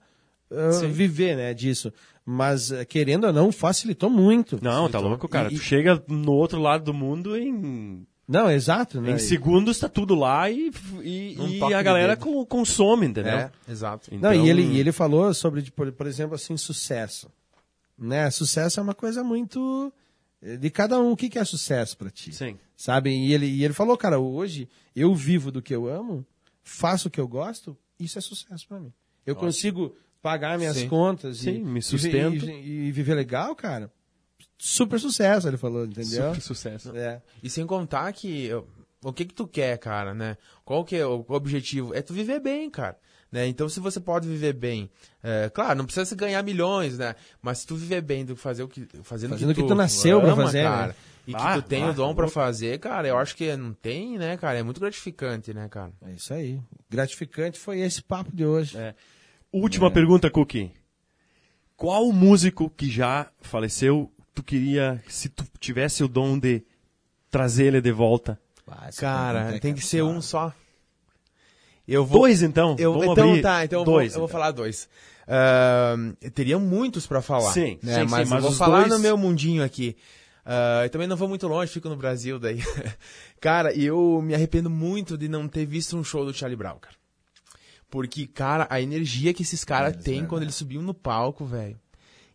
uh, 0.52 0.88
viver, 0.90 1.36
né, 1.36 1.54
disso. 1.54 1.92
Mas 2.26 2.70
uh, 2.72 2.86
querendo 2.88 3.26
ou 3.26 3.34
não, 3.34 3.52
facilitou 3.52 4.10
muito. 4.10 4.56
Não, 4.62 4.84
tá 4.88 5.00
Facilitou. 5.00 5.10
louco, 5.10 5.28
cara. 5.28 5.52
E- 5.52 5.56
Tu 5.56 5.62
chega 5.62 6.02
no 6.08 6.32
outro 6.32 6.60
lado 6.62 6.84
do 6.86 6.94
mundo 6.94 7.36
em, 7.36 8.06
Não, 8.28 8.50
exato, 8.50 9.02
né? 9.02 9.12
em 9.12 9.18
segundos, 9.18 9.80
tá 9.80 9.90
tudo 9.90 10.14
lá 10.16 10.50
e, 10.50 10.72
e, 11.02 11.36
Num 11.38 11.50
e 11.70 11.74
a 11.74 11.82
galera 11.82 12.16
dedo. 12.16 12.24
co- 12.26 12.46
consome, 12.46 13.08
entendeu? 13.08 13.34
É, 13.34 13.52
exato. 13.68 14.10
Não, 14.12 14.18
Então- 14.34 14.46
e 14.46 14.50
ele, 14.50 14.62
e 14.62 14.80
ele 14.80 14.92
falou 14.92 15.34
sobre, 15.34 15.62
tipo, 15.64 15.92
por 15.92 16.08
exemplo, 16.08 16.36
assim, 16.36 16.56
sucesso. 16.56 17.28
Né? 17.98 18.30
Sucesso 18.32 18.80
é 18.80 18.84
uma 18.84 18.94
coisa 18.96 19.24
muito 19.24 19.92
eh, 19.96 20.03
de 20.60 20.70
cada 20.70 21.00
um. 21.00 21.12
O 21.12 21.18
que, 21.18 21.30
que 21.30 21.40
é 21.40 21.46
sucesso 21.46 21.98
para 21.98 22.10
ti? 22.10 22.34
Sim. 22.34 22.58
Sabe? 22.76 23.12
E 23.12 23.34
ele, 23.34 23.46
e 23.46 23.64
ele 23.64 23.74
falou, 23.74 23.98
cara, 23.98 24.20
hoje 24.20 24.68
eu 24.96 25.14
vivo 25.16 25.52
do 25.52 25.62
que 25.62 25.74
eu 25.74 25.88
amo, 25.88 26.26
faço 26.62 27.08
o 27.08 27.12
que 27.12 27.20
eu 27.20 27.28
gosto, 27.28 27.78
isso 28.00 28.18
é 28.18 28.22
sucesso 28.22 28.68
para 28.68 28.80
mim. 28.80 28.92
Eu 29.26 29.36
consigo 29.36 29.96
pagar 30.22 30.58
minhas 30.58 30.78
Sim. 30.78 30.88
contas 30.90 31.38
e, 31.40 31.44
Sim, 31.44 31.64
me 31.64 31.80
e- 31.80 31.84
sustento. 31.84 32.46
E, 32.46 32.88
e 32.88 32.92
viver 32.92 33.14
legal, 33.14 33.56
cara. 33.56 33.92
Super 34.58 35.00
sucesso, 35.00 35.48
ele 35.48 35.58
falou, 35.58 35.86
entendeu? 35.86 36.30
Super 36.30 36.42
sucesso. 36.42 36.96
É. 36.96 37.22
E 37.42 37.50
sem 37.50 37.66
contar 37.66 38.12
que 38.14 38.50
o 39.04 39.12
que 39.12 39.26
que 39.26 39.34
tu 39.34 39.46
quer, 39.48 39.78
cara, 39.78 40.14
né? 40.14 40.38
Qual 40.64 40.86
que 40.86 40.96
é 40.96 41.06
o 41.06 41.26
objetivo? 41.28 41.94
É 41.94 42.02
tu 42.02 42.14
viver 42.14 42.40
bem, 42.40 42.70
cara. 42.70 42.98
Né? 43.34 43.48
Então, 43.48 43.68
se 43.68 43.80
você 43.80 44.00
pode 44.00 44.28
viver 44.28 44.54
bem, 44.54 44.88
é, 45.24 45.50
claro, 45.52 45.76
não 45.80 45.86
precisa 45.86 46.06
se 46.06 46.14
ganhar 46.14 46.44
milhões, 46.44 47.00
né? 47.00 47.16
Mas 47.42 47.58
se 47.58 47.66
tu 47.66 47.76
viver 47.76 48.00
bem 48.02 48.24
do 48.24 48.36
fazer 48.36 48.62
o 48.62 48.68
que 48.68 48.88
fazendo, 49.02 49.32
Fazendo 49.32 49.50
o 49.50 49.56
que 49.56 49.64
que 49.64 49.68
tu 49.68 49.74
nasceu 49.74 50.22
pra 50.22 50.34
ama, 50.34 50.44
fazer, 50.44 50.62
né? 50.62 50.70
cara, 50.70 50.96
e 51.26 51.34
que 51.34 51.42
Ah, 51.42 51.56
tu 51.56 51.64
tem 51.64 51.82
ah, 51.84 51.90
o 51.90 51.94
dom 51.96 52.14
pra 52.14 52.26
louco. 52.26 52.30
fazer, 52.36 52.78
cara, 52.78 53.08
eu 53.08 53.18
acho 53.18 53.36
que 53.36 53.58
não 53.58 53.74
tem, 53.74 54.20
né, 54.20 54.38
cara? 54.38 54.60
É 54.60 54.62
muito 54.62 54.80
gratificante, 54.80 55.52
né, 55.52 55.68
cara? 55.68 55.92
É 56.06 56.12
isso 56.12 56.32
aí. 56.32 56.62
Gratificante 56.88 57.58
foi 57.58 57.80
esse 57.80 58.04
papo 58.04 58.30
de 58.32 58.46
hoje. 58.46 58.78
É. 58.78 58.94
Última 59.52 59.90
pergunta, 59.90 60.30
Cookie. 60.30 60.72
Qual 61.76 62.12
músico 62.12 62.70
que 62.70 62.88
já 62.88 63.32
faleceu 63.42 64.12
tu 64.36 64.44
queria, 64.44 65.02
se 65.08 65.28
tu 65.28 65.44
tivesse 65.60 66.04
o 66.04 66.08
dom 66.08 66.38
de 66.38 66.64
trazer 67.32 67.66
ele 67.66 67.82
de 67.82 67.92
volta? 67.92 68.40
Ah, 68.68 68.90
Cara, 68.96 69.56
é 69.56 69.60
tem 69.60 69.74
que 69.74 69.84
ser 69.84 70.04
um 70.04 70.22
só. 70.22 70.54
Eu 71.88 72.06
vou 72.06 72.22
Dois, 72.22 72.42
então? 72.42 72.76
Eu, 72.80 72.94
Vamos 72.94 73.10
então 73.12 73.30
abrir 73.30 73.42
tá, 73.42 73.66
então 73.66 73.80
eu 73.82 73.86
vou- 73.86 73.94
dois. 73.96 74.14
eu 74.14 74.20
vou, 74.20 74.28
então. 74.28 74.40
falar 74.40 74.52
dois. 74.52 74.88
Ahn, 75.28 76.14
eu 76.22 76.32
teria 76.32 76.58
muitos 76.60 77.06
pra 77.08 77.22
falar. 77.22 77.52
Sim, 77.52 77.78
né? 77.84 77.96
sim, 78.02 78.08
mas 78.10 78.28
sim, 78.28 78.34
eu 78.34 78.36
mas 78.36 78.42
vou 78.42 78.52
os 78.52 78.58
falar 78.58 78.80
dois- 78.82 78.90
no 78.94 79.00
meu 79.00 79.18
mundinho 79.18 79.64
aqui. 79.64 79.96
Ah, 80.46 80.82
eu 80.84 80.90
também 80.90 81.08
não 81.08 81.16
vou 81.16 81.28
muito 81.28 81.48
longe, 81.48 81.72
fico 81.72 81.88
no 81.90 81.96
Brasil 81.96 82.38
daí. 82.40 82.60
cara, 83.40 83.74
eu 83.74 84.22
me 84.22 84.34
arrependo 84.36 84.70
muito 84.70 85.18
de 85.18 85.28
não 85.30 85.48
ter 85.48 85.66
visto 85.66 85.98
um 85.98 86.04
show 86.04 86.26
do 86.26 86.34
Charlie 86.34 86.58
Brown, 86.58 86.78
cara. 86.80 86.96
Porque, 87.90 88.26
cara, 88.28 88.66
a 88.70 88.82
energia 88.82 89.34
que 89.34 89.44
esses 89.44 89.64
caras 89.64 89.96
têm 90.04 90.26
quando 90.26 90.44
eles 90.44 90.56
subiam 90.56 90.82
no 90.82 90.94
palco, 90.94 91.46
velho. 91.46 91.80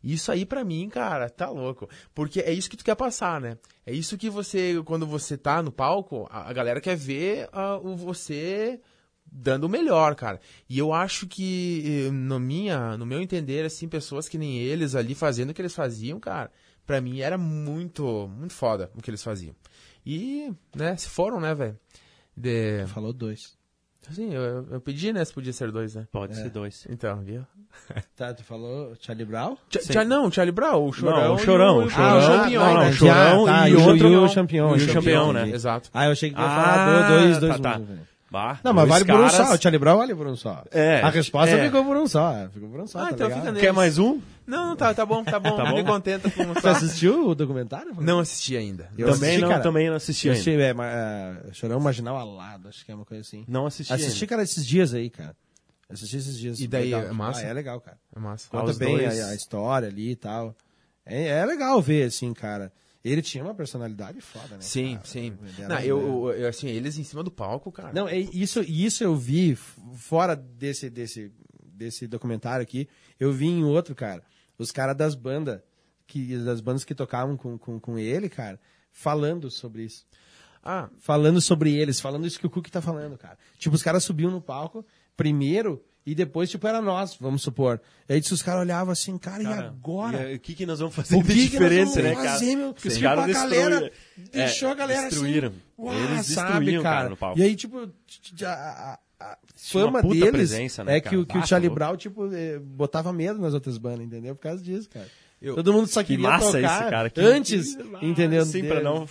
Isso 0.02 0.30
aí 0.30 0.46
pra 0.46 0.62
mim, 0.62 0.88
cara, 0.88 1.28
tá 1.28 1.50
louco. 1.50 1.88
Porque 2.14 2.40
é 2.40 2.52
isso 2.52 2.70
que 2.70 2.76
tu 2.76 2.84
quer 2.84 2.94
passar, 2.94 3.40
né? 3.40 3.58
É 3.84 3.92
isso 3.92 4.16
que 4.16 4.30
você, 4.30 4.80
quando 4.84 5.04
você 5.04 5.36
tá 5.36 5.60
no 5.60 5.72
palco, 5.72 6.28
a, 6.30 6.48
a 6.48 6.52
galera 6.52 6.80
quer 6.80 6.96
ver 6.96 7.48
ah, 7.52 7.76
o 7.76 7.96
você 7.96 8.80
dando 9.30 9.64
o 9.64 9.68
melhor, 9.68 10.14
cara. 10.14 10.40
E 10.68 10.78
eu 10.78 10.92
acho 10.92 11.26
que, 11.26 12.06
eh, 12.06 12.10
no, 12.10 12.38
minha, 12.40 12.96
no 12.96 13.04
meu 13.06 13.20
entender, 13.20 13.64
assim, 13.64 13.88
pessoas 13.88 14.28
que 14.28 14.38
nem 14.38 14.58
eles 14.58 14.94
ali 14.94 15.14
fazendo 15.14 15.50
o 15.50 15.54
que 15.54 15.60
eles 15.62 15.74
faziam, 15.74 16.18
cara, 16.20 16.50
pra 16.86 17.00
mim 17.00 17.20
era 17.20 17.36
muito, 17.38 18.28
muito 18.36 18.52
foda 18.54 18.90
o 18.96 19.02
que 19.02 19.10
eles 19.10 19.22
faziam. 19.22 19.54
E, 20.06 20.50
né, 20.74 20.96
se 20.96 21.08
foram, 21.08 21.40
né, 21.40 21.54
velho? 21.54 21.78
De... 22.36 22.86
Falou 22.86 23.12
dois. 23.12 23.56
Assim, 24.10 24.32
eu, 24.32 24.66
eu 24.70 24.80
pedi, 24.80 25.12
né, 25.12 25.22
se 25.24 25.34
podia 25.34 25.52
ser 25.52 25.70
dois, 25.70 25.94
né? 25.94 26.06
Pode 26.10 26.34
ser 26.34 26.48
dois. 26.48 26.86
Então, 26.88 27.20
viu? 27.20 27.44
Tá, 28.16 28.32
tu 28.32 28.42
falou 28.42 28.94
Charlie 28.98 29.26
Brown? 29.26 29.56
Ch 29.70 29.78
Sim. 29.82 30.04
Não, 30.06 30.32
Charlie 30.32 30.50
Brown, 30.52 30.86
o 30.88 30.92
Chorão. 30.92 31.20
Não, 31.20 31.34
o 31.34 31.36
e 31.36 31.40
Chorão, 31.44 31.78
o 31.78 31.82
Ah, 31.84 31.90
Chorão. 31.90 32.18
o 32.18 32.22
Champignon, 32.22 32.60
Não, 32.64 32.74
não, 32.74 32.80
né? 32.80 32.88
o 32.88 32.92
Chorão 32.94 33.44
tá, 33.44 33.68
e 33.68 33.72
e 33.72 33.76
outro- 33.76 34.08
e 34.08 34.16
o 34.16 34.26
e 34.26 34.28
Champion. 34.30 34.70
o 34.72 34.76
e 34.76 34.80
Champion, 34.80 35.32
né? 35.32 35.50
Exato. 35.50 35.90
Ah, 35.92 36.06
eu 36.06 36.12
achei 36.12 36.30
que 36.30 36.36
ia 36.40 36.44
Ah, 36.44 36.48
falar 36.48 37.08
dois, 37.10 37.38
dois, 37.38 37.56
tá, 37.56 37.58
tá. 37.62 37.74
dois, 37.76 37.88
dois. 37.88 38.00
Bah, 38.30 38.60
Não, 38.62 38.74
mas 38.74 38.86
vale 38.86 39.04
por 39.06 39.14
um 39.14 39.18
caras- 39.28 39.32
só. 39.32 39.54
O 39.54 39.62
Charlie 39.62 39.78
Brown 39.78 39.96
vale 39.96 40.14
por 40.14 40.26
um 40.26 40.36
só. 40.36 40.62
É, 40.70 41.00
A 41.00 41.08
resposta 41.08 41.56
é. 41.56 41.64
ficou 41.64 41.82
por 41.82 41.96
um 41.96 42.06
só. 42.06 42.46
Ficou 42.52 42.68
por 42.68 42.80
um 42.80 42.86
só, 42.86 42.98
Ah, 42.98 43.06
tá 43.06 43.12
então 43.12 43.28
legal? 43.28 43.46
fica. 43.46 43.58
Quer 43.60 43.72
mais 43.72 43.96
um? 43.98 44.20
Não, 44.46 44.76
tá, 44.76 44.92
tá 44.92 45.06
bom, 45.06 45.24
tá 45.24 45.40
bom. 45.40 45.48
Tá 45.56 45.72
Me 45.72 45.82
bom? 45.82 45.92
contenta 45.92 46.30
com 46.30 46.44
Você 46.52 46.68
assistiu 46.68 47.28
o 47.28 47.34
documentário? 47.34 47.94
Não 47.98 48.18
assisti 48.18 48.54
ainda. 48.54 48.90
Eu 48.98 49.06
também 49.12 49.28
assisti, 49.30 49.40
não, 49.40 49.48
cara. 49.48 49.62
também 49.62 49.88
não 49.88 49.96
assisti 49.96 50.28
Eu 50.28 50.34
ainda. 50.34 50.42
assisti, 50.42 50.60
é, 50.60 51.48
é, 51.48 51.52
Chorão 51.54 51.80
Marginal 51.80 52.16
Alado, 52.18 52.68
acho 52.68 52.84
que 52.84 52.92
é 52.92 52.94
uma 52.94 53.06
coisa 53.06 53.22
assim. 53.22 53.44
Não 53.48 53.64
assisti, 53.64 53.92
Assisti, 53.94 54.24
ainda. 54.24 54.26
cara, 54.26 54.42
esses 54.42 54.66
dias 54.66 54.92
aí, 54.92 55.08
cara. 55.08 55.34
Assisti 55.90 56.16
esses 56.18 56.36
dias. 56.38 56.60
E 56.60 56.66
daí, 56.68 56.84
Legal. 56.92 57.02
é 57.04 57.12
massa? 57.12 57.40
Ah, 57.40 57.44
é 57.48 57.52
legal, 57.54 57.80
cara. 57.80 57.96
É 58.14 58.20
massa. 58.20 58.46
Conta 58.50 58.70
os 58.72 58.76
bem 58.78 58.94
dois- 58.98 59.20
a, 59.20 59.30
a 59.30 59.34
história 59.34 59.88
ali 59.88 60.10
e 60.10 60.16
tal. 60.16 60.54
É, 61.06 61.28
é 61.28 61.46
legal 61.46 61.80
ver, 61.80 62.04
assim, 62.08 62.34
cara. 62.34 62.70
Ele 63.04 63.22
tinha 63.22 63.44
uma 63.44 63.54
personalidade 63.54 64.20
foda, 64.20 64.56
né? 64.56 64.60
Sim, 64.60 64.94
cara? 64.94 65.06
sim. 65.06 65.38
Não, 65.68 65.76
um- 65.76 65.80
eu, 65.80 66.32
eu- 66.32 66.48
assim, 66.48 66.66
eles 66.68 66.98
em 66.98 67.04
cima 67.04 67.22
do 67.22 67.30
palco, 67.30 67.70
cara. 67.70 67.92
Não, 67.92 68.08
é 68.08 68.18
isso, 68.18 68.60
isso 68.62 69.04
eu 69.04 69.14
vi 69.14 69.54
fora 69.94 70.34
desse, 70.34 70.90
desse, 70.90 71.32
desse 71.64 72.06
documentário 72.06 72.62
aqui. 72.62 72.88
Eu 73.18 73.32
vi 73.32 73.46
em 73.46 73.62
outro, 73.64 73.94
cara. 73.94 74.22
Os 74.58 74.72
caras 74.72 74.96
das 74.96 75.14
bandas, 75.14 75.60
que, 76.06 76.36
das 76.38 76.60
bandas 76.60 76.84
que 76.84 76.94
tocavam 76.94 77.36
com, 77.36 77.56
com, 77.56 77.78
com 77.78 77.98
ele, 77.98 78.28
cara, 78.28 78.58
falando 78.90 79.48
sobre 79.50 79.84
isso. 79.84 80.04
Ah, 80.62 80.90
Falando 80.98 81.40
sobre 81.40 81.72
eles, 81.72 82.00
falando 82.00 82.26
isso 82.26 82.38
que 82.38 82.46
o 82.46 82.50
Cook 82.50 82.66
tá 82.68 82.82
falando, 82.82 83.16
cara. 83.16 83.38
Tipo, 83.58 83.76
os 83.76 83.82
caras 83.82 84.02
subiam 84.02 84.30
no 84.30 84.40
palco 84.40 84.84
primeiro 85.16 85.82
e 86.06 86.14
depois, 86.14 86.48
tipo, 86.50 86.66
era 86.66 86.80
nós, 86.80 87.16
vamos 87.20 87.42
supor. 87.42 87.80
E 88.08 88.14
aí 88.14 88.20
os 88.20 88.42
caras 88.42 88.62
olhavam 88.62 88.92
assim, 88.92 89.18
cara, 89.18 89.42
e 89.42 89.46
Cara, 89.46 89.66
agora? 89.68 90.32
e, 90.32 90.36
o 90.36 90.40
que, 90.40 90.54
que 90.54 90.64
nós 90.64 90.78
vamos 90.78 90.94
fazer 90.94 91.14
O 91.16 91.22
de 91.22 91.28
que 91.28 91.34
que 91.34 91.40
nós 91.40 91.50
diferente, 91.50 91.88
vamos 91.90 91.96
né, 91.96 92.14
fazer, 92.14 92.46
cara? 92.46 92.56
meu? 92.56 92.70
Os 92.70 92.82
Tipo, 92.82 93.08
a 93.08 93.26
destruíram. 93.26 93.70
galera 93.70 93.92
deixou 94.32 94.68
a 94.70 94.74
galera 94.74 95.00
assim, 95.00 95.08
destruíram. 95.10 95.52
Uau, 95.78 95.94
Eles 95.94 96.26
sabe, 96.26 96.72
cara, 96.72 96.82
cara. 96.82 97.08
no 97.10 97.16
palco. 97.16 97.38
E 97.38 97.42
aí, 97.42 97.54
tipo, 97.54 97.90
a, 98.44 98.48
a- 99.20 99.38
uma 99.74 100.00
fama 100.00 100.02
deles 100.02 100.30
presença, 100.30 100.82
né, 100.84 100.96
é 100.96 101.00
cara? 101.00 101.10
que, 101.16 101.20
o- 101.20 101.26
que 101.26 101.36
Ah, 101.36 101.38
o 101.38 101.40
tá 101.42 101.46
Charlie. 101.46 101.68
Brown, 101.70 101.96
tipo, 101.96 102.32
eh, 102.34 102.58
botava 102.58 103.12
medo 103.12 103.38
nas 103.40 103.52
outras 103.52 103.76
bandas, 103.76 104.06
entendeu? 104.06 104.34
Por 104.34 104.42
causa 104.42 104.62
disso, 104.62 104.88
cara. 104.88 105.06
Eu- 105.42 105.54
Todo 105.56 105.72
mundo 105.72 105.86
só 105.88 106.00
Que 106.02 106.08
queria 106.16 106.28
massa 106.30 106.46
tocar 106.46 106.58
esse 106.80 106.90
cara. 106.90 107.10
Que, 107.10 107.20
antes, 107.20 107.76
que- 107.76 108.06
entendeu? 108.06 108.44
Sim, 108.46 108.64
pra 108.64 108.80
não... 108.80 109.06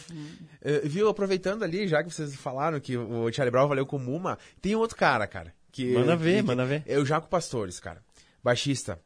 eh, 0.62 0.82
viu, 0.84 1.08
aproveitando 1.10 1.64
ali, 1.64 1.88
já 1.88 2.04
que 2.04 2.10
vocês 2.10 2.36
falaram 2.36 2.80
que 2.80 2.98
o 2.98 3.32
Charlie 3.32 3.52
Brown 3.52 3.68
valeu 3.68 3.86
com 3.86 3.98
Muma, 4.00 4.38
tem 4.62 4.76
outro 4.76 4.96
cara, 4.98 5.28
cara. 5.28 5.54
Que, 5.72 5.94
Manda 5.94 6.16
ver, 6.16 6.38
que- 6.38 6.48
manda 6.48 6.66
ver. 6.66 6.84
É 6.86 6.98
o 6.98 7.06
Jaco 7.06 7.28
Pastores, 7.28 7.80
cara. 7.80 8.04
Baixista. 8.44 9.00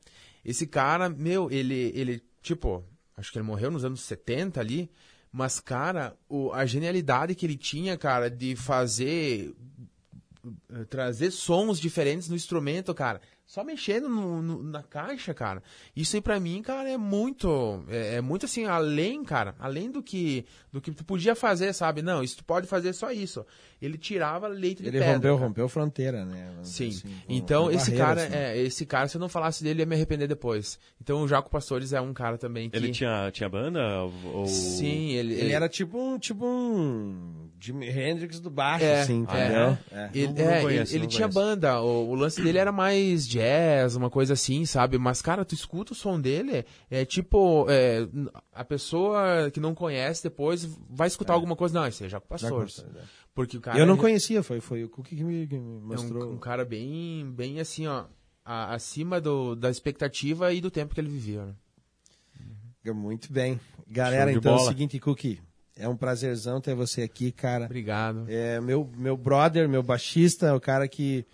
Esse 0.43 0.66
cara, 0.66 1.09
meu, 1.09 1.51
ele, 1.51 1.91
ele, 1.95 2.24
tipo, 2.41 2.84
acho 3.18 3.32
que 3.32 3.38
ele 3.38 3.45
morreu 3.45 3.70
nos 3.72 3.84
anos 3.86 4.01
70 4.01 4.59
ali, 4.59 4.89
mas, 5.32 5.59
cara, 5.59 6.16
o, 6.28 6.51
a 6.51 6.66
genialidade 6.66 7.36
que 7.36 7.45
ele 7.45 7.57
tinha, 7.57 7.97
cara, 7.97 8.30
de 8.30 8.55
fazer 8.55 9.53
trazer 10.89 11.30
sons 11.32 11.80
diferentes 11.80 12.28
no 12.28 12.36
instrumento, 12.36 12.93
cara. 12.95 13.22
Só 13.52 13.66
mexendo 13.66 14.08
no- 14.08 14.41
no- 14.41 14.64
na 14.64 14.82
caixa, 14.82 15.34
cara. 15.34 15.62
Isso 15.93 16.16
aí 16.16 16.22
pra 16.22 16.39
mim, 16.39 16.62
cara, 16.62 16.89
é 16.89 16.95
muito. 16.95 17.84
É, 17.89 18.16
é 18.16 18.22
muito 18.22 18.45
assim, 18.45 18.64
além, 18.66 19.26
cara. 19.26 19.54
Além 19.60 19.91
do 19.91 20.02
que 20.02 20.45
do 20.72 20.80
que 20.80 20.89
tu 20.91 21.04
podia 21.04 21.36
fazer, 21.36 21.74
sabe? 21.74 22.02
Não, 22.02 22.24
isso 22.24 22.38
tu 22.38 22.45
pode 22.45 22.66
fazer 22.66 22.93
só 22.93 23.12
isso. 23.12 23.45
Ele 23.82 23.97
tirava 23.97 24.47
leite 24.47 24.82
de 24.82 24.88
Ele 24.88 24.99
pedra. 24.99 25.16
rompeu, 25.16 25.36
cara. 25.36 25.47
rompeu 25.47 25.68
fronteira, 25.68 26.24
né? 26.24 26.49
Sim. 26.64 26.88
assim, 26.89 27.14
então, 27.28 27.70
esse 27.70 27.91
barreira, 27.91 28.06
cara, 28.06 28.24
assim. 28.24 28.36
é, 28.36 28.58
esse 28.62 28.86
cara, 28.86 29.08
se 29.10 29.18
eu 29.18 29.20
não 29.20 29.28
falasse 29.28 29.64
dele, 29.66 29.82
eu 29.82 29.84
ia 29.84 29.86
me 29.86 29.95
arrepender 29.95 30.30
depois. 30.30 30.80
Então, 31.02 31.22
o 31.22 31.28
Jaco 31.28 31.49
Pastores 31.49 31.91
é 31.91 31.99
um 31.99 32.14
cara 32.14 32.38
também 32.38 32.70
que. 32.70 32.78
Ele 32.78 32.91
tinha, 32.91 33.30
tinha 33.34 33.49
banda? 33.49 33.82
Ou... 34.34 34.45
Sim, 34.47 35.10
ele. 35.10 35.34
Ele 35.34 35.52
era 35.52 35.68
tipo 35.68 35.99
um, 35.99 36.18
tipo 36.18 36.45
um 36.45 37.49
Jimi 37.60 37.89
Hendrix 37.89 38.39
do 38.39 38.49
baixo, 38.49 38.86
É, 38.86 39.02
assim, 39.02 39.26
é. 39.30 39.45
entendeu? 39.45 39.78
É. 39.91 40.10
Ele, 40.14 40.28
Não- 40.28 40.34
não 40.45 40.52
é, 40.52 40.62
conheço, 40.62 40.93
ele, 40.95 41.04
ele 41.04 41.08
tinha 41.12 41.28
banda, 41.28 41.82
o, 41.82 42.12
o 42.12 42.16
lance 42.16 42.41
dele 42.41 42.60
era 42.60 42.72
mais 42.72 43.28
jazz, 43.28 43.41
uma 43.96 44.10
coisa 44.10 44.34
assim, 44.34 44.66
sabe? 44.66 44.98
Mas, 44.98 45.22
cara, 45.22 45.44
tu 45.46 45.54
escuta 45.56 45.94
o 45.94 45.96
som 45.96 46.20
dele, 46.20 46.66
é 46.89 47.06
tipo, 47.06 47.66
é, 47.70 48.08
a 48.54 48.64
pessoa 48.64 49.50
que 49.52 49.60
não 49.60 49.74
conhece 49.76 50.24
depois 50.24 50.66
vai 50.89 51.08
escutar 51.08 51.34
alguma 51.34 51.56
coisa, 51.56 51.80
não, 51.80 51.88
esse 51.88 52.04
é 52.06 52.10
Jaco 52.10 52.28
Pastores. 52.28 52.76
Pastores, 52.76 53.02
é. 53.04 53.06
Porque 53.34 53.58
o 53.58 53.62
cara 53.62 53.80
Eu 53.80 53.86
não 53.86 53.96
é, 53.96 53.98
conhecia, 53.98 54.44
foi, 54.44 54.60
foi 54.60 54.84
o 54.84 54.89
Cook 54.89 55.08
que 55.08 55.24
me, 55.24 55.48
que 55.48 55.58
me 55.58 55.94
é 55.94 55.98
mostrou. 55.98 56.30
um, 56.30 56.34
um 56.34 56.38
cara 56.38 56.66
bem, 56.66 57.32
bem 57.32 57.60
assim, 57.60 57.88
ó, 57.88 58.06
a- 58.44 58.74
acima 58.74 59.22
do, 59.22 59.56
da 59.56 59.70
expectativa 59.70 60.52
e 60.54 60.60
do 60.60 60.70
tempo 60.70 60.94
que 60.94 61.00
ele 61.00 61.10
vivia, 61.10 61.46
né? 61.46 61.54
Muito 62.94 63.32
bem. 63.32 63.60
Galera, 63.88 64.32
então 64.32 64.52
é 64.52 64.56
o 64.56 64.58
bola. 64.58 64.70
seguinte, 64.70 65.00
Cookie. 65.00 65.39
É 65.78 65.88
um 65.88 65.96
prazerzão 65.96 66.60
ter 66.60 66.76
você 66.76 67.02
aqui, 67.04 67.32
cara. 67.32 67.66
Obrigado. 67.66 68.26
É, 68.28 68.60
meu, 68.60 68.89
meu 68.98 69.16
brother, 69.16 69.68
meu 69.70 69.82
baixista, 69.84 70.54
o 70.56 70.60
cara 70.60 70.88
que, 70.88 71.26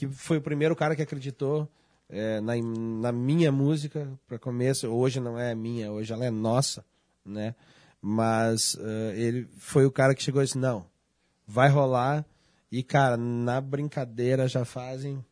que 0.00 0.14
foi 0.14 0.38
o 0.38 0.40
primeiro 0.40 0.74
cara 0.74 0.96
que 0.96 1.02
acreditou 1.02 1.68
é, 2.08 2.40
na, 2.40 2.54
na 2.56 3.12
minha 3.12 3.52
música 3.52 4.08
para 4.26 4.38
começo. 4.38 4.88
Hoje 4.88 5.20
não 5.20 5.38
é 5.38 5.54
minha, 5.54 5.92
hoje 5.92 6.10
ela 6.12 6.24
é 6.24 6.30
nossa, 6.30 6.82
né? 7.24 7.54
Mas 8.00 8.78
eh, 8.80 9.14
ele 9.14 9.46
foi 9.58 9.84
o 9.84 9.90
cara 9.90 10.14
que 10.14 10.22
chegou 10.22 10.40
e 10.40 10.46
disse, 10.46 10.56
não, 10.56 10.86
vai 11.46 11.68
rolar. 11.68 12.24
E, 12.72 12.82
cara, 12.82 13.14
na 13.18 13.60
brincadeira 13.60 14.48
já 14.48 14.64
fazem 14.64 15.22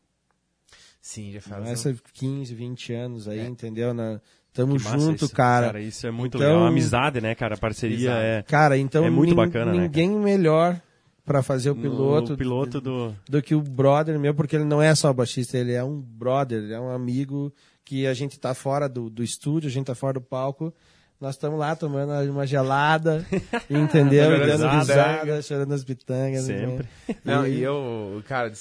Sim, 1.01 1.31
já 1.31 1.41
faz. 1.41 1.63
não 1.63 1.69
um- 1.69 1.73
essa 1.73 1.95
15, 2.13 2.53
20 2.53 2.93
anos 2.93 3.27
aí, 3.27 3.43
entendeu? 3.47 3.91
Na, 3.91 4.21
tamo 4.53 4.73
Que 4.73 4.83
junto, 4.83 5.25
isso, 5.25 5.33
cara. 5.33 5.81
Isso 5.81 6.05
é 6.05 6.11
muito 6.11 6.37
Então- 6.37 6.47
legal. 6.47 6.65
A 6.65 6.69
amizade, 6.69 7.19
né, 7.19 7.33
cara? 7.33 7.55
A 7.55 7.57
parceria 7.57 7.97
Exato. 8.11 8.19
é... 8.21 8.43
Cara, 8.43 8.77
então 8.77 9.03
É 9.03 9.09
muito 9.09 9.33
bacana, 9.33 9.73
né, 9.73 9.81
ninguém 9.81 10.11
melhor 10.11 10.79
pra 11.29 11.43
fazer 11.43 11.69
o 11.69 11.75
piloto, 11.75 12.33
O 12.33 12.37
piloto 12.37 12.81
do... 12.81 13.15
do 13.29 13.39
que 13.39 13.53
o 13.53 13.61
brother 13.61 14.19
meu, 14.19 14.33
porque 14.33 14.55
ele 14.55 14.65
não 14.65 14.81
é 14.81 14.95
só 14.95 15.13
baixista, 15.13 15.59
ele 15.59 15.73
é 15.73 15.83
um 15.83 16.01
brother, 16.01 16.57
ele 16.63 16.73
é 16.73 16.79
um 16.79 16.89
amigo 16.89 17.53
que 17.85 18.07
a 18.07 18.15
gente 18.15 18.39
tá 18.39 18.55
fora 18.55 18.89
do, 18.89 19.11
do 19.11 19.23
estúdio, 19.23 19.69
a 19.69 19.71
gente 19.71 19.85
tá 19.85 19.93
fora 19.93 20.13
do 20.13 20.21
palco. 20.21 20.73
Nós 21.21 21.35
estamos 21.35 21.59
lá 21.59 21.75
tomando 21.75 22.11
uma 22.31 22.47
gelada, 22.47 23.23
entendeu? 23.69 24.31
Dando 24.39 24.67
risada. 24.69 24.79
risada, 24.79 25.41
chorando 25.43 25.71
as 25.71 25.83
pitangas. 25.83 26.45
Sempre. 26.45 26.87
né? 27.07 27.15
Não, 27.23 27.45
e 27.45 27.61
eu, 27.61 28.23
cara, 28.27 28.51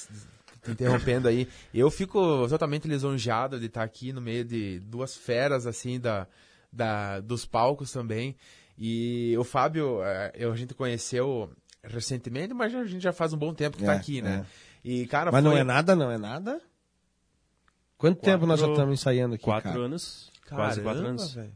interrompendo 0.69 1.27
aí, 1.27 1.49
eu 1.73 1.91
fico 1.91 2.47
totalmente 2.51 2.87
lisonjeado 2.87 3.59
de 3.59 3.65
estar 3.65 3.83
aqui 3.83 4.13
no 4.13 4.21
meio 4.21 4.45
de 4.45 4.79
duas 4.81 5.17
feras, 5.17 5.67
assim, 5.67 5.99
da, 5.99 6.27
da, 6.71 7.19
dos 7.21 7.47
palcos 7.47 7.91
também. 7.91 8.37
E 8.77 9.35
o 9.39 9.43
Fábio, 9.45 10.03
eh, 10.03 10.33
eu, 10.35 10.53
a 10.53 10.57
gente 10.57 10.75
conheceu 10.75 11.51
recentemente, 11.89 12.55
mas 12.55 12.75
a 12.75 12.85
gente 12.85 13.03
já 13.03 13.13
faz 13.13 13.33
um 13.33 13.37
bom 13.37 13.53
tempo 13.55 13.77
que 13.77 13.85
tá 13.85 13.95
É, 13.95 13.97
aqui, 13.97 14.23
né? 14.23 14.45
E, 14.85 15.07
cara, 15.07 15.31
Mas 15.33 15.43
não 15.43 15.51
foi- 15.53 15.61
é 15.61 15.65
nada, 15.65 15.97
não 15.97 16.11
é 16.11 16.19
nada? 16.19 16.61
Quanto 17.97 18.21
tempo 18.21 18.47
nós 18.47 18.61
já 18.61 18.69
estamos 18.69 19.01
ensaiando 19.01 19.35
aqui, 19.35 19.45
Quatro 19.45 19.71
cara? 19.71 19.85
anos. 19.85 20.31
quase 20.49 20.81
quatro 20.81 21.03
Caramba, 21.03 21.21
anos. 21.21 21.35
velho. 21.35 21.53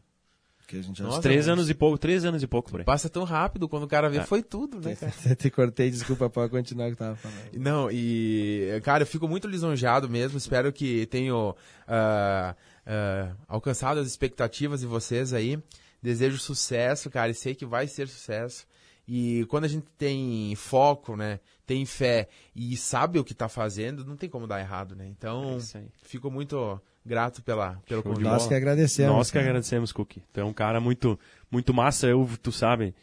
Que 0.67 0.79
a 0.79 0.83
gente 0.83 1.03
Nossa, 1.03 1.21
Três 1.21 1.49
anos 1.49 1.69
e 1.71 1.75
pouco. 1.75 1.99
Três 1.99 2.25
anos 2.25 2.43
e 2.43 2.47
pouco, 2.47 2.71
por 2.71 2.81
aí. 2.81 2.85
Passa 2.87 3.09
tão 3.09 3.25
rápido, 3.25 3.69
quando 3.69 3.83
o 3.85 3.89
cara 3.89 4.09
vê, 4.09 4.19
É. 4.19 4.25
foi 4.25 4.43
tudo, 4.43 4.81
né, 4.81 4.95
cara? 4.97 5.13
Te 5.37 5.51
cortei, 5.51 5.91
desculpa, 5.91 6.29
pode 6.31 6.51
continuar 6.51 6.89
o 6.89 6.91
que 6.91 6.97
tava 6.97 7.15
falando. 7.17 7.39
Não, 7.55 7.91
e, 7.91 8.81
cara, 8.83 9.03
eu 9.03 9.07
fico 9.07 9.29
muito 9.29 9.47
lisonjeado 9.47 10.09
mesmo. 10.09 10.37
Espero 10.39 10.73
que 10.73 11.07
tenham 11.07 11.55
ah, 11.87 12.55
ah, 12.87 13.33
alcançado 13.49 14.01
as 14.01 14.07
expectativas 14.09 14.81
de 14.81 14.87
vocês 14.87 15.33
aí. 15.33 15.59
Desejo 16.03 16.39
sucesso, 16.39 17.09
cara, 17.11 17.31
e 17.31 17.35
sei 17.35 17.55
que 17.55 17.65
vai 17.67 17.87
ser 17.87 18.09
sucesso. 18.09 18.67
E 19.07 19.45
quando 19.49 19.65
a 19.65 19.69
gente 19.69 19.87
tem 19.99 20.55
foco, 20.57 21.17
né, 21.17 21.41
tem 21.67 21.85
fé 21.85 22.29
e 22.55 22.77
sabe 22.77 23.19
o 23.19 23.25
que 23.25 23.35
tá 23.35 23.49
fazendo, 23.49 24.05
não 24.05 24.17
tem 24.17 24.29
como 24.29 24.47
dar 24.47 24.61
errado, 24.61 24.95
né? 24.95 25.07
É 25.07 25.09
Então, 25.09 25.59
aí. 25.75 25.87
fico 26.05 26.31
muito 26.31 26.81
grato 27.05 27.43
pela, 27.43 27.81
pelo 27.87 28.03
convite. 28.03 28.23
Nós 28.23 28.47
que 28.47 28.55
agradecemos. 28.55 29.15
Nós 29.17 29.29
que 29.31 29.35
cara. 29.39 29.47
agradecemos, 29.47 29.91
Cookie. 29.93 30.23
Tu 30.33 30.41
é 30.41 30.45
um 30.45 30.53
cara 30.53 30.81
muito, 30.81 31.19
muito 31.51 31.75
massa, 31.75 32.07
eu, 32.07 32.29
tu 32.41 32.53
sabe. 32.53 32.95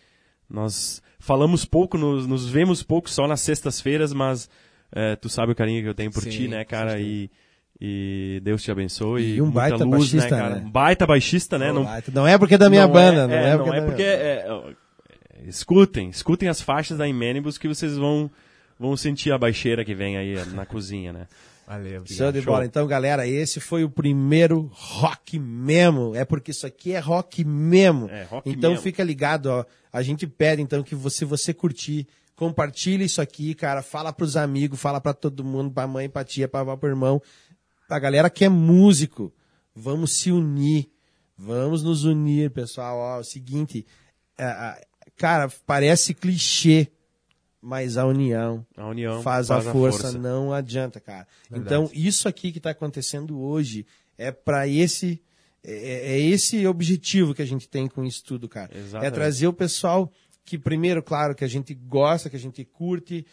Nós 0.49 1.01
falamos 1.19 1.65
pouco, 1.65 1.97
nos, 1.97 2.25
nos 2.25 2.49
vemos 2.49 2.81
pouco 2.81 3.09
só 3.09 3.27
nas 3.27 3.41
sextas-feiras, 3.41 4.13
mas 4.13 4.49
eh, 4.93 5.15
tu 5.17 5.27
sabe 5.29 5.51
o 5.51 5.55
carinho 5.55 5.83
que 5.83 5.89
eu 5.89 5.93
tenho 5.93 6.11
por 6.11 6.23
Sim, 6.23 6.29
ti, 6.29 6.47
né, 6.47 6.63
cara? 6.63 6.99
E, 6.99 7.29
e 7.79 8.39
Deus 8.43 8.63
te 8.63 8.71
abençoe. 8.71 9.35
E 9.35 9.41
um 9.41 9.51
baita 9.51 9.83
luz, 9.83 10.11
baixista, 10.11 10.35
né, 10.35 10.41
cara? 10.41 10.55
né? 10.55 10.61
Um 10.65 10.71
baita 10.71 11.05
baixista, 11.05 11.57
né? 11.59 11.71
Não, 11.71 11.85
Não 12.13 12.27
é 12.27 12.37
porque 12.37 12.55
é 12.55 12.57
da 12.57 12.69
minha 12.69 12.87
não 12.87 12.93
banda, 12.93 13.27
não 13.27 13.33
é, 13.35 13.49
é, 13.49 13.57
não 13.57 13.63
porque 13.65 13.75
é 13.77 13.81
da 13.81 13.85
porque 13.85 14.03
minha- 14.03 14.15
é, 14.15 14.45
é, 14.47 14.75
escutem, 15.49 16.09
escutem 16.09 16.47
as 16.47 16.61
faixas 16.61 16.97
da 16.97 17.07
Imenibus 17.07 17.57
que 17.57 17.67
vocês 17.67 17.97
vão 17.97 18.31
vamos 18.79 19.01
sentir 19.01 19.31
a 19.31 19.37
baixeira 19.37 19.83
que 19.83 19.93
vem 19.93 20.17
aí 20.17 20.35
na 20.53 20.65
cozinha, 20.65 21.11
né? 21.11 21.27
Valeu. 21.67 22.03
Show 22.03 22.31
de 22.31 22.41
bola. 22.41 22.65
Então, 22.65 22.87
galera, 22.87 23.27
esse 23.27 23.59
foi 23.59 23.83
o 23.83 23.89
primeiro 23.91 24.71
rock 24.73 25.37
mesmo. 25.37 26.15
É 26.15 26.25
porque 26.25 26.49
isso 26.49 26.65
aqui 26.65 26.93
é 26.93 26.99
rock 26.99 27.43
mesmo. 27.43 28.09
É, 28.09 28.23
rock 28.23 28.49
então 28.49 28.71
mesmo. 28.71 28.81
fica 28.81 29.03
ligado, 29.03 29.47
ó. 29.47 29.65
A 29.93 30.01
gente 30.01 30.25
pede 30.25 30.63
então 30.63 30.81
que 30.81 30.95
você 30.95 31.25
você 31.25 31.53
curtir, 31.53 32.07
compartilhe 32.35 33.05
isso 33.05 33.21
aqui, 33.21 33.53
cara, 33.53 33.83
fala 33.83 34.11
pros 34.11 34.35
amigos, 34.35 34.79
fala 34.79 34.99
pra 34.99 35.13
todo 35.13 35.43
mundo, 35.43 35.71
pra 35.71 35.85
mãe, 35.85 36.09
pra 36.09 36.23
tia, 36.23 36.47
pra 36.47 36.61
avó, 36.61 36.75
pro 36.75 36.89
irmão. 36.89 37.21
A 37.87 37.99
galera 37.99 38.31
que 38.31 38.43
é 38.43 38.49
músico, 38.49 39.31
vamos 39.75 40.17
se 40.17 40.31
unir. 40.31 40.89
Vamos 41.37 41.83
nos 41.83 42.03
unir, 42.03 42.49
pessoal. 42.49 42.97
Ó, 42.97 43.17
é 43.17 43.19
o 43.19 43.23
seguinte, 43.23 43.85
é, 44.39 44.87
cara, 45.19 45.51
parece 45.67 46.13
clichê, 46.13 46.87
mas 47.61 47.97
a 47.97 48.05
união 48.05 48.65
A 48.77 48.87
união 48.87 49.21
faz, 49.21 49.51
a, 49.51 49.61
força, 49.61 50.13
não 50.13 50.53
adianta, 50.53 50.99
cara. 50.99 51.27
Então, 51.51 51.91
isso 51.93 52.27
aqui 52.27 52.53
que 52.53 52.57
está 52.57 52.69
acontecendo 52.69 53.37
hoje 53.39 53.85
é 54.17 54.31
para 54.31 54.67
esse 54.67 55.21
é, 55.61 56.13
é 56.13 56.19
esse 56.19 56.65
objetivo 56.65 57.35
que 57.35 57.41
a 57.41 57.45
gente 57.45 57.67
tem 57.67 57.85
com 57.85 58.05
isso 58.05 58.23
tudo, 58.23 58.47
cara. 58.47 58.71
É 58.73 58.79
Exatamente. 58.79 59.13
trazer 59.13 59.47
o 59.47 59.53
pessoal 59.53 60.09
que 60.45 60.57
primeiro, 60.57 61.03
claro, 61.03 61.35
que 61.35 61.43
a 61.43 61.49
gente 61.49 61.73
gosta, 61.73 62.29
que 62.29 62.37
a 62.37 62.39
gente 62.39 62.63
curte, 62.63 63.25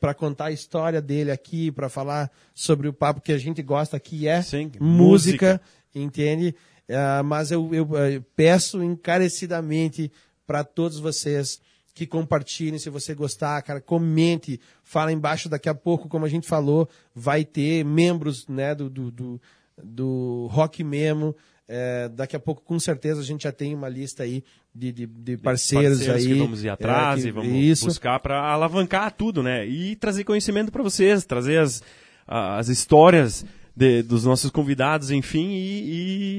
para 0.00 0.14
contar 0.14 0.46
a 0.46 0.52
história 0.52 1.02
dele 1.02 1.30
aqui, 1.30 1.70
para 1.70 1.88
falar 1.88 2.30
sobre 2.54 2.88
o 2.88 2.92
papo 2.92 3.20
que 3.20 3.32
a 3.32 3.38
gente 3.38 3.60
gosta 3.62 3.98
que 4.00 4.26
é 4.26 4.40
Sim, 4.40 4.70
música, 4.80 5.60
entende? 5.94 6.54
Ah, 6.88 7.22
mas 7.22 7.50
eu, 7.50 7.72
eu, 7.74 7.88
eh, 7.96 8.22
peço 8.34 8.82
encarecidamente 8.82 10.10
para 10.46 10.64
todos 10.64 10.98
vocês 10.98 11.60
que 11.94 12.06
compartilhem, 12.06 12.78
se 12.78 12.88
você 12.88 13.14
gostar, 13.14 13.60
cara, 13.62 13.80
comente, 13.80 14.58
fala 14.82 15.12
embaixo 15.12 15.48
daqui 15.48 15.68
a 15.68 15.74
pouco, 15.74 16.08
como 16.08 16.24
a 16.24 16.28
gente 16.28 16.46
falou, 16.48 16.88
vai 17.14 17.44
ter 17.44 17.84
membros 17.84 18.48
né, 18.48 18.74
do, 18.74 18.88
do, 18.88 19.10
do, 19.10 19.40
do 19.82 20.48
Rock 20.50 20.82
Memo. 20.82 21.36
Eh, 21.68 22.08
daqui 22.14 22.34
a 22.34 22.40
pouco, 22.40 22.62
com 22.62 22.78
certeza, 22.80 23.20
a 23.20 23.24
gente 23.24 23.44
já 23.44 23.52
tem 23.52 23.74
uma 23.74 23.88
lista 23.88 24.22
aí 24.24 24.42
de, 24.74 24.90
de, 24.92 25.06
de 25.06 25.36
parceiros, 25.36 26.06
aí. 26.08 26.26
que 26.26 26.34
vamos 26.34 26.64
ir 26.64 26.68
atrás 26.70 27.20
é, 27.20 27.22
que- 27.22 27.28
e 27.28 27.30
vamos 27.30 27.52
isso. 27.54 27.86
buscar 27.86 28.18
para 28.20 28.40
alavancar 28.42 29.12
tudo, 29.12 29.42
né? 29.42 29.66
E 29.66 29.94
trazer 29.96 30.24
conhecimento 30.24 30.72
para 30.72 30.82
vocês, 30.82 31.24
trazer 31.24 31.58
as, 31.60 31.82
as 32.26 32.68
histórias 32.68 33.44
de- 33.76 34.02
dos 34.02 34.24
nossos 34.24 34.50
convidados, 34.50 35.10
enfim, 35.10 35.50
e, 35.52 35.82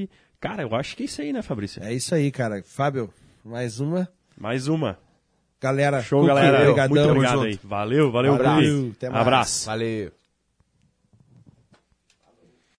e, 0.04 0.08
cara, 0.40 0.62
eu 0.62 0.74
acho 0.74 0.94
que 0.96 1.04
é 1.04 1.06
isso 1.06 1.20
aí, 1.22 1.32
né, 1.32 1.42
Fabrício? 1.42 1.82
É 1.82 1.92
isso 1.92 2.14
aí, 2.14 2.30
cara. 2.30 2.62
Fábio, 2.64 3.10
mais 3.44 3.78
uma. 3.80 4.08
Mais 4.36 4.68
uma. 4.68 4.98
Galera, 5.60 6.02
Show, 6.02 6.24
galera. 6.26 6.62
obrigadão. 6.62 6.88
Muito 6.96 7.10
obrigado 7.10 7.42
aí. 7.42 7.60
Valeu, 7.62 8.10
valeu, 8.10 8.34
Abraço. 8.34 8.60
Guri. 8.60 8.92
Até 8.96 9.08
mais. 9.10 9.20
Abraço. 9.20 9.66
Valeu. 9.66 10.12